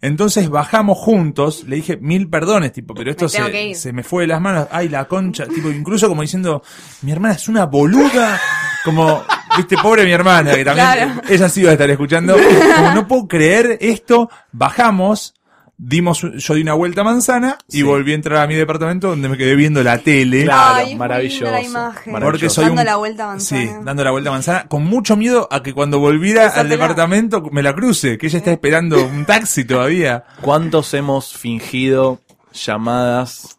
Entonces 0.00 0.48
bajamos 0.48 0.96
juntos, 0.98 1.64
le 1.66 1.76
dije 1.76 1.96
mil 1.96 2.28
perdones, 2.30 2.72
tipo, 2.72 2.94
pero 2.94 3.10
esto 3.10 3.24
Me 3.24 3.30
se, 3.30 3.74
se 3.74 3.92
me 3.92 4.04
fue 4.04 4.22
de 4.22 4.28
las 4.28 4.40
manos, 4.40 4.68
ay 4.70 4.88
la 4.88 5.06
concha, 5.06 5.46
tipo, 5.46 5.70
incluso 5.70 6.08
como 6.08 6.22
diciendo, 6.22 6.62
mi 7.02 7.10
hermana 7.10 7.34
es 7.34 7.48
una 7.48 7.66
boluda, 7.66 8.40
como, 8.84 9.24
viste, 9.56 9.76
pobre 9.82 10.04
mi 10.04 10.12
hermana, 10.12 10.54
que 10.54 10.64
también, 10.64 10.86
Claro. 10.86 11.22
ella 11.28 11.48
sí 11.48 11.64
va 11.64 11.70
a 11.70 11.72
estar 11.72 11.90
escuchando, 11.90 12.36
como 12.76 12.90
no 12.92 13.08
puedo 13.08 13.26
creer 13.26 13.76
esto, 13.80 14.30
bajamos, 14.52 15.34
dimos, 15.80 16.20
yo 16.22 16.54
di 16.54 16.62
una 16.62 16.74
vuelta 16.74 17.02
a 17.02 17.04
manzana 17.04 17.56
y 17.68 17.78
Sí. 17.78 17.82
volví 17.82 18.10
a 18.12 18.16
entrar 18.16 18.42
a 18.42 18.46
mi 18.48 18.54
departamento 18.56 19.08
donde 19.10 19.28
me 19.28 19.36
quedé 19.38 19.54
viendo 19.54 19.82
la 19.84 19.98
tele. 19.98 20.44
Claro, 20.44 20.84
Ay, 20.86 20.96
maravilloso, 20.96 21.44
la 21.50 21.62
imagen. 21.62 22.12
maravilloso. 22.12 22.20
Porque 22.32 22.50
soy 22.50 22.64
Dando 22.66 22.80
un- 22.82 22.86
la 22.86 22.96
vuelta 22.96 23.24
a 23.24 23.26
manzana. 23.28 23.60
Sí, 23.62 23.70
dando 23.84 24.04
la 24.04 24.10
vuelta 24.10 24.30
a 24.30 24.32
manzana, 24.32 24.68
con 24.68 24.84
mucho 24.84 25.16
miedo 25.16 25.46
a 25.50 25.62
que 25.62 25.72
cuando 25.72 25.98
volviera 26.00 26.48
al 26.48 26.68
departamento 26.68 27.40
me 27.52 27.62
la 27.62 27.74
cruce, 27.74 28.18
que 28.18 28.26
ella 28.26 28.38
está 28.38 28.50
esperando 28.50 29.02
un 29.04 29.24
taxi 29.24 29.64
todavía. 29.64 30.24
¿Cuántos 30.40 30.92
hemos 30.94 31.32
fingido 31.36 32.20
llamadas 32.52 33.56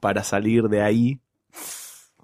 para 0.00 0.22
salir 0.22 0.64
de 0.64 0.82
ahí? 0.82 1.20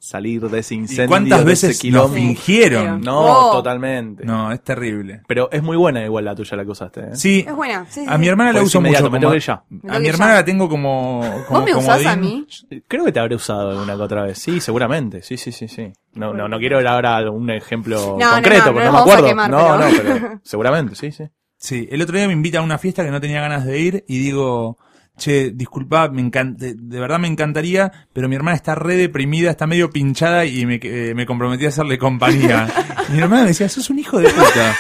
Salir 0.05 0.49
de 0.51 0.59
ese 0.59 0.75
¿Y 0.75 0.79
incendio. 0.79 1.09
cuántas 1.09 1.39
de 1.39 1.45
veces 1.47 1.71
ese 1.71 1.79
lo 1.91 2.09
quilombo? 2.09 2.15
fingieron? 2.15 3.01
No, 3.01 3.21
Oh. 3.49 3.53
totalmente. 3.53 4.25
No, 4.27 4.53
es 4.53 4.63
terrible. 4.63 5.23
Pero 5.27 5.49
es 5.51 5.63
muy 5.63 5.77
buena 5.79 6.05
igual 6.05 6.27
la 6.27 6.35
tuya 6.35 6.57
la 6.59 6.65
que 6.65 6.71
usaste. 6.73 7.01
¿eh? 7.01 7.09
Sí, 7.15 7.45
Es 7.49 7.55
buena. 7.55 7.87
Sí, 7.89 8.01
sí, 8.01 8.07
a 8.07 8.19
mi 8.19 8.29
hermana 8.29 8.53
la 8.53 8.59
Pues 8.61 8.67
uso 8.69 8.79
inmediato, 8.79 9.05
mucho. 9.05 9.13
me 9.13 9.19
como- 9.19 9.21
tengo 9.21 9.31
que 9.33 9.37
ir 9.39 9.43
ya. 9.43 9.65
Me 9.89 9.97
a 9.97 9.99
mi 10.01 10.09
hermana 10.09 10.33
ya. 10.33 10.37
la 10.41 10.45
tengo 10.45 10.69
como, 10.69 11.21
como 11.49 11.61
¿Vos 11.61 11.65
me 11.71 11.75
usás 11.75 12.05
a 12.07 12.15
comodín. 12.17 12.47
mí? 12.71 12.81
Creo 12.87 13.05
que 13.07 13.13
te 13.13 13.21
habré 13.21 13.35
usado 13.35 13.71
alguna 13.71 13.97
que 13.97 14.03
otra 14.03 14.23
vez. 14.25 14.39
Sí, 14.39 14.61
seguramente. 14.61 15.23
Sí, 15.23 15.39
sí, 15.39 15.53
sí, 15.53 15.69
sí. 15.69 15.91
No, 16.13 16.35
no, 16.35 16.49
no 16.49 16.59
quiero 16.59 16.83
dar 16.83 17.07
ahora 17.07 17.31
un 17.31 17.49
ejemplo 17.51 18.17
No, 18.21 18.31
concreto, 18.31 18.67
no, 18.67 18.73
porque 18.75 18.85
no 18.87 18.93
me 18.93 18.99
vamos 18.99 19.01
a 19.01 19.03
acuerdo. 19.03 19.27
quemar, 19.27 19.51
no, 19.51 19.57
pero- 19.59 19.79
no, 19.79 20.21
pero 20.21 20.41
seguramente, 20.45 20.95
sí, 20.97 21.13
sí. 21.13 21.25
Sí, 21.57 21.89
el 21.91 22.03
otro 22.03 22.19
día 22.19 22.27
me 22.27 22.35
invita 22.35 22.59
a 22.59 22.63
una 22.63 22.77
fiesta 22.77 23.03
que 23.05 23.11
no 23.11 23.23
tenía 23.23 23.41
ganas 23.41 23.65
de 23.65 23.79
ir 23.81 24.05
y 24.07 24.19
digo, 24.19 24.77
che, 25.17 25.51
disculpa, 25.55 26.09
me 26.09 26.21
encanta, 26.21 26.65
de, 26.65 26.75
de 26.77 27.01
verdad 27.01 27.19
me 27.19 27.29
encantaría, 27.29 27.91
pero 28.13 28.29
mi 28.29 28.37
hermana 28.37 28.57
está 28.57 28.75
re 28.75 28.97
deprimida, 28.97 29.51
está 29.51 29.67
medio 29.67 29.91
pinchada 29.91 30.45
y 30.45 30.67
me, 30.67 30.81
eh, 30.83 31.13
me 31.15 31.27
comprometí 31.27 31.65
a 31.67 31.69
hacerle 31.69 31.99
compañía. 31.99 32.69
mi 33.11 33.19
hermana 33.19 33.43
me 33.43 33.49
decía, 33.49 33.69
sos 33.69 33.91
un 33.91 33.99
hijo 33.99 34.19
de 34.19 34.29
puta. 34.31 34.75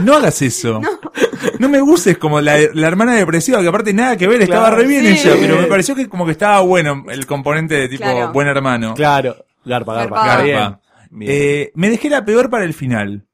No 0.00 0.14
hagas 0.14 0.42
eso. 0.42 0.80
No, 1.58 1.68
me 1.70 1.80
guses 1.80 2.18
como 2.18 2.40
la, 2.42 2.58
la 2.74 2.86
hermana 2.86 3.14
depresiva, 3.14 3.62
que 3.62 3.68
aparte 3.68 3.94
nada 3.94 4.16
que 4.18 4.26
ver, 4.28 4.42
estaba 4.42 4.70
re 4.70 4.86
bien 4.86 5.02
sí. 5.16 5.26
ella, 5.26 5.36
pero 5.40 5.58
me 5.58 5.66
pareció 5.68 5.94
que 5.94 6.06
como 6.06 6.26
que 6.26 6.32
estaba 6.32 6.60
bueno 6.60 7.04
el 7.08 7.24
componente 7.26 7.74
de 7.76 7.88
tipo 7.88 8.02
Claro. 8.04 8.30
buen 8.32 8.46
hermano. 8.48 8.92
Claro. 8.94 9.36
Garpa, 9.64 9.94
garpa. 9.94 10.26
Garpa. 10.26 10.42
Bien. 10.42 10.56
Garpa. 10.58 10.80
Bien. 11.10 11.32
Eh, 11.34 11.72
me 11.76 11.88
dejé 11.88 12.10
la 12.10 12.24
peor 12.26 12.50
para 12.50 12.64
el 12.64 12.74
final. 12.74 13.26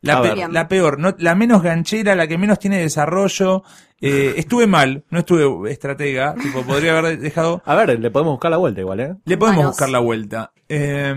La, 0.00 0.22
pe- 0.22 0.48
la 0.50 0.66
peor, 0.68 0.98
no, 0.98 1.14
la 1.18 1.34
menos 1.34 1.62
ganchera, 1.62 2.14
la 2.14 2.26
que 2.26 2.38
menos 2.38 2.58
tiene 2.58 2.78
desarrollo. 2.78 3.62
Eh, 4.00 4.34
estuve 4.38 4.66
mal, 4.66 5.04
no 5.10 5.18
estuve 5.18 5.70
estratega, 5.70 6.34
tipo, 6.34 6.62
podría 6.62 6.96
haber 6.98 7.18
dejado... 7.18 7.62
A 7.66 7.74
ver, 7.74 7.98
le 8.00 8.10
podemos 8.10 8.32
buscar 8.34 8.50
la 8.50 8.56
vuelta 8.56 8.80
igual, 8.80 9.00
¿eh? 9.00 9.14
Le 9.24 9.36
podemos 9.36 9.58
Manos. 9.58 9.72
buscar 9.72 9.88
la 9.90 9.98
vuelta. 9.98 10.52
Eh, 10.68 11.14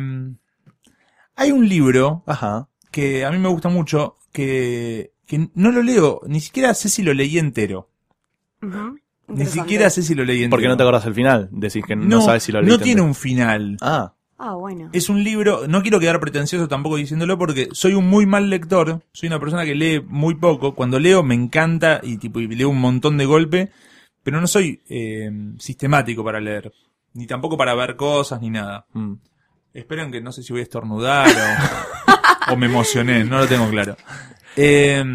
hay 1.36 1.52
un 1.52 1.68
libro 1.70 2.24
Ajá. 2.28 2.68
que 2.92 3.24
a 3.26 3.32
mí 3.32 3.38
me 3.38 3.48
gusta 3.50 3.70
mucho, 3.70 4.18
que, 4.32 5.14
que 5.26 5.50
no 5.56 5.72
lo 5.72 5.82
leo, 5.82 6.22
ni 6.28 6.42
siquiera 6.42 6.74
sé 6.74 6.90
si 6.90 7.04
lo 7.04 7.14
leí 7.14 7.38
entero. 7.40 7.90
Ujú. 8.62 9.00
Ni 9.28 9.36
Interesante. 9.36 9.62
siquiera 9.62 9.90
sé 9.90 10.02
si 10.04 10.14
lo 10.16 10.26
leí 10.26 10.40
entero. 10.44 10.52
Porque 10.52 10.68
no 10.68 10.76
te 10.76 10.84
acordás 10.84 11.06
el 11.06 11.14
final. 11.14 11.48
Decís 11.52 11.84
que 11.88 11.96
no, 11.96 12.04
no, 12.06 12.22
sabes 12.22 12.44
si 12.44 12.52
lo 12.52 12.60
no 12.62 12.68
leíste. 12.68 12.84
tiene 12.84 13.02
un 13.02 13.16
final. 13.16 13.78
Ah, 13.82 14.14
Ah, 14.46 14.56
bueno. 14.56 14.90
Es 14.92 15.08
un 15.08 15.24
libro, 15.24 15.70
no 15.70 15.82
quiero 15.82 16.02
quedar 16.02 16.20
pretencioso 16.20 16.68
tampoco 16.68 16.98
diciéndolo 16.98 17.38
porque 17.38 17.70
soy 17.72 17.94
un 17.94 18.10
muy 18.10 18.26
mal 18.26 18.50
lector, 18.50 19.02
soy 19.14 19.28
una 19.28 19.40
persona 19.40 19.64
que 19.64 19.74
lee 19.74 20.02
muy 20.06 20.36
poco, 20.36 20.76
cuando 20.76 21.00
leo 21.00 21.24
me 21.24 21.34
encanta 21.34 22.02
y 22.04 22.18
tipo 22.18 22.42
y 22.42 22.48
leo 22.48 22.68
un 22.68 22.82
montón 22.82 23.18
de 23.18 23.24
golpe, 23.24 23.72
pero 24.22 24.42
no 24.42 24.48
soy 24.48 24.82
eh, 24.90 25.32
sistemático 25.60 26.26
para 26.26 26.42
leer, 26.42 26.74
ni 27.14 27.26
tampoco 27.26 27.56
para 27.56 27.74
ver 27.74 27.96
cosas 27.96 28.42
ni 28.42 28.50
nada. 28.50 28.86
mm. 28.92 29.14
Esperen 29.74 30.12
que 30.12 30.20
no 30.20 30.34
sé 30.34 30.44
si 30.44 30.52
voy 30.52 30.60
a 30.60 30.64
estornudar 30.64 31.30
o, 32.50 32.52
o 32.54 32.58
me 32.58 32.66
emocioné, 32.66 33.24
no 33.24 33.38
lo 33.38 33.48
tengo 33.48 33.70
claro. 33.70 33.96
Eh, 34.58 35.06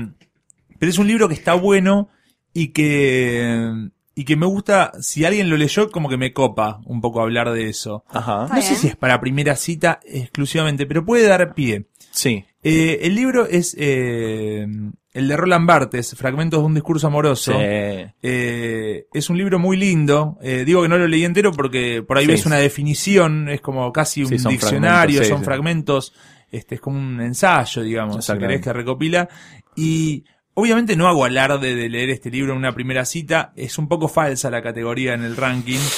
pero 0.78 0.90
es 0.90 0.96
un 0.96 1.06
libro 1.06 1.28
que 1.28 1.34
está 1.34 1.52
bueno 1.52 2.08
y 2.54 2.68
que 2.68 3.90
y 4.18 4.24
que 4.24 4.34
me 4.34 4.46
gusta, 4.46 4.90
si 5.00 5.24
alguien 5.24 5.48
lo 5.48 5.56
leyó, 5.56 5.92
como 5.92 6.08
que 6.08 6.16
me 6.16 6.32
copa 6.32 6.80
un 6.86 7.00
poco 7.00 7.20
hablar 7.20 7.52
de 7.52 7.68
eso. 7.68 8.02
Ajá. 8.08 8.48
No 8.52 8.60
sé 8.60 8.74
si 8.74 8.88
es 8.88 8.96
para 8.96 9.20
primera 9.20 9.54
cita 9.54 10.00
exclusivamente, 10.04 10.86
pero 10.86 11.04
puede 11.04 11.28
dar 11.28 11.54
pie. 11.54 11.84
Sí. 12.10 12.44
Eh, 12.64 12.98
el 13.02 13.14
libro 13.14 13.46
es 13.46 13.76
eh, 13.78 14.66
el 15.12 15.28
de 15.28 15.36
Roland 15.36 15.68
Barthes, 15.68 16.16
Fragmentos 16.16 16.58
de 16.60 16.66
un 16.66 16.74
discurso 16.74 17.06
amoroso. 17.06 17.52
Sí. 17.52 17.58
Eh, 17.60 19.06
es 19.12 19.30
un 19.30 19.38
libro 19.38 19.60
muy 19.60 19.76
lindo. 19.76 20.36
Eh, 20.42 20.64
digo 20.66 20.82
que 20.82 20.88
no 20.88 20.98
lo 20.98 21.06
leí 21.06 21.24
entero 21.24 21.52
porque 21.52 22.02
por 22.02 22.18
ahí 22.18 22.24
Sí, 22.24 22.30
ves 22.32 22.40
sí. 22.40 22.48
una 22.48 22.56
definición, 22.56 23.48
es 23.48 23.60
como 23.60 23.92
casi 23.92 24.22
un 24.24 24.30
Sí, 24.30 24.40
son 24.40 24.50
diccionario, 24.50 25.22
fragmentos, 25.22 25.26
sí, 25.26 25.30
son 25.30 25.38
sí. 25.38 25.44
fragmentos, 25.44 26.12
este 26.50 26.74
es 26.74 26.80
como 26.80 26.98
un 26.98 27.20
ensayo, 27.20 27.82
digamos, 27.82 28.24
si 28.24 28.36
querés 28.36 28.60
que 28.62 28.72
recopila. 28.72 29.28
Y 29.76 30.24
obviamente 30.58 30.96
no 30.96 31.06
hago 31.06 31.24
alarde 31.24 31.76
de 31.76 31.88
leer 31.88 32.10
este 32.10 32.30
libro 32.32 32.50
en 32.50 32.58
una 32.58 32.74
primera 32.74 33.04
cita, 33.04 33.52
es 33.54 33.78
un 33.78 33.86
poco 33.86 34.08
falsa 34.08 34.50
la 34.50 34.60
categoría 34.60 35.14
en 35.14 35.22
el 35.22 35.36
ranking. 35.36 35.78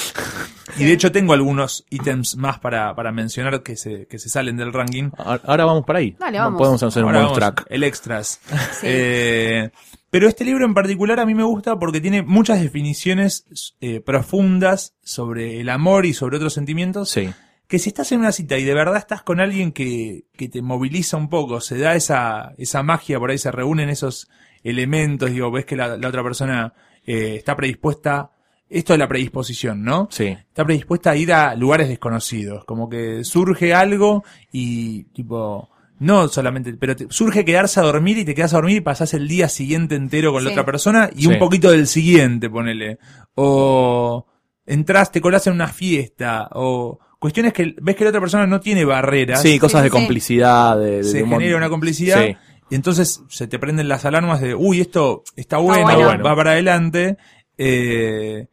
Y 0.78 0.84
de 0.84 0.92
hecho 0.92 1.10
tengo 1.10 1.32
algunos 1.32 1.84
ítems 1.90 2.36
más 2.36 2.60
para, 2.60 2.94
para 2.94 3.10
mencionar 3.10 3.62
que 3.64 3.74
se, 3.74 4.06
que 4.06 4.20
se 4.20 4.28
salen 4.28 4.56
del 4.56 4.72
ranking. 4.72 5.10
Ahora 5.18 5.64
vamos 5.64 5.84
por 5.84 5.96
ahí. 5.96 6.16
Dale, 6.18 6.38
vamos. 6.38 6.58
Podemos 6.58 6.82
hacer 6.82 7.02
un 7.02 7.08
Ahora 7.08 7.26
bonus 7.26 7.38
vamos, 7.38 7.54
track. 7.54 7.66
El 7.68 7.82
extras. 7.82 8.40
Eh, 8.84 9.70
pero 10.10 10.28
este 10.28 10.44
libro 10.44 10.64
en 10.64 10.72
particular 10.72 11.18
a 11.18 11.26
mí 11.26 11.34
me 11.34 11.42
gusta 11.42 11.76
porque 11.78 12.00
tiene 12.00 12.22
muchas 12.22 12.60
definiciones 12.60 13.74
eh, 13.80 14.00
profundas 14.00 14.94
sobre 15.02 15.60
el 15.60 15.68
amor 15.68 16.06
y 16.06 16.14
sobre 16.14 16.36
otros 16.36 16.54
sentimientos. 16.54 17.10
Sí. 17.10 17.30
Que 17.66 17.80
si 17.80 17.88
estás 17.90 18.12
en 18.12 18.20
una 18.20 18.32
cita 18.32 18.56
y 18.56 18.64
de 18.64 18.72
verdad 18.72 18.96
estás 18.96 19.22
con 19.22 19.40
alguien 19.40 19.72
que, 19.72 20.24
que 20.36 20.48
te 20.48 20.62
moviliza 20.62 21.16
un 21.16 21.28
poco, 21.28 21.60
se 21.60 21.78
da 21.78 21.96
esa, 21.96 22.54
esa 22.58 22.84
magia, 22.84 23.18
por 23.18 23.30
ahí 23.30 23.38
se 23.38 23.50
reúnen 23.50 23.90
esos 23.90 24.28
elementos, 24.64 25.30
digo, 25.30 25.50
ves 25.50 25.64
que 25.64 25.76
la, 25.76 25.96
la 25.96 26.08
otra 26.08 26.22
persona 26.22 26.72
eh, 27.06 27.36
está 27.36 27.56
predispuesta, 27.56 28.30
esto 28.68 28.92
es 28.92 28.98
la 28.98 29.08
predisposición, 29.08 29.82
¿no? 29.82 30.08
Sí. 30.10 30.26
está 30.26 30.64
predispuesta 30.64 31.10
a 31.10 31.16
ir 31.16 31.32
a 31.32 31.54
lugares 31.56 31.88
desconocidos, 31.88 32.64
como 32.64 32.88
que 32.88 33.24
surge 33.24 33.74
algo 33.74 34.22
y 34.52 35.04
tipo, 35.12 35.70
no 35.98 36.28
solamente, 36.28 36.72
pero 36.74 36.94
te- 36.94 37.06
surge 37.10 37.44
quedarse 37.44 37.80
a 37.80 37.82
dormir 37.82 38.18
y 38.18 38.24
te 38.24 38.34
quedas 38.34 38.52
a 38.54 38.58
dormir 38.58 38.76
y 38.76 38.80
pasás 38.80 39.12
el 39.14 39.26
día 39.28 39.48
siguiente 39.48 39.96
entero 39.96 40.32
con 40.32 40.44
la 40.44 40.50
otra 40.50 40.64
persona 40.64 41.10
y 41.16 41.22
Sí. 41.22 41.26
un 41.28 41.38
poquito 41.38 41.70
del 41.70 41.86
siguiente, 41.88 42.48
ponele. 42.48 42.98
O 43.34 44.26
entras, 44.66 45.10
te 45.10 45.20
colás 45.20 45.46
en 45.46 45.54
una 45.54 45.66
fiesta, 45.68 46.48
o 46.52 46.98
cuestiones 47.18 47.52
que 47.52 47.74
ves 47.82 47.96
que 47.96 48.04
la 48.04 48.10
otra 48.10 48.20
persona 48.20 48.46
no 48.46 48.60
tiene 48.60 48.84
barreras. 48.84 49.42
Sí, 49.42 49.58
cosas 49.58 49.80
sí, 49.80 49.84
de 49.84 49.90
sí. 49.90 49.96
complicidad. 49.96 50.78
De, 50.78 50.98
de- 50.98 51.04
se 51.04 51.16
de 51.18 51.22
un 51.24 51.30
mon- 51.30 51.40
genera 51.40 51.56
una 51.58 51.68
complicidad. 51.68 52.24
Sí. 52.24 52.36
Y 52.70 52.76
entonces 52.76 53.22
se 53.28 53.46
te 53.48 53.58
prenden 53.58 53.88
las 53.88 54.04
alarmas 54.04 54.40
de, 54.40 54.54
uy, 54.54 54.80
esto 54.80 55.24
está 55.36 55.58
bueno, 55.58 55.84
bueno. 55.94 56.24
va 56.24 56.36
para 56.36 56.52
adelante. 56.52 57.16
Eh, 57.58 58.46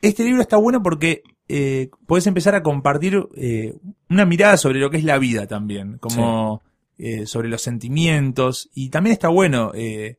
este 0.00 0.24
libro 0.24 0.42
está 0.42 0.56
bueno 0.56 0.82
porque 0.82 1.22
eh, 1.48 1.90
podés 2.06 2.26
empezar 2.26 2.54
a 2.54 2.62
compartir 2.62 3.26
eh, 3.36 3.74
una 4.10 4.24
mirada 4.26 4.56
sobre 4.56 4.78
lo 4.78 4.90
que 4.90 4.98
es 4.98 5.04
la 5.04 5.18
vida 5.18 5.46
también, 5.46 5.98
como 5.98 6.62
eh, 6.98 7.26
sobre 7.26 7.48
los 7.48 7.62
sentimientos. 7.62 8.68
Y 8.74 8.90
también 8.90 9.12
está 9.12 9.28
bueno 9.28 9.72
eh, 9.74 10.18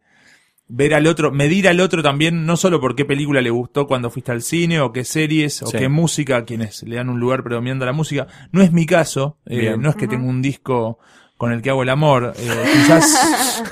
ver 0.67 0.93
al 0.95 1.05
otro, 1.07 1.31
medir 1.31 1.67
al 1.67 1.79
otro 1.79 2.01
también, 2.01 2.45
no 2.45 2.57
solo 2.57 2.79
por 2.81 2.95
qué 2.95 3.05
película 3.05 3.41
le 3.41 3.49
gustó 3.49 3.85
cuando 3.87 4.09
fuiste 4.09 4.31
al 4.31 4.41
cine, 4.41 4.79
o 4.79 4.91
qué 4.91 5.03
series, 5.03 5.61
o 5.61 5.67
Sí. 5.67 5.77
qué 5.77 5.89
música, 5.89 6.43
quienes 6.45 6.83
le 6.83 6.95
dan 6.95 7.09
un 7.09 7.19
lugar 7.19 7.43
predominante 7.43 7.83
a 7.83 7.87
la 7.87 7.93
música. 7.93 8.27
No 8.51 8.61
es 8.61 8.71
mi 8.71 8.85
caso, 8.85 9.37
eh, 9.45 9.75
no 9.77 9.89
es 9.89 9.95
que 9.95 10.07
tengo 10.07 10.27
un 10.27 10.41
disco 10.41 10.97
con 11.43 11.51
el 11.51 11.61
que 11.61 11.69
hago 11.69 11.83
el 11.83 11.89
amor, 11.89 12.33
eh, 12.37 12.63
quizás 12.73 13.63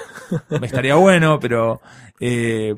me 0.59 0.67
estaría 0.67 0.95
bueno, 0.95 1.39
pero 1.39 1.81
eh, 2.19 2.75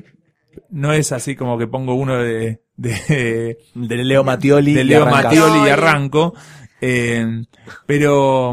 no 0.70 0.92
es 0.92 1.10
así 1.12 1.34
como 1.34 1.58
que 1.58 1.66
pongo 1.66 1.94
uno 1.94 2.16
de, 2.22 2.62
de, 2.76 3.58
De 3.74 3.96
Leo 4.04 4.22
Mattioli. 4.24 4.72
de 4.74 4.80
y 4.82 4.84
Leo 4.84 5.02
arrancas. 5.02 5.24
Mattioli 5.24 5.66
y 5.66 5.70
arranco. 5.70 6.34
Eh, 6.80 7.26
pero, 7.86 8.52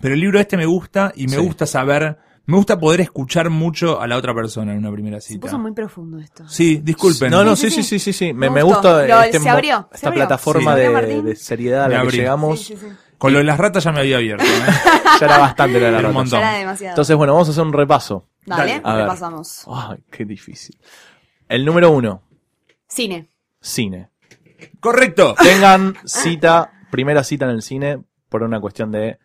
pero 0.00 0.14
el 0.14 0.20
libro 0.20 0.40
este 0.40 0.56
me 0.56 0.66
gusta 0.66 1.12
y 1.14 1.26
me 1.28 1.36
Sí. 1.36 1.42
gusta 1.44 1.66
saber, 1.66 2.18
me 2.46 2.56
gusta 2.56 2.78
poder 2.78 3.00
escuchar 3.02 3.50
mucho 3.50 4.00
a 4.00 4.06
la 4.08 4.16
otra 4.16 4.34
persona 4.34 4.72
en 4.72 4.78
una 4.78 4.90
primera 4.90 5.20
Se 5.20 5.34
cita. 5.34 5.42
puso 5.42 5.58
muy 5.58 5.72
profundo 5.72 6.18
esto. 6.18 6.48
Sí, 6.48 6.80
disculpen. 6.82 7.30
No, 7.30 7.44
no, 7.44 7.54
Sí, 7.56 7.70
sí, 7.70 7.82
sí, 7.82 7.98
sí, 7.98 8.12
sí. 8.12 8.32
Me, 8.32 8.50
Me 8.50 8.62
gusta 8.62 9.06
Lo- 9.06 9.20
este 9.22 9.38
se 9.38 9.38
se 9.38 9.38
esta 9.38 9.52
abrió. 9.52 9.88
plataforma 10.14 10.74
Sí. 10.76 10.82
¿Se 10.82 11.06
de, 11.06 11.22
de 11.22 11.36
seriedad 11.36 11.84
a 11.84 11.88
la 11.88 12.02
que 12.02 12.16
llegamos. 12.16 12.72
Con 13.22 13.32
lo 13.32 13.38
de 13.38 13.44
las 13.44 13.58
ratas 13.58 13.84
ya 13.84 13.92
me 13.92 14.00
había 14.00 14.16
abierto. 14.16 14.44
¿eh? 14.44 14.48
Ya 15.20 15.26
era 15.26 15.38
bastante 15.38 15.74
de 15.78 15.80
la 15.80 15.88
Era 15.88 15.96
un 15.98 16.02
rata. 16.04 16.12
montón. 16.14 16.40
Ya 16.40 16.48
era 16.50 16.58
demasiado. 16.58 16.92
Entonces, 16.92 17.16
bueno, 17.16 17.32
vamos 17.34 17.48
a 17.48 17.50
hacer 17.52 17.62
un 17.64 17.72
repaso. 17.72 18.28
Dale, 18.44 18.80
A 18.82 18.94
ver. 18.94 19.02
repasamos. 19.04 19.64
Ay, 19.68 19.98
qué 20.10 20.24
difícil. 20.24 20.78
El 21.48 21.64
número 21.64 21.90
uno, 21.90 22.22
Cine. 22.88 23.28
cine. 23.60 24.08
Correcto. 24.80 25.34
Tengan 25.40 25.94
cita, 26.04 26.72
primera 26.90 27.22
cita 27.24 27.44
en 27.44 27.50
el 27.52 27.62
cine, 27.62 28.02
por 28.28 28.42
una 28.42 28.60
cuestión 28.60 28.90
de 28.90 29.18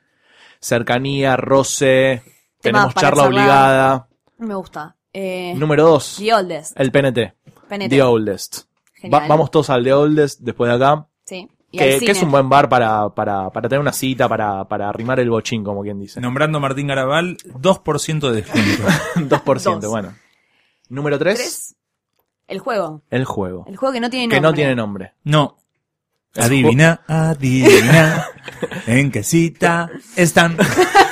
cercanía, 0.59 1.35
roce, 1.37 2.21
tenemos 2.61 2.93
para 2.93 3.07
charla 3.07 3.23
charlar. 3.23 3.41
obligada. 3.41 4.07
Me 4.39 4.55
gusta. 4.55 4.95
Eh, 5.13 5.53
Número 5.55 5.83
dos, 5.83 6.17
The 6.19 6.33
Oldest. 6.33 6.79
el 6.79 6.91
PNT. 6.91 7.33
PNT. 7.69 7.89
The 7.89 8.01
Oldest. 8.03 8.57
Genial. 8.93 9.23
Va- 9.23 9.27
vamos 9.27 9.49
todos 9.51 9.69
al 9.69 9.83
The 9.83 9.93
Oldest 9.93 10.41
después 10.41 10.69
de 10.69 10.75
acá. 10.75 11.07
Sí. 11.25 11.49
Que, 11.71 11.99
que 11.99 12.11
es 12.11 12.21
un 12.23 12.31
buen 12.31 12.47
bar 12.47 12.69
para, 12.69 13.09
para, 13.09 13.49
para 13.49 13.67
tener 13.67 13.81
una 13.81 13.91
cita, 13.91 14.29
para, 14.29 14.63
para 14.65 14.87
arrimar 14.89 15.19
el 15.19 15.29
bochín, 15.29 15.63
como 15.63 15.81
quien 15.83 15.99
dice. 15.99 16.21
Nombrando 16.21 16.59
a 16.59 16.61
Martín 16.61 16.87
Garabal, 16.87 17.37
2% 17.37 18.29
de 18.31 18.41
descuento. 18.41 18.83
2%, 19.43 19.79
Dos. 19.81 19.91
bueno. 19.91 20.13
Número 20.89 21.19
3, 21.19 21.35
Tres. 21.35 21.75
El 22.47 22.59
juego. 22.59 23.01
el 23.09 23.25
juego. 23.25 23.65
El 23.67 23.75
juego 23.75 23.91
que 23.93 23.99
no 23.99 24.09
tiene 24.09 24.23
nombre. 24.27 24.37
Que 24.37 24.41
no 24.41 24.53
tiene 24.53 24.75
nombre. 24.75 25.13
No. 25.25 25.57
Adivina, 26.35 27.01
adivina. 27.07 28.25
¿En 28.87 29.11
qué 29.11 29.23
cita 29.23 29.89
están? 30.15 30.55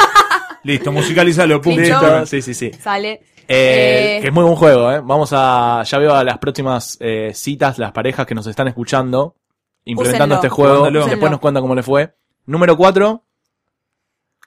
Listo, 0.63 0.91
musicalízalo, 0.91 1.61
pum. 1.61 1.75
Listo. 1.75 1.99
listo. 2.01 2.25
Sí, 2.27 2.41
sí, 2.41 2.53
sí. 2.53 2.71
Sale. 2.79 3.11
Eh, 3.47 4.17
Eh, 4.17 4.19
Que 4.21 4.27
es 4.29 4.33
muy 4.33 4.43
buen 4.43 4.55
juego, 4.55 4.91
¿eh? 4.91 5.01
Vamos 5.03 5.31
a. 5.33 5.83
Ya 5.85 5.97
veo 5.99 6.13
a 6.15 6.23
las 6.23 6.37
próximas 6.39 6.97
eh, 6.99 7.31
citas, 7.35 7.77
las 7.77 7.91
parejas 7.91 8.25
que 8.25 8.33
nos 8.33 8.47
están 8.47 8.67
escuchando, 8.67 9.35
implementando 9.85 10.35
Úsenlo. 10.35 10.35
este 10.35 10.49
juego. 10.49 10.81
Úsenlo. 10.83 11.05
Después 11.07 11.31
nos 11.31 11.39
cuentan 11.39 11.61
cómo 11.63 11.75
le 11.75 11.83
fue. 11.83 12.13
Número 12.45 12.75
4, 12.77 13.23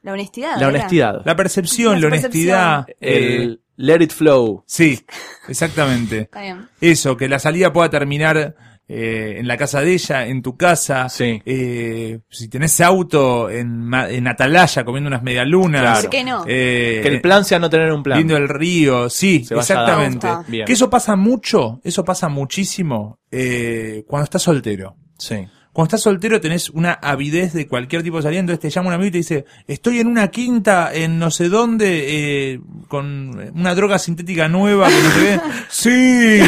La 0.02 0.12
honestidad. 0.12 0.52
la 0.52 0.58
era. 0.58 0.68
honestidad. 0.68 1.22
La 1.24 1.34
percepción, 1.36 1.94
La 1.94 2.00
la 2.00 2.06
honestidad. 2.08 2.86
eh, 3.00 3.36
El 3.42 3.62
let 3.76 4.02
it 4.02 4.12
flow. 4.12 4.62
sí, 4.66 5.04
exactamente. 5.48 6.18
Está 6.22 6.40
bien. 6.42 6.68
Eso, 6.80 7.16
que 7.16 7.28
la 7.28 7.38
salida 7.38 7.72
pueda 7.72 7.90
terminar 7.90 8.54
eh, 8.90 9.34
en 9.38 9.46
la 9.46 9.56
casa 9.58 9.80
de 9.82 9.92
ella, 9.92 10.26
en 10.26 10.40
tu 10.42 10.56
casa. 10.56 11.08
Sí. 11.08 11.42
Eh, 11.44 12.20
si 12.30 12.48
tenés 12.48 12.80
auto 12.80 13.50
en, 13.50 13.92
en 13.92 14.26
Atalaya 14.28 14.84
comiendo 14.84 15.08
unas 15.08 15.22
medialunas. 15.22 15.82
Claro. 15.82 16.00
¿Por 16.02 16.10
qué 16.10 16.24
no? 16.24 16.44
Eh, 16.46 17.00
Que 17.02 17.08
el 17.08 17.20
plan 17.20 17.44
sea 17.44 17.58
no 17.58 17.68
tener 17.68 17.92
un 17.92 18.02
plan. 18.02 18.18
Lindo 18.18 18.36
el 18.36 18.48
río, 18.48 19.10
sí, 19.10 19.44
Se 19.44 19.54
exactamente. 19.56 20.26
Que 20.64 20.72
eso 20.72 20.88
pasa 20.88 21.16
mucho, 21.16 21.80
eso 21.84 22.04
pasa 22.04 22.28
muchísimo 22.28 23.18
eh, 23.30 24.04
cuando 24.06 24.24
estás 24.24 24.42
soltero. 24.42 24.96
Sí. 25.18 25.46
Cuando 25.72 25.88
estás 25.88 26.00
soltero 26.02 26.40
tenés 26.40 26.70
una 26.70 26.92
avidez 26.94 27.52
de 27.52 27.68
cualquier 27.68 28.02
tipo 28.02 28.16
de 28.16 28.22
salida, 28.24 28.40
entonces 28.40 28.60
te 28.60 28.70
llama 28.70 28.88
un 28.88 28.94
amigo 28.94 29.08
y 29.08 29.12
te 29.12 29.18
dice, 29.18 29.44
estoy 29.68 30.00
en 30.00 30.08
una 30.08 30.28
quinta 30.28 30.92
en 30.92 31.18
no 31.20 31.30
sé 31.30 31.48
dónde, 31.48 32.52
eh, 32.54 32.60
con 32.88 33.38
una 33.54 33.74
droga 33.76 33.98
sintética 34.00 34.48
nueva 34.48 34.88
que 34.88 35.02
no 35.02 35.10
te 35.10 35.20
ve. 35.20 35.40
¡Sí! 35.68 36.40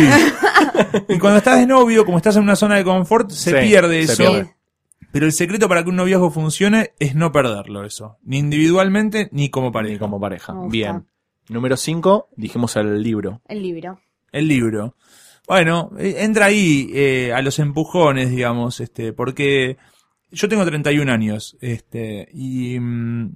y 1.15 1.19
cuando 1.19 1.39
estás 1.39 1.61
de 1.61 1.67
novio, 1.67 2.05
como 2.05 2.17
estás 2.17 2.37
en 2.37 2.43
una 2.43 2.57
zona 2.57 2.77
de 2.77 2.85
confort, 2.85 3.31
se 3.31 3.51
Sí, 3.61 3.69
pierde 3.69 4.07
se 4.07 4.13
eso. 4.15 4.23
pierde. 4.33 4.55
Pero 5.13 5.27
el 5.27 5.33
secreto 5.33 5.69
para 5.69 5.83
que 5.83 5.91
un 5.91 5.97
noviazgo 5.97 6.31
funcione 6.31 6.93
es 6.99 7.15
no 7.15 7.33
perderlo 7.33 7.85
eso. 7.85 8.19
Ni 8.23 8.39
individualmente, 8.39 9.29
ni 9.33 9.49
como 9.51 9.73
pareja. 9.73 9.93
Ni 9.95 9.99
como 9.99 10.21
pareja. 10.21 10.55
Bien. 10.69 11.07
Número 11.49 11.77
5, 11.77 12.29
dijimos 12.37 12.77
el 12.77 13.03
libro. 13.03 13.43
El 13.49 13.63
libro. 13.63 14.01
El 14.33 14.47
libro. 14.47 14.95
Bueno, 15.51 15.91
eh, 15.99 16.15
entra 16.19 16.47
ahí 16.47 16.93
eh, 16.95 17.33
a 17.35 17.43
los 17.43 17.59
empujones, 17.59 18.31
digamos, 18.31 18.79
este, 18.79 19.13
porque 19.13 19.79
yo 20.31 20.49
tengo 20.49 20.65
31 20.65 21.11
años, 21.11 21.59
este, 21.61 22.29
y 22.33 22.79
mm, 22.79 23.35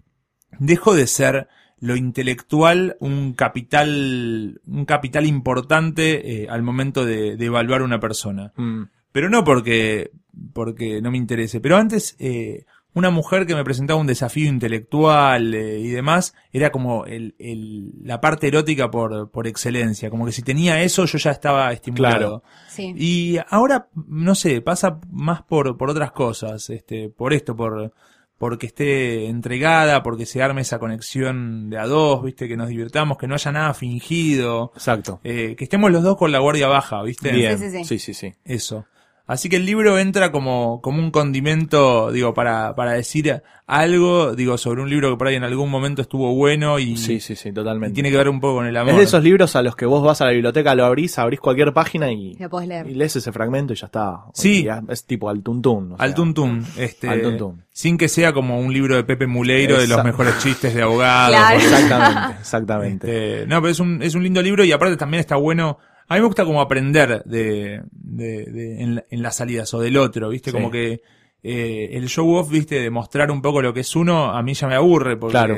dejo 0.61 0.95
de 0.95 1.09
ser 1.09 1.49
lo 1.81 1.97
intelectual 1.97 2.97
un 3.01 3.33
capital, 3.33 4.61
un 4.65 4.85
capital 4.85 5.27
importante 5.27 6.45
eh, 6.45 6.47
al 6.49 6.63
momento 6.63 7.05
de, 7.05 7.37
de 7.37 7.47
evaluar 7.47 7.83
una 7.83 7.99
persona. 7.99 8.53
Mm, 8.55 8.83
Pero 9.11 9.29
no 9.29 9.43
porque, 9.43 10.13
porque 10.53 11.03
no 11.03 11.11
me 11.11 11.19
interese. 11.19 11.59
Pero 11.59 11.79
antes, 11.79 12.15
eh, 12.21 12.65
una 12.95 13.11
mujer 13.11 13.47
que 13.47 13.55
me 13.55 13.65
presentaba 13.65 14.01
un 14.01 14.07
desafío 14.07 14.49
intelectual 14.49 15.53
eh, 15.55 15.81
y 15.81 15.89
demás, 15.89 16.35
era 16.53 16.71
como 16.71 17.05
el, 17.07 17.35
el- 17.39 17.91
la 18.03 18.21
parte 18.21 18.47
erótica 18.49 18.91
por, 18.91 19.31
por 19.31 19.47
excelencia. 19.47 20.11
Como 20.11 20.27
que 20.27 20.33
si 20.33 20.43
tenía 20.43 20.81
eso, 20.83 21.05
yo 21.05 21.19
ya 21.19 21.31
estaba 21.33 21.73
estimulado. 21.73 22.41
Claro. 22.41 22.43
Sí. 22.69 22.95
Y 22.97 23.37
ahora, 23.51 23.89
no 24.07 24.35
sé, 24.35 24.61
pasa 24.61 25.01
más 25.11 25.43
por, 25.43 25.77
por 25.77 25.91
otras 25.91 26.13
cosas, 26.13 26.71
este, 26.71 27.09
por 27.11 27.33
esto, 27.35 27.57
por, 27.57 27.93
porque 28.39 28.67
esté 28.67 29.27
entregada, 29.27 30.03
porque 30.03 30.27
se 30.27 30.43
arme 30.43 30.61
esa 30.63 30.79
conexión 30.79 31.71
de 31.71 31.79
a 31.79 31.87
dos, 31.87 32.23
viste, 32.23 32.47
que 32.49 32.57
nos 32.57 32.69
divirtamos, 32.69 33.17
que 33.19 33.27
no 33.27 33.35
haya 33.35 33.53
nada 33.53 33.75
fingido, 33.75 34.71
exacto. 34.75 35.21
eh, 35.25 35.55
que 35.57 35.65
estemos 35.65 35.91
los 35.91 36.03
dos 36.03 36.17
con 36.17 36.31
la 36.33 36.39
guardia 36.41 36.69
baja, 36.69 37.03
viste. 37.03 37.33
Bien. 37.33 37.59
Sí, 37.59 37.71
sí, 37.71 37.79
sí. 37.79 37.85
sí, 37.85 37.99
sí, 37.99 38.15
sí. 38.15 38.35
Eso. 38.45 38.87
Así 39.27 39.49
que 39.49 39.57
el 39.57 39.65
libro 39.65 39.99
entra 39.99 40.31
como, 40.31 40.81
como 40.83 40.99
un 40.99 41.11
condimento, 41.11 42.13
digo, 42.13 42.35
para, 42.35 42.75
para 42.75 42.93
decir 42.93 43.43
algo, 43.67 44.35
digo, 44.35 44.59
sobre 44.59 44.83
un 44.83 44.91
libro 44.91 45.11
que 45.11 45.17
por 45.17 45.29
ahí 45.29 45.37
en 45.37 45.45
algún 45.45 45.71
momento 45.71 46.03
estuvo 46.03 46.35
bueno 46.35 46.79
y, 46.79 46.99
Sí, 46.99 47.21
sí, 47.21 47.35
sí, 47.35 47.49
y 47.49 47.53
totalmente. 47.53 47.95
tiene 47.95 48.11
que 48.11 48.19
ver 48.19 48.29
un 48.29 48.39
poco 48.39 48.57
con 48.57 48.67
el 48.67 48.77
amor. 48.77 48.91
Es 48.93 48.97
de 48.99 49.05
esos 49.05 49.25
libros 49.25 49.57
a 49.57 49.63
los 49.63 49.77
que 49.77 49.87
vos 49.87 50.03
vas 50.05 50.21
a 50.21 50.27
la 50.27 50.33
biblioteca, 50.33 50.75
lo 50.75 50.85
abrís, 50.85 51.19
abrís 51.19 51.41
cualquier 51.41 51.73
página 51.73 52.13
y, 52.13 52.35
Lo 52.35 52.51
podés 52.51 52.69
leer. 52.69 52.87
y 52.87 52.95
lees 52.95 53.17
ese 53.17 53.33
fragmento 53.33 53.73
y 53.73 53.77
ya 53.77 53.87
está. 53.87 54.25
Sí. 54.35 54.61
Y 54.61 54.65
ya 54.65 54.83
Es 54.89 55.07
tipo 55.07 55.31
al 55.31 55.43
tuntún. 55.43 55.93
o 55.93 55.97
sea, 55.97 56.05
Al 56.05 56.15
tuntún, 56.15 56.63
este, 56.77 57.09
Al 57.09 57.23
tuntún. 57.23 57.63
sin 57.73 57.97
que 57.97 58.09
sea 58.09 58.35
como 58.35 58.61
un 58.61 58.75
libro 58.75 58.95
de 58.95 59.05
Pepe 59.05 59.27
Muleiro 59.27 59.79
de 59.81 59.87
los 59.87 60.05
mejores 60.05 60.39
chistes 60.41 60.75
de 60.75 60.83
abogados. 60.83 61.35
Claro. 61.35 61.57
Exactamente, 61.57 62.37
exactamente. 62.41 63.07
Este, 63.41 63.47
no, 63.47 63.63
pero 63.63 63.71
es 63.73 63.81
un, 63.81 64.03
es 64.03 64.15
un 64.15 64.23
lindo 64.23 64.43
libro 64.43 64.65
y 64.65 64.73
aparte 64.73 64.99
también 64.99 65.21
está 65.21 65.37
bueno. 65.37 65.79
A 66.09 66.15
mí 66.15 66.21
me 66.21 66.27
gusta 66.27 66.45
como 66.45 66.61
aprender 66.61 67.23
de, 67.25 67.83
de, 67.93 68.45
de- 68.47 68.83
en, 68.83 68.95
la- 68.97 69.05
en 69.11 69.23
las 69.23 69.37
salidas 69.37 69.73
o 69.75 69.81
del 69.81 69.97
otro, 69.97 70.29
¿viste? 70.29 70.51
Sí. 70.51 70.57
Como 70.57 70.71
que 70.71 71.01
eh, 71.43 71.91
el 71.93 72.09
show 72.09 72.35
off, 72.35 72.51
¿viste? 72.51 72.81
De 72.81 72.91
mostrar 72.91 73.31
un 73.31 73.43
poco 73.43 73.63
lo 73.63 73.73
que 73.75 73.81
es 73.81 73.97
uno, 73.97 74.33
a 74.33 74.43
mí 74.43 74.55
ya 74.55 74.67
me 74.69 74.75
aburre 74.75 75.17
porque 75.17 75.33
Claro. 75.33 75.57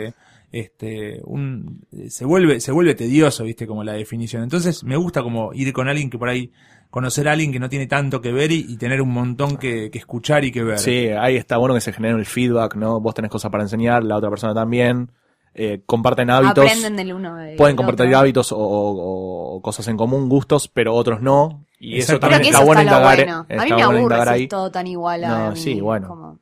este 0.53 1.20
un, 1.24 1.82
se 2.09 2.24
vuelve 2.24 2.61
se 2.61 2.72
vuelve 2.72 2.94
tedioso, 2.94 3.44
¿viste? 3.44 3.66
Como 3.66 3.84
la 3.84 3.92
definición. 3.94 4.42
Entonces 4.42 4.84
me 4.84 4.97
gusta 4.97 5.22
como 5.22 5.53
ir 5.55 5.72
con 5.72 5.88
alguien 5.88 6.11
que 6.11 6.18
por 6.18 6.28
ahí 6.28 6.53
conocer 6.90 7.28
a 7.28 7.32
alguien 7.32 7.53
que 7.53 7.59
no 7.59 7.68
tiene 7.68 7.86
tanto 7.86 8.20
que 8.20 8.32
ver 8.32 8.53
y, 8.53 8.64
y 8.68 8.76
tener 8.78 9.03
un 9.03 9.11
montón 9.11 9.57
que, 9.59 9.90
que 9.90 9.99
escuchar 9.99 10.44
y 10.44 10.53
que 10.53 10.62
ver. 10.62 10.78
Sí, 10.78 11.09
ahí 11.09 11.36
está 11.36 11.57
bueno 11.59 11.74
que 11.74 11.80
se 11.80 11.92
genere 11.92 12.14
el 12.18 12.24
feedback, 12.26 12.76
¿no? 12.76 13.01
Vos 13.01 13.14
tenés 13.14 13.30
cosas 13.30 13.51
para 13.51 13.64
enseñar, 13.64 14.03
la 14.05 14.16
otra 14.16 14.30
persona 14.30 14.55
también. 14.55 15.11
Eh, 15.59 15.80
comparten 15.86 16.28
hábitos. 16.28 16.64
Aprenden 16.66 16.96
del 16.96 17.14
uno 17.14 17.34
del 17.36 17.57
Pueden 17.57 17.76
compartir 17.76 18.07
otro. 18.09 18.18
hábitos 18.18 18.52
o, 18.52 18.59
o- 18.59 19.57
o 19.57 19.62
cosas 19.62 19.88
en 19.88 19.96
común, 19.96 20.28
gustos, 20.28 20.68
pero 20.68 20.94
otros 20.94 21.22
no. 21.22 21.64
Y 21.78 21.98
eso 21.98 22.18
también 22.20 22.42
que 22.42 22.48
está 22.48 22.59
eso 22.59 22.66
bueno 22.66 22.82
está 22.82 22.92
indagar. 22.96 23.16
bueno. 23.16 23.46
A 23.48 23.52
está 23.52 23.64
mí 23.64 23.70
me 23.70 23.76
bueno 23.86 23.98
aburre 23.98 24.22
si 24.22 24.28
ahí. 24.28 24.42
es 24.44 24.48
todo 24.50 24.70
tan 24.70 24.86
igual 24.86 25.24
a 25.24 25.28
No, 25.46 25.50
mí, 25.52 25.57
sí, 25.59 25.80
bueno. 25.80 26.09
como- 26.09 26.38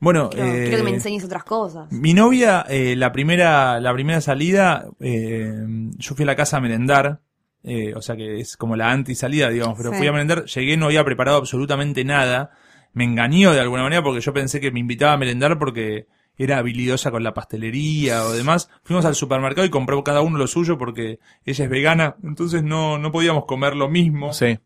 Bueno, 0.00 0.28
quiero, 0.30 0.46
eh, 0.46 0.70
que 0.70 0.82
me 0.82 0.90
enseñes 0.90 1.24
otras 1.24 1.44
cosas. 1.44 1.90
Mi 1.90 2.12
novia, 2.14 2.64
eh, 2.68 2.94
la 2.94 3.10
primera, 3.10 3.80
la 3.80 3.92
primera 3.94 4.20
salida, 4.20 4.86
eh, 5.00 5.50
yo 5.96 6.14
fui 6.14 6.22
a 6.24 6.26
la 6.26 6.36
casa 6.36 6.58
a 6.58 6.60
merendar, 6.60 7.20
eh, 7.64 7.94
o 7.96 8.02
sea 8.02 8.16
que 8.16 8.38
es 8.38 8.56
como 8.56 8.76
la 8.76 8.90
anti-salida, 8.92 9.48
digamos, 9.48 9.76
pero 9.78 9.90
Sí. 9.92 9.96
fui 9.98 10.06
a 10.06 10.12
merendar, 10.12 10.44
llegué, 10.44 10.76
no 10.76 10.86
había 10.86 11.04
preparado 11.04 11.38
absolutamente 11.38 12.04
nada, 12.04 12.50
me 12.92 13.04
engañó 13.04 13.52
de 13.52 13.60
alguna 13.60 13.82
manera 13.82 14.02
porque 14.02 14.20
yo 14.20 14.32
pensé 14.32 14.60
que 14.60 14.70
me 14.70 14.78
invitaba 14.78 15.14
a 15.14 15.16
merendar 15.16 15.58
porque 15.58 16.06
era 16.38 16.58
habilidosa 16.58 17.10
con 17.10 17.22
la 17.22 17.34
pastelería 17.34 18.24
o 18.24 18.32
demás. 18.32 18.70
Fuimos 18.84 19.04
al 19.04 19.14
supermercado 19.14 19.66
y 19.66 19.70
compró 19.70 20.02
cada 20.04 20.20
uno 20.22 20.38
lo 20.38 20.46
suyo 20.46 20.78
porque 20.78 21.18
ella 21.44 21.64
es 21.64 21.70
vegana, 21.70 22.16
entonces 22.22 22.62
no, 22.62 22.96
no 22.96 23.12
podíamos 23.12 23.44
comer 23.44 23.74
lo 23.76 23.88
mismo. 23.90 24.32
Sí, 24.32 24.58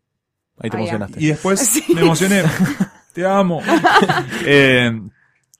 ahí 0.59 0.69
te 0.69 0.77
emocionaste. 0.77 1.21
Y 1.21 1.27
después 1.27 1.59
Sí. 1.67 1.83
me 1.93 2.01
emocioné. 2.01 2.43
Te 3.13 3.25
amo. 3.25 3.61
Eh, 4.45 4.91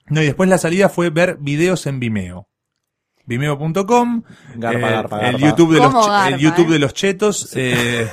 no, 0.08 0.22
y 0.22 0.26
después 0.26 0.48
la 0.48 0.58
salida 0.58 0.88
fue 0.88 1.10
ver 1.10 1.38
videos 1.40 1.86
en 1.86 1.98
Vimeo. 2.00 2.48
Vimeo.com, 3.26 4.22
Garpa, 4.56 4.78
eh, 4.78 4.92
garpa, 4.92 5.28
el. 5.30 5.38
YouTube 5.38 5.72
de 5.72 5.78
los 5.78 5.86
¿Cómo 5.88 6.02
che- 6.04 6.10
garpa, 6.10 6.28
el 6.28 6.38
YouTube 6.38 6.68
eh? 6.68 6.72
de 6.72 6.78
los 6.78 6.92
chetos. 6.94 7.48
eh, 7.56 8.06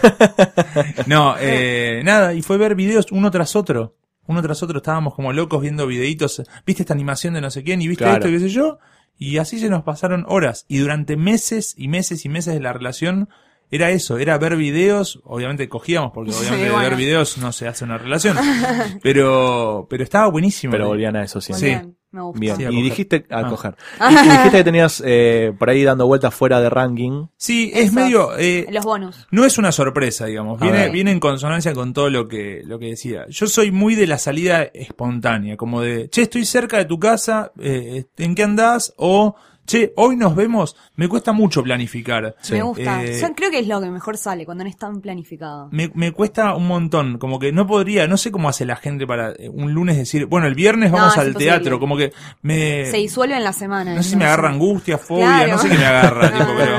no, 1.07 1.35
eh, 1.37 2.01
nada, 2.05 2.33
y 2.33 2.41
fue 2.41 2.57
ver 2.57 2.75
videos 2.75 3.07
uno 3.11 3.29
tras 3.29 3.55
otro. 3.57 3.97
Uno 4.27 4.41
tras 4.41 4.61
otro 4.63 4.77
estábamos 4.77 5.15
como 5.15 5.33
locos 5.33 5.61
viendo 5.61 5.87
videitos. 5.87 6.41
¿Viste 6.65 6.83
esta 6.83 6.93
animación 6.93 7.33
de 7.33 7.41
no 7.41 7.49
sé 7.51 7.63
quién? 7.63 7.81
Y 7.81 7.87
viste 7.87 8.03
Claro. 8.03 8.17
esto 8.17 8.29
y 8.29 8.33
qué 8.33 8.39
sé 8.39 8.49
yo. 8.49 8.79
Y 9.17 9.37
así 9.37 9.59
se 9.59 9.69
nos 9.69 9.83
pasaron 9.83 10.25
horas. 10.27 10.65
Y 10.67 10.77
durante 10.79 11.17
meses 11.17 11.75
y 11.77 11.87
meses 11.87 12.25
y 12.25 12.29
meses 12.29 12.53
de 12.53 12.59
la 12.59 12.73
relación 12.73 13.29
era 13.69 13.89
eso, 13.91 14.17
era 14.17 14.37
ver 14.37 14.55
videos. 14.57 15.21
Obviamente 15.25 15.69
cogíamos 15.69 16.11
porque 16.13 16.31
Sí, 16.33 16.39
obviamente 16.39 16.69
de 16.69 16.77
ver 16.79 16.95
videos 16.95 17.37
no 17.37 17.51
se 17.51 17.67
hace 17.67 17.83
una 17.83 17.97
relación. 17.97 18.37
pero, 19.03 19.87
pero 19.89 20.03
estaba 20.03 20.27
buenísimo. 20.29 20.71
Pero 20.71 20.87
volvían 20.87 21.15
a 21.15 21.23
eso 21.23 21.41
siempre. 21.41 21.81
Sí. 21.83 21.93
Me 22.11 22.21
gusta. 22.21 22.39
Bien, 22.39 22.55
Sí, 22.57 22.63
y 22.69 22.81
dijiste 22.81 23.25
a 23.29 23.39
Ah. 23.39 23.49
coger. 23.49 23.75
Y, 24.09 24.13
y 24.13 24.17
dijiste 24.17 24.51
que 24.57 24.63
tenías 24.65 25.01
eh, 25.05 25.53
por 25.57 25.69
ahí 25.69 25.83
dando 25.83 26.07
vueltas 26.07 26.33
fuera 26.33 26.59
de 26.59 26.69
ranking. 26.69 27.27
Sí, 27.37 27.71
es 27.73 27.93
medio... 27.93 28.37
eh, 28.37 28.67
Los 28.69 28.83
bonus. 28.83 29.27
No 29.31 29.45
es 29.45 29.57
una 29.57 29.71
sorpresa, 29.71 30.25
digamos. 30.25 30.59
Viene, 30.59 30.89
viene 30.89 31.11
en 31.11 31.19
consonancia 31.21 31.73
con 31.73 31.93
todo 31.93 32.09
lo 32.09 32.27
que, 32.27 32.61
lo 32.65 32.79
que 32.79 32.87
decía. 32.87 33.25
Yo 33.29 33.47
soy 33.47 33.71
muy 33.71 33.95
de 33.95 34.07
la 34.07 34.17
salida 34.17 34.63
espontánea, 34.63 35.55
como 35.57 35.81
de, 35.81 36.09
che, 36.09 36.23
estoy 36.23 36.45
cerca 36.45 36.77
de 36.77 36.85
tu 36.85 36.99
casa, 36.99 37.51
eh, 37.59 38.05
¿en 38.17 38.35
qué 38.35 38.43
andás? 38.43 38.93
O, 38.97 39.35
che, 39.65 39.93
hoy 39.95 40.15
nos 40.15 40.35
vemos. 40.35 40.75
Me 40.95 41.07
cuesta 41.07 41.31
mucho 41.31 41.63
planificar. 41.63 42.35
Sí. 42.41 42.53
Me 42.53 42.61
gusta. 42.61 43.03
Eh, 43.03 43.21
creo 43.35 43.51
que 43.51 43.59
es 43.59 43.67
lo 43.67 43.79
que 43.81 43.89
mejor 43.89 44.17
sale 44.17 44.45
cuando 44.45 44.63
no 44.63 44.69
es 44.69 44.77
tan 44.77 45.01
planificado. 45.01 45.69
Me, 45.71 45.91
me 45.93 46.11
cuesta 46.11 46.55
un 46.55 46.67
montón, 46.67 47.17
como 47.17 47.39
que 47.39 47.51
no 47.51 47.65
podría, 47.67 48.07
no 48.07 48.17
sé 48.17 48.31
cómo 48.31 48.49
hace 48.49 48.65
la 48.65 48.75
gente 48.75 49.05
para 49.07 49.31
eh, 49.31 49.49
un 49.49 49.73
lunes 49.73 49.97
decir, 49.97 50.25
bueno, 50.25 50.47
el 50.47 50.55
viernes 50.55 50.91
vamos 50.91 51.17
al 51.17 51.35
teatro, 51.35 51.79
como 51.79 51.97
que 51.97 52.11
me... 52.41 52.85
Se 52.91 52.97
disuelve 52.97 53.35
en 53.37 53.43
la 53.43 53.53
semana. 53.53 53.95
No 53.95 54.03
sé 54.03 54.11
si 54.11 54.15
me 54.15 54.25
agarra 54.25 54.49
angustia, 54.49 54.97
fobia, 54.97 55.25
Claro. 55.25 55.51
no 55.53 55.57
sé 55.59 55.69
qué 55.69 55.77
me 55.77 55.85
agarra, 55.85 56.31
tipo, 56.37 56.51
pero... 56.57 56.77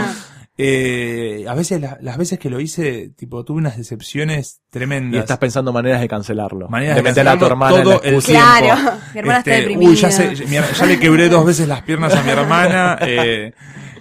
Eh, 0.59 1.45
a 1.49 1.55
veces, 1.55 1.81
la- 1.81 1.97
las 2.03 2.19
veces 2.19 2.39
que 2.39 2.51
lo 2.51 2.61
hice, 2.61 3.11
tipo, 3.17 3.43
tuve 3.45 3.59
unas 3.59 3.77
decepciones 3.79 4.61
tremendas. 4.71 5.15
Y 5.17 5.21
estás 5.21 5.39
pensando 5.39 5.73
maneras 5.73 6.01
de 6.01 6.09
cancelarlo. 6.09 6.69
Maneras 6.69 6.97
de 6.97 7.03
de 7.03 7.09
meter 7.09 7.27
a 7.27 7.39
tu 7.39 7.47
hermana 7.47 7.81
en 7.81 7.89
la 7.89 7.97
el. 7.97 8.23
Claro, 8.23 8.67
mi 9.15 9.19
hermana 9.21 9.39
está 9.39 9.51
Este, 9.51 9.61
deprimida. 9.61 9.91
Uy, 9.91 9.97
ya, 9.97 10.11
sé, 10.11 10.29
mi- 10.47 10.57
ya 10.79 10.87
le 10.87 10.99
quebré 11.01 11.29
dos 11.31 11.47
veces 11.47 11.67
las 11.69 11.83
piernas 11.83 12.15
a 12.15 12.23
mi 12.23 12.31
hermana. 12.31 12.99
eh, 13.03 13.53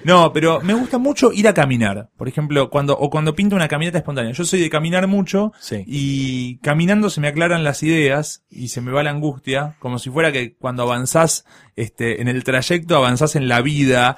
no, 0.04 0.32
pero 0.34 0.62
me 0.62 0.74
gusta 0.74 0.98
mucho 0.98 1.32
ir 1.34 1.48
a 1.48 1.54
caminar. 1.54 2.10
Por 2.18 2.28
ejemplo, 2.28 2.70
cuando, 2.70 2.98
o 2.98 3.10
cuando 3.10 3.36
pinto 3.36 3.56
una 3.56 3.68
caminata 3.68 3.98
espontánea. 4.00 4.32
Yo 4.34 4.44
soy 4.46 4.62
de 4.62 4.70
caminar 4.70 5.08
mucho 5.08 5.54
Sí. 5.60 5.84
y 5.88 6.58
caminando 6.58 7.10
se 7.10 7.22
me 7.22 7.28
aclaran 7.28 7.64
las 7.64 7.84
ideas 7.84 8.44
y 8.50 8.70
se 8.70 8.82
me 8.82 8.92
va 8.92 9.04
la 9.04 9.12
angustia, 9.12 9.76
como 9.80 10.00
si 10.00 10.10
fuera 10.10 10.32
que 10.32 10.54
cuando 10.56 10.84
avanzás, 10.84 11.46
este, 11.76 12.22
en 12.22 12.28
el 12.28 12.44
trayecto 12.44 12.96
avanzás 12.96 13.36
en 13.36 13.48
la 13.48 13.62
vida, 13.62 14.18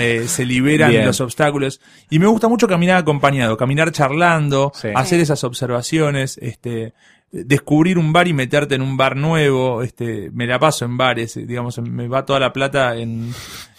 eh, 0.00 0.24
se 0.26 0.44
liberan 0.46 0.90
Bien. 0.90 1.06
los 1.06 1.20
obstáculos. 1.20 1.80
Y 2.10 2.18
me 2.18 2.26
gusta 2.26 2.48
mucho 2.48 2.68
caminar 2.68 2.98
acompañado, 2.98 3.56
caminar 3.56 3.92
charlando, 3.92 4.72
Sí. 4.74 4.88
hacer 4.94 5.20
esas 5.20 5.42
observaciones, 5.44 6.38
este, 6.42 6.92
descubrir 7.32 7.96
un 7.96 8.12
bar 8.12 8.26
y 8.26 8.32
meterte 8.32 8.74
en 8.74 8.82
un 8.82 8.96
bar 8.96 9.16
nuevo, 9.16 9.82
este, 9.82 10.30
me 10.32 10.46
la 10.48 10.58
paso 10.58 10.84
en 10.84 10.96
bares, 10.96 11.34
digamos, 11.46 11.78
me 11.78 12.08
va 12.08 12.24
toda 12.26 12.40
la 12.40 12.52
plata 12.52 12.96
en, 12.96 13.32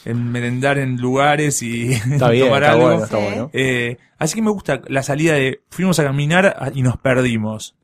en 0.05 0.31
merendar 0.31 0.77
en 0.77 0.97
lugares 0.97 1.61
y 1.61 1.91
Está 2.11 2.29
bien, 2.29 2.45
tomar 2.47 2.63
está 2.63 2.71
algo. 2.73 2.83
bueno, 2.85 3.03
está 3.03 3.17
Sí. 3.17 3.23
bueno. 3.23 3.49
Eh, 3.53 3.97
así 4.17 4.35
que 4.35 4.41
me 4.41 4.51
gusta 4.51 4.81
la 4.87 5.03
salida 5.03 5.33
de 5.33 5.61
fuimos 5.69 5.99
a 5.99 6.03
caminar 6.03 6.71
y 6.75 6.81
nos 6.81 6.97
perdimos, 6.97 7.75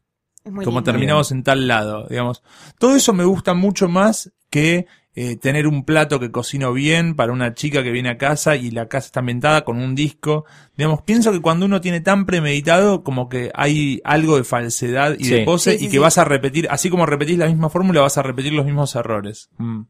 Es 0.44 0.52
muy 0.52 0.66
como 0.66 0.80
lindo. 0.80 0.92
terminamos 0.92 1.32
en 1.32 1.44
tal 1.44 1.68
lado, 1.68 2.08
digamos. 2.10 2.44
Todo 2.80 2.96
eso 2.96 3.14
me 3.14 3.24
gusta 3.26 3.54
mucho 3.54 3.88
más 3.88 4.32
que 4.50 4.88
eh, 5.20 5.36
tener 5.36 5.66
un 5.68 5.84
plato 5.84 6.20
que 6.20 6.30
cocino 6.30 6.72
bien 6.74 7.16
para 7.16 7.32
una 7.34 7.56
chica 7.56 7.82
que 7.82 7.90
viene 7.92 8.10
a 8.10 8.18
casa 8.20 8.56
y 8.56 8.70
la 8.70 8.88
casa 8.88 9.08
está 9.08 9.20
ambientada 9.22 9.66
con 9.66 9.78
un 9.80 9.96
disco. 9.96 10.46
Digamos, 10.78 11.02
pienso 11.02 11.32
que 11.32 11.42
cuando 11.42 11.66
uno 11.66 11.82
tiene 11.82 12.02
tan 12.02 12.28
premeditado, 12.28 13.04
como 13.04 13.28
que 13.28 13.50
hay 13.56 14.00
algo 14.04 14.38
de 14.38 14.44
falsedad 14.44 15.16
y 15.18 15.28
de 15.28 15.44
pose 15.44 15.72
Sí, 15.72 15.78
sí, 15.80 15.86
y 15.86 15.88
que 15.88 15.94
sí. 15.94 15.98
vas 15.98 16.20
a 16.20 16.24
repetir, 16.24 16.68
así 16.70 16.92
como 16.92 17.08
repetís 17.08 17.40
la 17.40 17.48
misma 17.48 17.70
fórmula, 17.70 18.02
vas 18.02 18.20
a 18.20 18.22
repetir 18.22 18.54
los 18.54 18.64
mismos 18.66 18.96
errores. 18.96 19.50
Mm. 19.58 19.82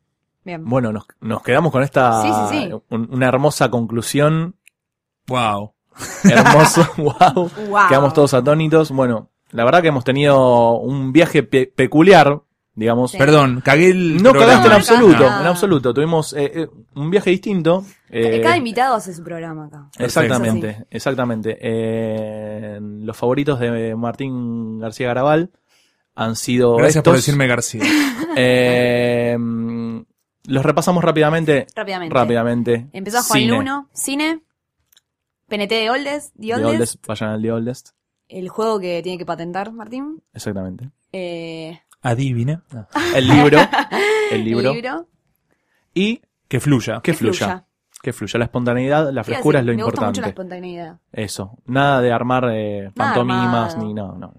Bien. 0.48 0.64
Bueno, 0.66 0.92
nos, 0.94 1.06
nos 1.22 1.44
quedamos 1.44 1.72
con 1.72 1.84
esta 1.84 2.22
Sí, 2.24 2.30
sí, 2.50 2.68
sí. 2.70 2.74
un- 2.90 3.10
una 3.14 3.28
hermosa 3.28 3.70
conclusión. 3.70 4.56
Wow. 5.28 5.74
Hermoso, 6.24 6.88
wow. 6.98 7.52
Wow. 7.70 7.88
Quedamos 7.90 8.14
todos 8.14 8.34
atónitos. 8.34 8.92
Bueno, 8.92 9.30
la 9.52 9.66
verdad 9.66 9.82
que 9.82 9.90
hemos 9.90 10.04
tenido 10.06 10.78
un 10.78 11.12
viaje 11.12 11.44
pe- 11.44 11.68
peculiar, 11.76 12.42
digamos. 12.76 13.12
Sí. 13.12 13.18
Perdón, 13.18 13.62
cagué 13.62 13.90
el 13.90 14.24
No 14.24 14.32
programa. 14.32 14.64
cagaste 14.64 14.68
en 14.68 14.72
No, 14.72 14.78
absoluto, 14.78 15.26
en 15.26 15.48
absoluto. 15.48 15.94
Tuvimos 15.94 16.32
eh, 16.34 16.52
eh, 16.56 16.68
un 16.96 17.10
viaje 17.10 17.30
distinto. 17.32 17.84
eh, 18.10 18.40
Cada 18.42 18.56
invitado 18.56 18.96
hace 18.96 19.14
su 19.14 19.22
programa 19.24 19.66
acá. 19.66 19.90
Exactamente, 20.00 20.86
exactamente. 20.90 21.58
Eh, 21.60 22.80
los 22.82 23.18
favoritos 23.18 23.60
de 23.60 23.96
Martín 23.96 24.80
García 24.80 25.08
Garabal 25.08 25.52
han 26.16 26.36
sido 26.38 26.76
Gracias 26.78 26.98
estos. 26.98 27.12
por 27.12 27.16
decirme 27.18 27.48
García. 27.48 27.84
Los 30.48 30.66
repasamos 30.66 31.04
rápidamente. 31.04 31.68
Rápidamente. 31.76 32.14
Rápidamente. 32.14 32.88
Empezó 32.94 33.18
con 33.28 33.38
el 33.38 33.44
Cine. 33.44 33.58
1, 33.60 33.90
cine, 33.94 34.42
PNT 35.48 35.70
de 35.76 35.90
Oldest, 35.90 36.34
The 36.36 36.42
The 36.48 36.54
Oldest, 36.56 36.72
Oldest, 36.74 37.08
vayan 37.08 37.30
al 37.30 37.42
The 37.42 37.52
Oldest. 37.52 37.90
el 38.30 38.50
juego 38.50 38.80
que 38.80 39.02
tiene 39.04 39.18
que 39.18 39.26
patentar 39.26 39.72
Martín, 39.72 40.22
Exactamente. 40.34 40.90
eh, 41.14 41.80
Adivina. 42.02 42.64
No. 42.74 42.88
El 43.16 43.28
libro. 43.28 43.60
el 44.32 44.44
libro. 44.46 44.72
el 44.72 44.74
libro, 44.74 45.08
Y 45.94 46.22
Que 46.48 46.60
fluya. 46.60 47.02
que 47.02 47.14
fluya. 47.14 47.66
Que 48.02 48.14
fluya. 48.14 48.38
La 48.40 48.46
espontaneidad, 48.46 49.12
la 49.12 49.24
frescura 49.24 49.60
decir, 49.60 49.72
es 49.72 49.76
lo 49.78 49.78
me 49.78 49.84
gusta 49.92 50.06
mucho 50.08 50.22
la 50.22 50.28
importante. 50.30 50.56
espontaneidad. 50.66 51.00
Eso. 51.12 51.58
Nada 51.66 52.00
de 52.02 52.12
armar 52.12 52.50
eh, 52.54 52.84
Nada 52.84 53.14
pantomimas 53.14 53.74
armado. 53.74 53.88
ni 53.88 53.94
no, 53.94 54.14
no. 54.14 54.34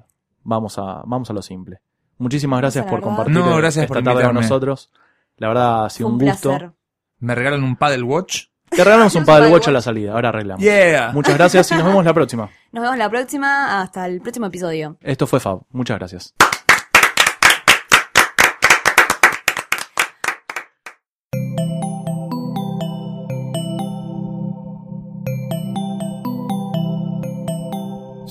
Vamos 0.45 0.79
a, 0.79 1.03
vamos 1.05 1.29
a 1.29 1.33
lo 1.33 1.43
simple. 1.43 1.81
Muchísimas 2.19 2.61
gracias 2.61 2.87
por 2.87 3.01
compartir 3.01 3.35
No, 3.35 3.57
gracias 3.57 3.85
esta 3.85 3.95
por 3.95 4.03
tarde 4.05 4.23
con 4.25 4.35
nosotros. 4.35 4.91
La 5.39 5.49
verdad 5.49 5.85
ha 5.87 5.91
sido 5.91 6.09
un, 6.09 6.15
un 6.15 6.29
gusto. 6.29 6.51
placer. 6.51 6.73
Me 7.21 7.35
regalan 7.35 7.63
un 7.65 7.77
paddle 7.77 8.03
watch. 8.03 8.45
Te 8.71 8.85
regalamos 8.85 9.15
un 9.17 9.25
paddle 9.25 9.49
watch 9.51 9.69
a 9.69 9.71
la 9.73 9.81
salida. 9.81 10.13
Ahora 10.13 10.29
arreglamos. 10.29 10.63
Yeah. 10.63 11.13
Muchas 11.13 11.37
gracias 11.37 11.71
y 11.73 11.75
nos 11.75 11.85
vemos 11.85 12.05
la 12.05 12.13
próxima. 12.15 12.51
Nos 12.73 12.83
vemos 12.83 12.99
la 12.99 13.09
próxima, 13.09 13.81
hasta 13.81 14.07
el 14.07 14.21
próximo 14.21 14.47
episodio. 14.47 14.99
Esto 15.01 15.27
fue 15.27 15.41
Fab. 15.41 15.63
Muchas 15.71 15.99
gracias. 15.99 16.35